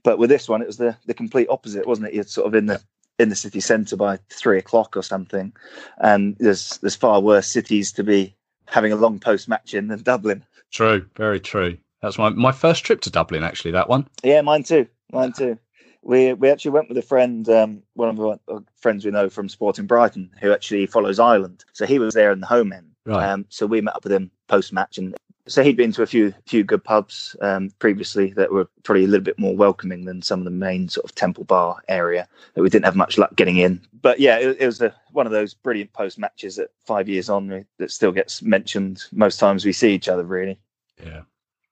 But 0.03 0.19
with 0.19 0.31
this 0.31 0.49
one, 0.49 0.61
it 0.63 0.67
was 0.67 0.77
the 0.77 0.97
the 1.07 1.15
complete 1.15 1.49
opposite, 1.49 1.87
wasn't 1.87 2.09
it? 2.09 2.15
You're 2.15 2.25
sort 2.25 2.47
of 2.47 2.55
in 2.55 2.67
the 2.67 2.83
in 3.19 3.29
the 3.29 3.37
city 3.37 3.61
centre 3.61 3.97
by 3.97 4.19
three 4.31 4.59
o'clock 4.59 4.97
or 4.97 5.03
something, 5.03 5.53
and 5.99 6.37
there's 6.39 6.79
there's 6.79 6.97
far 6.97 7.21
worse 7.21 7.47
cities 7.47 7.93
to 7.93 8.05
be 8.05 8.35
having 8.67 8.93
a 8.93 8.97
long 8.97 9.19
post 9.19 9.49
match 9.49 9.75
in 9.75 9.89
than 9.89 10.03
Dublin. 10.03 10.45
True, 10.71 11.07
very 11.17 11.41
true. 11.41 11.77
That's 12.03 12.19
my, 12.19 12.29
my 12.31 12.53
first 12.53 12.85
trip 12.85 13.01
to 13.03 13.11
Dublin, 13.11 13.43
actually, 13.43 13.71
that 13.71 13.89
one. 13.89 14.07
Yeah, 14.23 14.43
mine 14.43 14.63
too. 14.63 14.87
Mine 15.13 15.33
too. 15.33 15.59
We 16.03 16.35
we 16.35 16.51
actually 16.51 16.73
went 16.73 16.89
with 16.89 16.99
a 16.99 17.03
friend, 17.03 17.49
um, 17.49 17.83
one 17.95 18.11
of 18.11 18.21
our 18.21 18.63
friends 18.77 19.05
we 19.05 19.11
know 19.11 19.31
from 19.31 19.49
Sporting 19.49 19.87
Brighton, 19.87 20.31
who 20.41 20.53
actually 20.53 20.87
follows 20.87 21.19
Ireland. 21.19 21.65
So 21.73 21.87
he 21.87 21.99
was 21.99 22.13
there 22.13 22.33
in 22.33 22.41
the 22.41 22.47
home 22.47 22.73
end. 22.73 22.91
Right. 23.07 23.27
Um, 23.27 23.47
so 23.49 23.67
we 23.67 23.81
met 23.81 23.97
up 23.97 24.05
with 24.05 24.13
him 24.13 24.31
post 24.49 24.73
match, 24.73 24.99
and 24.99 25.15
so 25.47 25.63
he'd 25.63 25.77
been 25.77 25.93
to 25.93 26.03
a 26.03 26.07
few 26.07 26.33
few 26.47 26.65
good 26.65 26.83
pubs 26.83 27.37
um, 27.41 27.71
previously 27.79 28.33
that 28.33 28.53
were 28.53 28.69
probably 28.83 29.05
a 29.05 29.09
little 29.09 29.25
bit 29.25 29.39
more 29.39 29.55
welcoming 29.55 30.05
than 30.05 30.23
some 30.23 30.41
of 30.41 30.45
the 30.45 30.51
main 30.51 30.89
sort 30.89 31.05
of 31.05 31.15
Temple 31.15 31.45
Bar 31.45 31.83
area 31.89 32.27
that 32.55 32.63
we 32.63 32.71
didn't 32.71 32.85
have 32.85 32.97
much 32.97 33.19
luck 33.19 33.35
getting 33.37 33.59
in. 33.59 33.81
But 34.01 34.21
yeah, 34.21 34.39
it, 34.39 34.57
it 34.61 34.67
was 34.67 34.81
a, 34.81 34.95
one 35.13 35.27
of 35.27 35.33
those 35.33 35.55
brilliant 35.55 35.93
post 35.93 36.19
matches 36.19 36.57
that 36.57 36.71
five 36.85 37.09
years 37.09 37.29
on 37.29 37.67
that 37.79 37.91
still 37.91 38.13
gets 38.13 38.43
mentioned 38.43 39.05
most 39.13 39.39
times 39.39 39.65
we 39.65 39.73
see 39.73 39.95
each 39.95 40.09
other. 40.09 40.25
Really. 40.25 40.59
Yeah. 41.03 41.23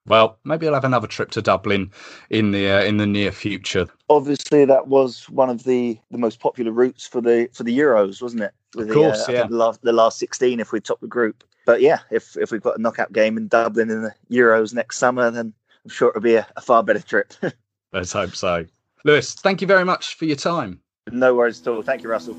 Well, 0.06 0.38
maybe 0.44 0.66
I'll 0.66 0.74
have 0.74 0.84
another 0.84 1.06
trip 1.06 1.30
to 1.30 1.42
Dublin 1.42 1.92
in 2.28 2.50
the 2.50 2.70
uh, 2.70 2.82
in 2.82 2.96
the 2.96 3.06
near 3.06 3.30
future. 3.30 3.86
obviously 4.08 4.64
that 4.64 4.88
was 4.88 5.28
one 5.30 5.48
of 5.48 5.62
the 5.64 5.98
the 6.10 6.18
most 6.18 6.40
popular 6.40 6.72
routes 6.72 7.06
for 7.06 7.20
the 7.20 7.48
for 7.52 7.62
the 7.62 7.78
Euros, 7.78 8.20
wasn't 8.20 8.42
it? 8.42 8.52
With 8.74 8.88
Of 8.88 8.94
course, 8.94 9.26
the, 9.26 9.32
uh, 9.32 9.36
yeah. 9.36 9.46
the 9.46 9.56
last 9.56 9.80
the 9.82 9.92
last 9.92 10.18
sixteen, 10.18 10.60
if 10.60 10.72
we 10.72 10.80
top 10.80 11.00
the 11.00 11.06
group. 11.06 11.44
But 11.64 11.80
yeah, 11.80 12.00
if 12.10 12.36
if 12.36 12.50
we've 12.50 12.62
got 12.62 12.78
a 12.78 12.82
knockout 12.82 13.12
game 13.12 13.36
in 13.36 13.48
Dublin 13.48 13.90
in 13.90 14.02
the 14.02 14.14
Euros 14.30 14.74
next 14.74 14.98
summer, 14.98 15.30
then 15.30 15.52
I'm 15.84 15.90
sure 15.90 16.08
it'll 16.10 16.20
be 16.20 16.36
a, 16.36 16.46
a 16.56 16.60
far 16.60 16.82
better 16.82 17.00
trip. 17.00 17.32
Let's 17.92 18.12
hope 18.12 18.34
so. 18.34 18.66
Lewis, 19.04 19.34
thank 19.34 19.60
you 19.60 19.66
very 19.66 19.84
much 19.84 20.14
for 20.14 20.24
your 20.24 20.36
time. 20.36 20.80
no 21.10 21.34
worries 21.34 21.60
at 21.60 21.68
all. 21.68 21.82
Thank 21.82 22.02
you, 22.02 22.08
Russell. 22.08 22.36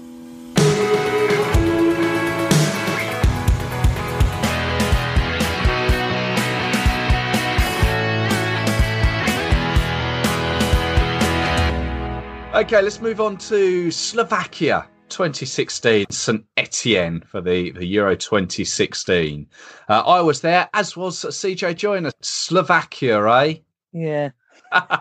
Okay, 12.55 12.81
let's 12.83 13.01
move 13.01 13.19
on 13.19 13.35
to 13.37 13.89
Slovakia 13.89 14.87
2016, 15.13 16.07
St 16.09 16.43
Etienne 16.57 17.21
for 17.27 17.39
the, 17.39 17.71
the 17.71 17.85
Euro 17.85 18.15
2016. 18.15 19.47
Uh, 19.87 19.99
I 20.01 20.21
was 20.21 20.41
there, 20.41 20.67
as 20.73 20.97
was 20.97 21.19
CJ 21.23 21.75
Joyner. 21.75 22.09
Slovakia, 22.21 23.21
eh? 23.45 23.57
Yeah. 23.91 24.31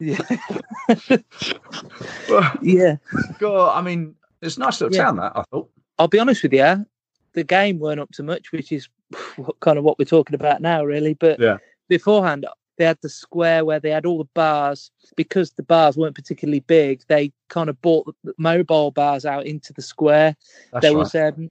yeah. 0.00 0.18
yeah. 2.62 2.96
God, 3.38 3.76
I 3.76 3.80
mean, 3.80 4.14
it's 4.42 4.56
a 4.58 4.60
nice 4.60 4.80
little 4.82 4.94
Yeah. 4.94 5.04
town, 5.04 5.16
that, 5.16 5.32
I 5.34 5.42
thought. 5.50 5.70
I'll 5.98 6.08
be 6.08 6.18
honest 6.18 6.42
with 6.42 6.52
you, 6.52 6.84
the 7.32 7.44
game 7.44 7.78
weren't 7.78 8.00
up 8.00 8.10
to 8.12 8.22
much, 8.22 8.52
which 8.52 8.70
is 8.70 8.88
what- 9.36 9.58
kind 9.60 9.78
of 9.78 9.84
what 9.84 9.98
we're 9.98 10.04
talking 10.04 10.34
about 10.34 10.60
now, 10.60 10.84
really. 10.84 11.14
But 11.14 11.40
Yeah. 11.40 11.56
beforehand, 11.88 12.46
they 12.76 12.84
had 12.84 12.98
the 13.02 13.08
square 13.08 13.64
where 13.64 13.80
they 13.80 13.90
had 13.90 14.06
all 14.06 14.18
the 14.18 14.28
bars. 14.34 14.90
Because 15.16 15.52
the 15.52 15.62
bars 15.62 15.96
weren't 15.96 16.14
particularly 16.14 16.60
big, 16.60 17.02
they 17.08 17.32
kind 17.48 17.68
of 17.68 17.80
bought 17.82 18.14
the 18.24 18.34
mobile 18.38 18.90
bars 18.90 19.24
out 19.24 19.46
into 19.46 19.72
the 19.72 19.82
square. 19.82 20.36
That's 20.72 20.82
there 20.82 20.92
right. 20.92 20.98
was 20.98 21.14
um, 21.14 21.50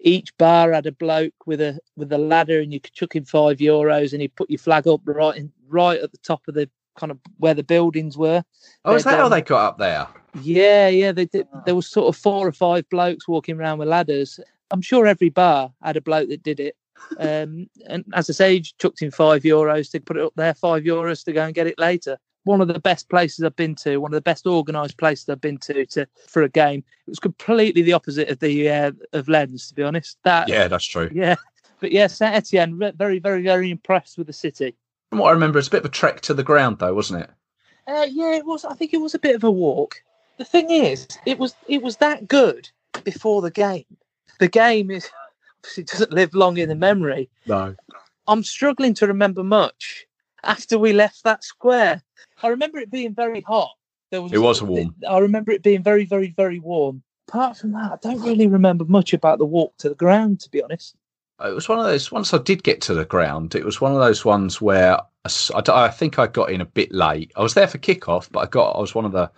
each 0.00 0.36
bar 0.36 0.72
had 0.72 0.86
a 0.86 0.92
bloke 0.92 1.46
with 1.46 1.60
a 1.60 1.78
with 1.96 2.12
a 2.12 2.18
ladder, 2.18 2.60
and 2.60 2.72
you 2.72 2.80
could 2.80 2.92
chuck 2.92 3.16
in 3.16 3.24
five 3.24 3.58
euros, 3.58 4.12
and 4.12 4.20
he'd 4.20 4.36
put 4.36 4.50
your 4.50 4.58
flag 4.58 4.86
up 4.86 5.00
right 5.04 5.36
in, 5.36 5.52
right 5.68 6.00
at 6.00 6.12
the 6.12 6.18
top 6.18 6.42
of 6.48 6.54
the 6.54 6.68
kind 6.96 7.10
of 7.10 7.18
where 7.38 7.54
the 7.54 7.64
buildings 7.64 8.16
were. 8.16 8.44
Oh, 8.84 8.94
is 8.94 9.04
They'd, 9.04 9.10
that 9.10 9.18
how 9.18 9.24
um, 9.26 9.30
they 9.30 9.42
got 9.42 9.66
up 9.66 9.78
there? 9.78 10.06
yeah, 10.40 10.88
yeah. 10.88 11.12
They 11.12 11.26
did, 11.26 11.46
there 11.64 11.74
was 11.74 11.86
sort 11.86 12.14
of 12.14 12.20
four 12.20 12.46
or 12.46 12.52
five 12.52 12.88
blokes 12.88 13.26
walking 13.28 13.58
around 13.58 13.78
with 13.78 13.88
ladders. 13.88 14.38
I'm 14.70 14.82
sure 14.82 15.06
every 15.06 15.28
bar 15.28 15.72
had 15.82 15.96
a 15.96 16.00
bloke 16.00 16.28
that 16.28 16.42
did 16.42 16.60
it. 16.60 16.76
Um, 17.18 17.68
and 17.86 18.04
as 18.14 18.30
I 18.30 18.32
say, 18.32 18.60
chucked 18.60 19.02
in 19.02 19.10
five 19.10 19.42
euros 19.42 19.90
to 19.92 20.00
put 20.00 20.16
it 20.16 20.24
up 20.24 20.32
there, 20.36 20.54
five 20.54 20.82
euros 20.82 21.24
to 21.24 21.32
go 21.32 21.44
and 21.44 21.54
get 21.54 21.66
it 21.66 21.78
later. 21.78 22.18
One 22.44 22.60
of 22.60 22.68
the 22.68 22.78
best 22.78 23.08
places 23.08 23.44
I've 23.44 23.56
been 23.56 23.74
to, 23.76 23.98
one 23.98 24.12
of 24.12 24.16
the 24.16 24.20
best 24.20 24.46
organised 24.46 24.98
places 24.98 25.28
I've 25.28 25.40
been 25.40 25.58
to, 25.58 25.86
to 25.86 26.06
for 26.28 26.42
a 26.42 26.48
game. 26.48 26.84
It 27.06 27.10
was 27.10 27.18
completely 27.18 27.82
the 27.82 27.94
opposite 27.94 28.28
of 28.28 28.38
the 28.40 28.68
uh, 28.68 28.92
of 29.14 29.28
Lens, 29.28 29.68
to 29.68 29.74
be 29.74 29.82
honest. 29.82 30.18
That 30.24 30.48
Yeah, 30.48 30.68
that's 30.68 30.84
true. 30.84 31.10
yeah, 31.14 31.36
but 31.80 31.90
yeah, 31.90 32.06
Saint 32.06 32.34
Etienne, 32.34 32.78
ve- 32.78 32.92
very, 32.96 33.18
very, 33.18 33.42
very 33.42 33.70
impressed 33.70 34.18
with 34.18 34.26
the 34.26 34.32
city. 34.32 34.74
From 35.10 35.20
what 35.20 35.28
I 35.28 35.32
remember, 35.32 35.58
it's 35.58 35.68
a 35.68 35.70
bit 35.70 35.80
of 35.80 35.86
a 35.86 35.90
trek 35.90 36.20
to 36.22 36.34
the 36.34 36.42
ground, 36.42 36.78
though, 36.78 36.94
wasn't 36.94 37.22
it? 37.22 37.30
Uh, 37.86 38.06
yeah, 38.10 38.34
it 38.34 38.46
was. 38.46 38.64
I 38.64 38.74
think 38.74 38.92
it 38.92 39.00
was 39.00 39.14
a 39.14 39.18
bit 39.18 39.36
of 39.36 39.44
a 39.44 39.50
walk. 39.50 40.02
the 40.38 40.44
thing 40.44 40.70
is, 40.70 41.06
it 41.26 41.38
was 41.38 41.54
it 41.68 41.82
was 41.82 41.98
that 41.98 42.28
good 42.28 42.68
before 43.04 43.42
the 43.42 43.50
game. 43.50 43.84
The 44.38 44.48
game 44.48 44.90
is 44.90 45.08
obviously 45.64 45.84
doesn't 45.84 46.12
live 46.12 46.34
long 46.34 46.58
in 46.58 46.68
the 46.68 46.74
memory. 46.74 47.30
No. 47.46 47.74
I'm 48.28 48.42
struggling 48.42 48.94
to 48.94 49.06
remember 49.06 49.42
much 49.42 50.06
after 50.42 50.78
we 50.78 50.92
left 50.92 51.24
that 51.24 51.42
square. 51.42 52.02
I 52.42 52.48
remember 52.48 52.78
it 52.78 52.90
being 52.90 53.14
very 53.14 53.40
hot. 53.40 53.70
There 54.10 54.22
was 54.22 54.32
It 54.32 54.38
was 54.38 54.62
warm. 54.62 54.94
I 55.08 55.18
remember 55.18 55.52
it 55.52 55.62
being 55.62 55.82
very, 55.82 56.04
very, 56.04 56.34
very 56.36 56.60
warm. 56.60 57.02
Apart 57.28 57.56
from 57.56 57.72
that, 57.72 57.92
I 57.92 57.96
don't 58.02 58.22
really 58.22 58.46
remember 58.46 58.84
much 58.84 59.14
about 59.14 59.38
the 59.38 59.46
walk 59.46 59.74
to 59.78 59.88
the 59.88 59.94
ground, 59.94 60.40
to 60.40 60.50
be 60.50 60.62
honest. 60.62 60.94
Uh, 61.42 61.50
it 61.50 61.54
was 61.54 61.68
one 61.68 61.78
of 61.78 61.86
those. 61.86 62.12
Once 62.12 62.34
I 62.34 62.38
did 62.38 62.62
get 62.62 62.80
to 62.82 62.94
the 62.94 63.06
ground, 63.06 63.54
it 63.54 63.64
was 63.64 63.80
one 63.80 63.92
of 63.92 63.98
those 63.98 64.24
ones 64.24 64.60
where 64.60 64.98
I 65.24 65.88
think 65.88 66.18
I 66.18 66.26
got 66.26 66.50
in 66.50 66.60
a 66.60 66.66
bit 66.66 66.92
late. 66.92 67.32
I 67.34 67.42
was 67.42 67.54
there 67.54 67.66
for 67.66 67.78
kickoff, 67.78 68.30
but 68.30 68.40
I 68.40 68.46
got 68.46 68.76
I 68.76 68.80
was 68.80 68.94
one 68.94 69.06
of 69.06 69.12
the 69.12 69.30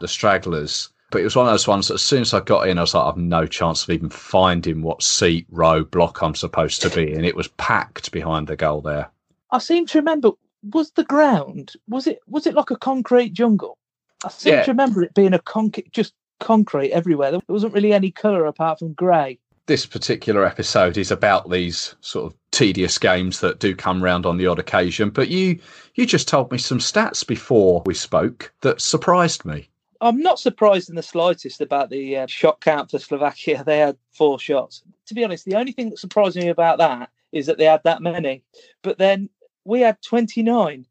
the 0.00 0.08
stragglers. 0.08 0.90
But 1.10 1.22
it 1.22 1.24
was 1.24 1.36
one 1.36 1.46
of 1.46 1.52
those 1.52 1.66
ones 1.66 1.88
that 1.88 1.94
as 1.94 2.02
soon 2.02 2.20
as 2.20 2.34
I 2.34 2.40
got 2.40 2.68
in, 2.68 2.76
I 2.76 2.82
was 2.82 2.92
like, 2.92 3.06
I've 3.06 3.16
no 3.16 3.46
chance 3.46 3.82
of 3.82 3.90
even 3.90 4.10
finding 4.10 4.82
what 4.82 5.02
seat, 5.02 5.46
row, 5.50 5.82
block 5.84 6.20
I'm 6.22 6.34
supposed 6.34 6.82
to 6.82 6.90
be 6.90 7.12
in. 7.12 7.24
It 7.24 7.34
was 7.36 7.48
packed 7.48 8.12
behind 8.12 8.46
the 8.46 8.56
goal 8.56 8.82
there. 8.82 9.10
I 9.50 9.58
seem 9.58 9.86
to 9.86 9.98
remember 9.98 10.32
was 10.72 10.90
the 10.90 11.04
ground 11.04 11.72
was 11.88 12.06
it 12.06 12.18
was 12.26 12.46
it 12.46 12.54
like 12.54 12.70
a 12.70 12.76
concrete 12.76 13.32
jungle? 13.32 13.78
I 14.24 14.28
seem 14.28 14.54
Yeah. 14.54 14.64
to 14.64 14.72
remember 14.72 15.02
it 15.02 15.14
being 15.14 15.32
a 15.32 15.38
concrete 15.38 15.90
just 15.92 16.12
concrete 16.40 16.92
everywhere. 16.92 17.30
There 17.30 17.40
wasn't 17.48 17.72
really 17.72 17.92
any 17.92 18.10
colour 18.10 18.44
apart 18.44 18.80
from 18.80 18.92
grey. 18.92 19.38
This 19.66 19.86
particular 19.86 20.44
episode 20.44 20.96
is 20.98 21.10
about 21.10 21.50
these 21.50 21.94
sort 22.00 22.26
of 22.26 22.38
tedious 22.50 22.98
games 22.98 23.40
that 23.40 23.60
do 23.60 23.74
come 23.74 24.02
round 24.02 24.26
on 24.26 24.36
the 24.36 24.46
odd 24.46 24.58
occasion. 24.58 25.08
But 25.10 25.28
you 25.28 25.58
you 25.94 26.04
just 26.04 26.28
told 26.28 26.50
me 26.52 26.58
some 26.58 26.78
stats 26.80 27.26
before 27.26 27.82
we 27.86 27.94
spoke 27.94 28.52
that 28.60 28.80
surprised 28.82 29.44
me. 29.46 29.70
I'm 30.00 30.20
not 30.20 30.38
surprised 30.38 30.88
in 30.88 30.94
the 30.96 31.02
slightest 31.02 31.60
about 31.60 31.90
the 31.90 32.18
uh, 32.18 32.26
shot 32.26 32.60
count 32.60 32.90
for 32.90 32.98
Slovakia. 32.98 33.62
They 33.66 33.78
had 33.78 33.96
four 34.12 34.38
shots. 34.38 34.82
To 35.06 35.14
be 35.14 35.24
honest, 35.24 35.44
the 35.44 35.56
only 35.56 35.72
thing 35.72 35.90
that 35.90 35.98
surprised 35.98 36.36
me 36.36 36.48
about 36.48 36.78
that 36.78 37.10
is 37.32 37.46
that 37.46 37.58
they 37.58 37.64
had 37.64 37.82
that 37.84 38.00
many. 38.02 38.44
But 38.82 38.98
then 38.98 39.28
we 39.64 39.80
had 39.80 40.00
29. 40.02 40.86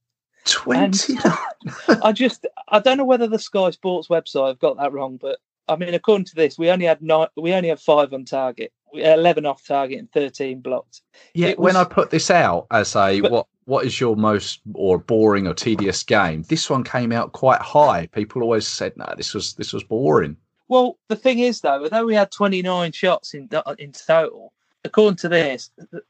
29. 0.46 1.20
I 2.04 2.12
just 2.12 2.46
I 2.70 2.80
don't 2.80 2.98
know 2.98 3.06
whether 3.06 3.28
the 3.28 3.40
Sky 3.40 3.70
Sports 3.72 4.08
website 4.08 4.48
have 4.48 4.60
got 4.60 4.78
that 4.78 4.94
wrong, 4.94 5.18
but 5.18 5.40
I 5.68 5.76
mean, 5.76 5.94
according 5.94 6.26
to 6.26 6.36
this, 6.36 6.58
we 6.58 6.70
only 6.70 6.86
had 6.86 7.02
nine. 7.02 7.28
We 7.36 7.54
only 7.54 7.70
had 7.70 7.80
five 7.80 8.14
on 8.14 8.24
target. 8.26 8.72
Eleven 8.94 9.46
off 9.46 9.66
target 9.66 10.00
and 10.00 10.12
thirteen 10.12 10.62
blocked. 10.62 11.02
Yeah, 11.34 11.50
It 11.50 11.60
when 11.60 11.76
I 11.76 11.84
put 11.84 12.10
this 12.10 12.32
out 12.32 12.68
as 12.72 12.96
a 12.96 13.20
But- 13.22 13.32
what 13.32 13.48
what 13.68 13.86
is 13.86 14.00
your 14.00 14.16
most 14.16 14.62
or 14.74 14.98
boring 14.98 15.46
or 15.46 15.54
tedious 15.54 16.02
game, 16.02 16.44
this 16.44 16.70
one 16.70 16.84
came 16.84 17.12
out 17.12 17.34
quite 17.34 17.62
high. 17.62 18.08
People 18.08 18.42
always 18.42 18.66
said, 18.66 18.96
"No, 18.98 19.14
this 19.18 19.34
was 19.34 19.54
this 19.56 19.74
was 19.74 19.84
boring." 19.84 20.38
Well, 20.70 20.98
the 21.10 21.16
thing 21.16 21.40
is, 21.40 21.62
though, 21.62 21.84
although 21.84 22.06
we 22.06 22.16
had 22.16 22.32
29 22.32 22.92
shots 22.94 23.34
in 23.34 23.50
in 23.78 23.92
total, 23.92 24.54
according 24.86 25.18
to 25.18 25.30
this, 25.30 25.70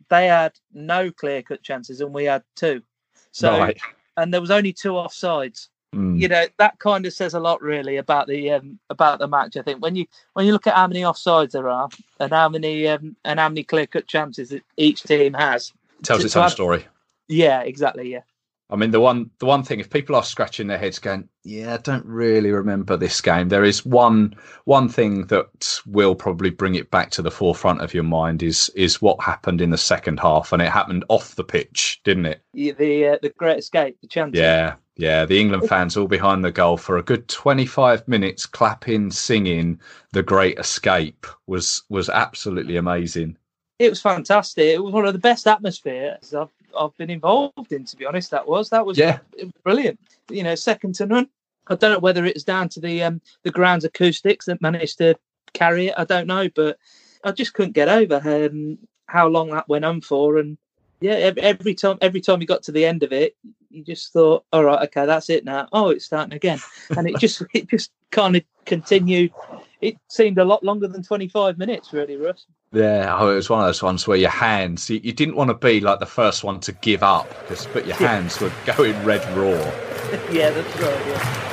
they 0.09 0.27
had 0.27 0.53
no 0.73 1.11
clear 1.11 1.41
cut 1.41 1.61
chances 1.63 1.99
and 1.99 2.13
we 2.13 2.25
had 2.25 2.43
two. 2.55 2.81
So, 3.31 3.57
Right. 3.57 3.77
and 4.17 4.31
there 4.33 4.41
was 4.41 4.51
only 4.51 4.71
two 4.73 4.93
offsides. 4.93 5.67
Mm. 5.95 6.19
You 6.21 6.27
know 6.27 6.45
that 6.57 6.77
kind 6.79 7.05
of 7.07 7.13
says 7.13 7.33
a 7.33 7.39
lot, 7.39 7.61
really, 7.61 7.97
about 7.97 8.27
the 8.27 8.51
um, 8.51 8.77
about 8.91 9.17
the 9.19 9.27
match. 9.27 9.57
I 9.57 9.63
think 9.63 9.81
when 9.81 9.95
you 9.95 10.05
when 10.33 10.45
you 10.45 10.51
look 10.53 10.67
at 10.67 10.75
how 10.75 10.85
many 10.87 11.01
offsides 11.01 11.51
there 11.51 11.69
are 11.69 11.89
and 12.19 12.31
how 12.31 12.49
many 12.49 12.87
um, 12.87 13.15
and 13.25 13.39
how 13.39 13.49
many 13.49 13.63
clear 13.63 13.87
cut 13.87 14.05
chances 14.05 14.49
that 14.49 14.63
each 14.75 15.01
team 15.03 15.33
has, 15.33 15.71
Tells 16.03 16.19
to- 16.19 16.25
its 16.25 16.33
to 16.33 16.39
own 16.39 16.43
have- 16.43 16.51
story. 16.51 16.85
Yeah, 17.27 17.61
exactly. 17.61 18.11
Yeah. 18.11 18.21
I 18.69 18.75
mean, 18.75 18.91
the 18.91 18.99
one 18.99 19.31
the 19.39 19.45
one 19.45 19.63
thing, 19.63 19.79
if 19.79 19.89
people 19.89 20.13
are 20.15 20.23
scratching 20.23 20.67
their 20.67 20.77
heads, 20.77 20.99
going, 20.99 21.29
"Yeah, 21.45 21.75
I 21.75 21.77
don't 21.77 22.05
really 22.05 22.51
remember 22.51 22.97
this 22.97 23.21
game," 23.21 23.47
there 23.47 23.63
is 23.63 23.85
one 23.85 24.35
one 24.65 24.89
thing 24.89 25.27
that 25.27 25.79
will 25.85 26.15
probably 26.15 26.49
bring 26.49 26.75
it 26.75 26.91
back 26.91 27.09
to 27.11 27.21
the 27.21 27.31
forefront 27.31 27.79
of 27.81 27.93
your 27.93 28.03
mind 28.03 28.43
is 28.43 28.69
is 28.75 29.01
what 29.01 29.23
happened 29.23 29.61
in 29.61 29.69
the 29.69 29.77
second 29.77 30.19
half, 30.19 30.51
and 30.51 30.61
it 30.61 30.67
happened 30.69 31.05
off 31.07 31.35
the 31.35 31.45
pitch, 31.45 32.01
didn't 32.03 32.25
it? 32.25 32.41
Yeah, 32.53 32.73
The 32.73 33.07
uh, 33.07 33.17
the 33.21 33.29
Great 33.29 33.59
Escape, 33.59 33.97
the 34.01 34.07
chanting. 34.07 34.41
Yeah, 34.41 34.75
yeah. 34.97 35.23
The 35.23 35.39
England 35.39 35.65
fans 35.69 35.95
all 35.95 36.07
behind 36.09 36.43
the 36.43 36.51
goal 36.51 36.75
for 36.75 36.97
a 36.97 37.03
good 37.03 37.29
twenty-five 37.29 38.05
minutes, 38.05 38.45
clapping, 38.45 39.11
singing. 39.11 39.79
The 40.11 40.23
Great 40.23 40.59
Escape 40.59 41.25
was 41.45 41.83
was 41.87 42.09
absolutely 42.09 42.75
amazing. 42.75 43.37
it 43.79 43.89
was 43.89 44.01
fantastic. 44.01 44.65
It 44.65 44.83
was 44.83 44.91
one 44.93 45.05
of 45.05 45.13
the 45.13 45.19
best 45.19 45.47
atmospheres 45.47 46.33
I've 46.33 46.49
I've 46.79 46.95
been 46.97 47.09
involved 47.09 47.71
in. 47.71 47.85
To 47.85 47.97
be 47.97 48.05
honest, 48.05 48.31
that 48.31 48.47
was 48.47 48.69
that 48.69 48.85
was 48.85 48.97
Yeah. 48.97 49.19
was 49.41 49.51
brilliant. 49.63 49.99
You 50.29 50.43
know, 50.43 50.55
second 50.55 50.95
to 50.95 51.05
none. 51.05 51.29
I 51.67 51.75
don't 51.75 51.91
know 51.91 51.99
whether 51.99 52.25
it 52.25 52.35
was 52.35 52.43
down 52.43 52.69
to 52.69 52.79
the 52.79 53.03
um 53.03 53.21
the 53.43 53.51
ground's 53.51 53.85
acoustics 53.85 54.45
that 54.45 54.61
managed 54.61 54.97
to 54.99 55.15
carry 55.53 55.87
it. 55.87 55.95
I 55.97 56.05
don't 56.05 56.27
know, 56.27 56.49
but 56.55 56.77
I 57.23 57.31
just 57.31 57.53
couldn't 57.53 57.73
get 57.73 57.89
over 57.89 58.21
um, 58.23 58.77
how 59.07 59.27
long 59.27 59.49
that 59.51 59.67
went 59.67 59.85
on 59.85 60.01
for. 60.01 60.37
And 60.37 60.57
yeah, 61.01 61.13
every, 61.13 61.41
every 61.41 61.75
time 61.75 61.97
every 62.01 62.21
time 62.21 62.41
you 62.41 62.47
got 62.47 62.63
to 62.63 62.71
the 62.71 62.85
end 62.85 63.03
of 63.03 63.11
it, 63.11 63.35
you 63.69 63.83
just 63.83 64.13
thought, 64.13 64.45
all 64.53 64.63
right, 64.63 64.83
okay, 64.87 65.05
that's 65.05 65.29
it 65.29 65.45
now. 65.45 65.67
Oh, 65.71 65.89
it's 65.89 66.05
starting 66.05 66.33
again, 66.33 66.59
and 66.95 67.07
it 67.07 67.17
just 67.17 67.43
it 67.53 67.67
just 67.67 67.91
kind 68.11 68.35
of 68.35 68.43
continued. 68.65 69.33
It 69.81 69.97
seemed 70.09 70.37
a 70.37 70.45
lot 70.45 70.63
longer 70.63 70.87
than 70.87 71.03
twenty 71.03 71.27
five 71.27 71.57
minutes, 71.57 71.93
really, 71.93 72.17
Russ. 72.17 72.45
Yeah, 72.73 73.15
oh, 73.17 73.31
it 73.31 73.35
was 73.35 73.49
one 73.49 73.61
of 73.61 73.65
those 73.65 73.81
ones 73.81 74.07
where 74.07 74.17
your 74.17 74.29
hands, 74.29 74.89
you, 74.89 74.99
you 75.01 75.13
didn't 75.13 75.35
want 75.35 75.49
to 75.49 75.53
be 75.53 75.79
like 75.79 75.99
the 75.99 76.05
first 76.05 76.43
one 76.43 76.59
to 76.61 76.73
give 76.73 77.01
up, 77.01 77.29
because 77.41 77.65
but 77.67 77.87
your 77.87 77.95
hands 77.95 78.41
were 78.41 78.51
going 78.65 79.01
red 79.05 79.23
raw. 79.37 79.53
yeah, 80.31 80.49
that's 80.49 80.81
right. 80.81 81.07
Yeah. 81.07 81.46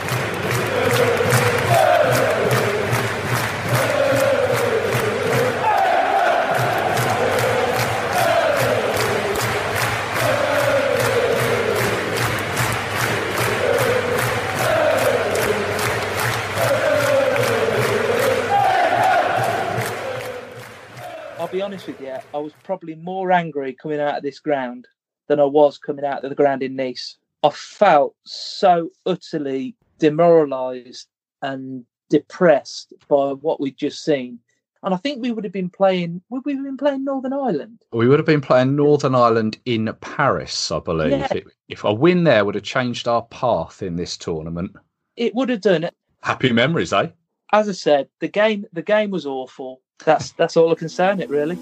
Be 21.55 21.63
honest 21.63 21.87
with 21.87 22.01
you, 22.01 22.17
I 22.35 22.39
was 22.39 22.53
probably 22.65 22.97
more 22.97 23.31
angry 23.31 23.75
coming 23.75 24.01
out 24.01 24.17
of 24.17 24.25
this 24.25 24.41
ground 24.41 24.89
than 25.29 25.39
I 25.39 25.45
was 25.45 25.79
coming 25.79 26.05
out 26.05 26.25
of 26.25 26.31
the 26.31 26.35
ground 26.35 26.65
in 26.65 26.75
Nice. 26.75 27.17
I 27.45 27.51
felt 27.51 28.17
so 28.25 28.91
utterly 29.07 29.77
demoralised 30.01 31.07
and 31.43 31.85
depressed 32.11 32.93
by 33.09 33.35
what 33.35 33.61
we'd 33.61 33.77
just 33.77 34.05
seen. 34.05 34.41
And 34.83 34.93
I 34.93 34.97
think 34.97 35.23
we 35.23 35.31
would 35.31 35.45
have 35.45 35.53
been 35.53 35.71
playing, 35.71 36.23
would 36.29 36.45
we 36.45 36.55
have 36.55 36.65
been 36.65 36.77
playing 36.77 37.05
Northern 37.05 37.33
Ireland? 37.33 37.85
We 37.93 38.09
would 38.09 38.19
have 38.19 38.27
been 38.27 38.41
playing 38.41 38.75
Northern 38.75 39.15
Ireland 39.15 39.57
in 39.65 39.95
Paris, 40.01 40.73
I 40.73 40.81
believe. 40.81 41.13
Yeah. 41.13 41.29
It, 41.31 41.45
if 41.69 41.85
a 41.85 41.95
win 41.95 42.25
there 42.25 42.45
would 42.45 42.57
have 42.57 42.65
changed 42.65 43.07
our 43.07 43.23
path 43.27 43.81
in 43.81 43.95
this 43.95 44.17
tournament. 44.17 44.73
It 45.17 45.37
would 45.37 45.51
have 45.51 45.61
done 45.61 45.85
it. 45.85 45.95
Happy 46.21 46.53
memories, 46.53 46.93
eh? 46.93 47.11
As 47.55 47.69
I 47.69 47.73
said, 47.73 48.09
the 48.19 48.27
game 48.27 48.67
the 48.73 48.83
game 48.83 49.11
was 49.11 49.27
awful. 49.27 49.81
That's 50.05 50.33
that's 50.33 50.57
all 50.57 50.73
I 50.73 50.75
can 50.75 50.89
say 50.89 51.09
on 51.09 51.21
it 51.21 51.31
really. 51.31 51.55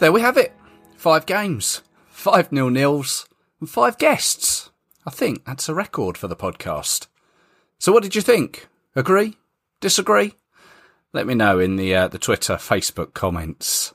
There 0.00 0.10
we 0.10 0.20
have 0.20 0.36
it. 0.36 0.52
Five 0.96 1.24
games, 1.24 1.82
five 2.08 2.50
nil 2.50 2.68
nils, 2.68 3.28
and 3.60 3.70
five 3.70 3.96
guests. 3.96 4.70
I 5.06 5.10
think 5.10 5.44
that's 5.44 5.68
a 5.68 5.74
record 5.74 6.18
for 6.18 6.26
the 6.26 6.34
podcast. 6.34 7.06
So, 7.78 7.92
what 7.92 8.02
did 8.02 8.16
you 8.16 8.22
think? 8.22 8.66
Agree? 8.96 9.36
Disagree? 9.80 10.34
Let 11.14 11.28
me 11.28 11.34
know 11.34 11.60
in 11.60 11.76
the 11.76 11.94
uh, 11.94 12.08
the 12.08 12.18
Twitter, 12.18 12.54
Facebook 12.54 13.14
comments. 13.14 13.94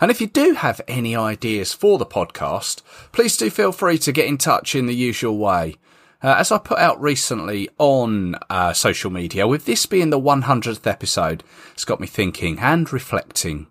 And 0.00 0.08
if 0.08 0.20
you 0.20 0.28
do 0.28 0.54
have 0.54 0.80
any 0.86 1.16
ideas 1.16 1.74
for 1.74 1.98
the 1.98 2.06
podcast, 2.06 2.82
please 3.10 3.36
do 3.36 3.50
feel 3.50 3.72
free 3.72 3.98
to 3.98 4.12
get 4.12 4.28
in 4.28 4.38
touch 4.38 4.76
in 4.76 4.86
the 4.86 4.94
usual 4.94 5.36
way. 5.36 5.74
Uh, 6.22 6.36
as 6.38 6.52
I 6.52 6.58
put 6.58 6.78
out 6.78 7.02
recently 7.02 7.68
on 7.78 8.36
uh, 8.48 8.72
social 8.72 9.10
media, 9.10 9.48
with 9.48 9.64
this 9.64 9.84
being 9.84 10.10
the 10.10 10.20
100th 10.20 10.86
episode, 10.86 11.42
it's 11.72 11.84
got 11.84 12.00
me 12.00 12.06
thinking 12.06 12.60
and 12.60 12.90
reflecting. 12.92 13.66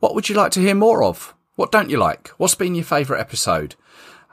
What 0.00 0.16
would 0.16 0.28
you 0.28 0.34
like 0.34 0.50
to 0.52 0.60
hear 0.60 0.74
more 0.74 1.04
of? 1.04 1.34
What 1.54 1.70
don't 1.70 1.90
you 1.90 1.96
like? 1.96 2.28
What's 2.38 2.56
been 2.56 2.74
your 2.74 2.84
favourite 2.84 3.20
episode? 3.20 3.76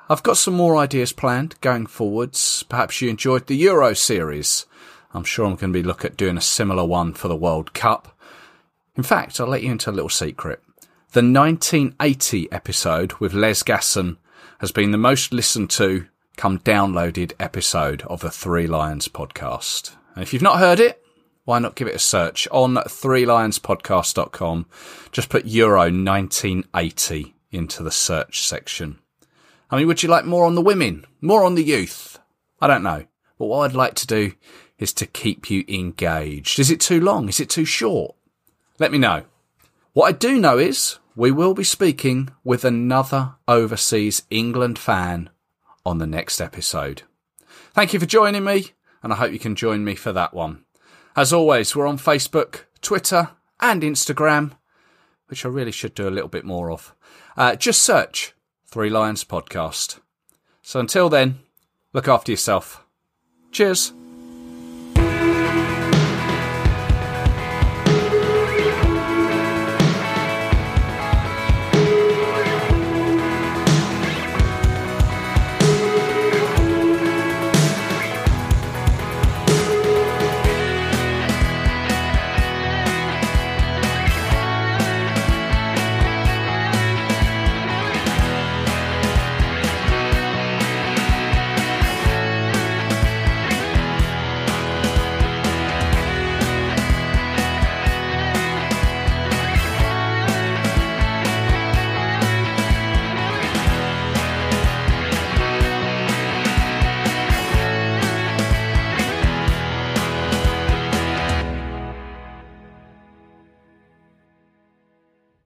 I've 0.09 0.23
got 0.23 0.37
some 0.37 0.55
more 0.55 0.77
ideas 0.77 1.13
planned 1.13 1.61
going 1.61 1.85
forwards. 1.85 2.63
Perhaps 2.69 3.01
you 3.01 3.09
enjoyed 3.09 3.45
the 3.45 3.57
Euro 3.57 3.93
series. 3.93 4.65
I'm 5.13 5.23
sure 5.23 5.45
I'm 5.45 5.55
going 5.55 5.73
to 5.73 5.79
be 5.79 5.83
looking 5.83 6.11
at 6.11 6.17
doing 6.17 6.37
a 6.37 6.41
similar 6.41 6.85
one 6.85 7.13
for 7.13 7.27
the 7.27 7.35
World 7.35 7.73
Cup. 7.73 8.15
In 8.95 9.03
fact, 9.03 9.39
I'll 9.39 9.47
let 9.47 9.63
you 9.63 9.71
into 9.71 9.89
a 9.89 9.91
little 9.91 10.09
secret. 10.09 10.61
The 11.13 11.21
1980 11.21 12.51
episode 12.51 13.13
with 13.13 13.33
Les 13.33 13.63
Gasson 13.63 14.17
has 14.59 14.71
been 14.71 14.91
the 14.91 14.97
most 14.97 15.33
listened 15.33 15.71
to, 15.71 16.05
come 16.37 16.59
downloaded 16.59 17.33
episode 17.39 18.03
of 18.03 18.21
the 18.21 18.29
Three 18.29 18.67
Lions 18.67 19.07
podcast. 19.07 19.95
And 20.13 20.21
if 20.21 20.31
you've 20.31 20.41
not 20.43 20.59
heard 20.59 20.79
it, 20.79 21.03
why 21.45 21.57
not 21.57 21.75
give 21.75 21.87
it 21.87 21.95
a 21.95 21.99
search 21.99 22.47
on 22.51 22.75
threelionspodcast.com? 22.75 24.67
Just 25.11 25.29
put 25.29 25.45
Euro 25.47 25.79
1980 25.79 27.33
into 27.51 27.81
the 27.81 27.89
search 27.89 28.41
section. 28.41 28.99
I 29.71 29.77
mean, 29.77 29.87
would 29.87 30.03
you 30.03 30.09
like 30.09 30.25
more 30.25 30.45
on 30.45 30.53
the 30.53 30.61
women? 30.61 31.05
More 31.21 31.43
on 31.43 31.55
the 31.55 31.63
youth? 31.63 32.19
I 32.61 32.67
don't 32.67 32.83
know. 32.83 33.05
But 33.39 33.45
what 33.45 33.69
I'd 33.69 33.75
like 33.75 33.95
to 33.95 34.07
do 34.07 34.33
is 34.79 34.93
to 34.93 35.05
keep 35.05 35.49
you 35.49 35.63
engaged. 35.67 36.59
Is 36.59 36.71
it 36.71 36.79
too 36.79 36.99
long? 36.99 37.29
Is 37.29 37.39
it 37.39 37.49
too 37.49 37.65
short? 37.65 38.15
Let 38.79 38.91
me 38.91 38.97
know. 38.97 39.23
What 39.93 40.07
I 40.07 40.11
do 40.13 40.39
know 40.39 40.57
is 40.57 40.99
we 41.15 41.31
will 41.31 41.53
be 41.53 41.63
speaking 41.63 42.29
with 42.43 42.63
another 42.63 43.35
overseas 43.47 44.23
England 44.29 44.79
fan 44.79 45.29
on 45.85 45.97
the 45.97 46.07
next 46.07 46.39
episode. 46.39 47.03
Thank 47.73 47.93
you 47.93 47.99
for 47.99 48.05
joining 48.05 48.43
me, 48.43 48.71
and 49.03 49.11
I 49.11 49.17
hope 49.17 49.33
you 49.33 49.39
can 49.39 49.55
join 49.55 49.83
me 49.83 49.95
for 49.95 50.13
that 50.13 50.33
one. 50.33 50.63
As 51.15 51.33
always, 51.33 51.75
we're 51.75 51.87
on 51.87 51.97
Facebook, 51.97 52.61
Twitter, 52.81 53.31
and 53.59 53.81
Instagram, 53.81 54.51
which 55.27 55.45
I 55.45 55.49
really 55.49 55.71
should 55.71 55.93
do 55.93 56.07
a 56.07 56.09
little 56.09 56.29
bit 56.29 56.45
more 56.45 56.71
of. 56.71 56.95
Uh, 57.35 57.55
just 57.55 57.81
search 57.81 58.33
Three 58.65 58.89
Lions 58.89 59.23
Podcast. 59.23 59.99
So 60.61 60.79
until 60.79 61.09
then, 61.09 61.39
look 61.93 62.07
after 62.07 62.31
yourself. 62.31 62.85
Cheers. 63.51 63.93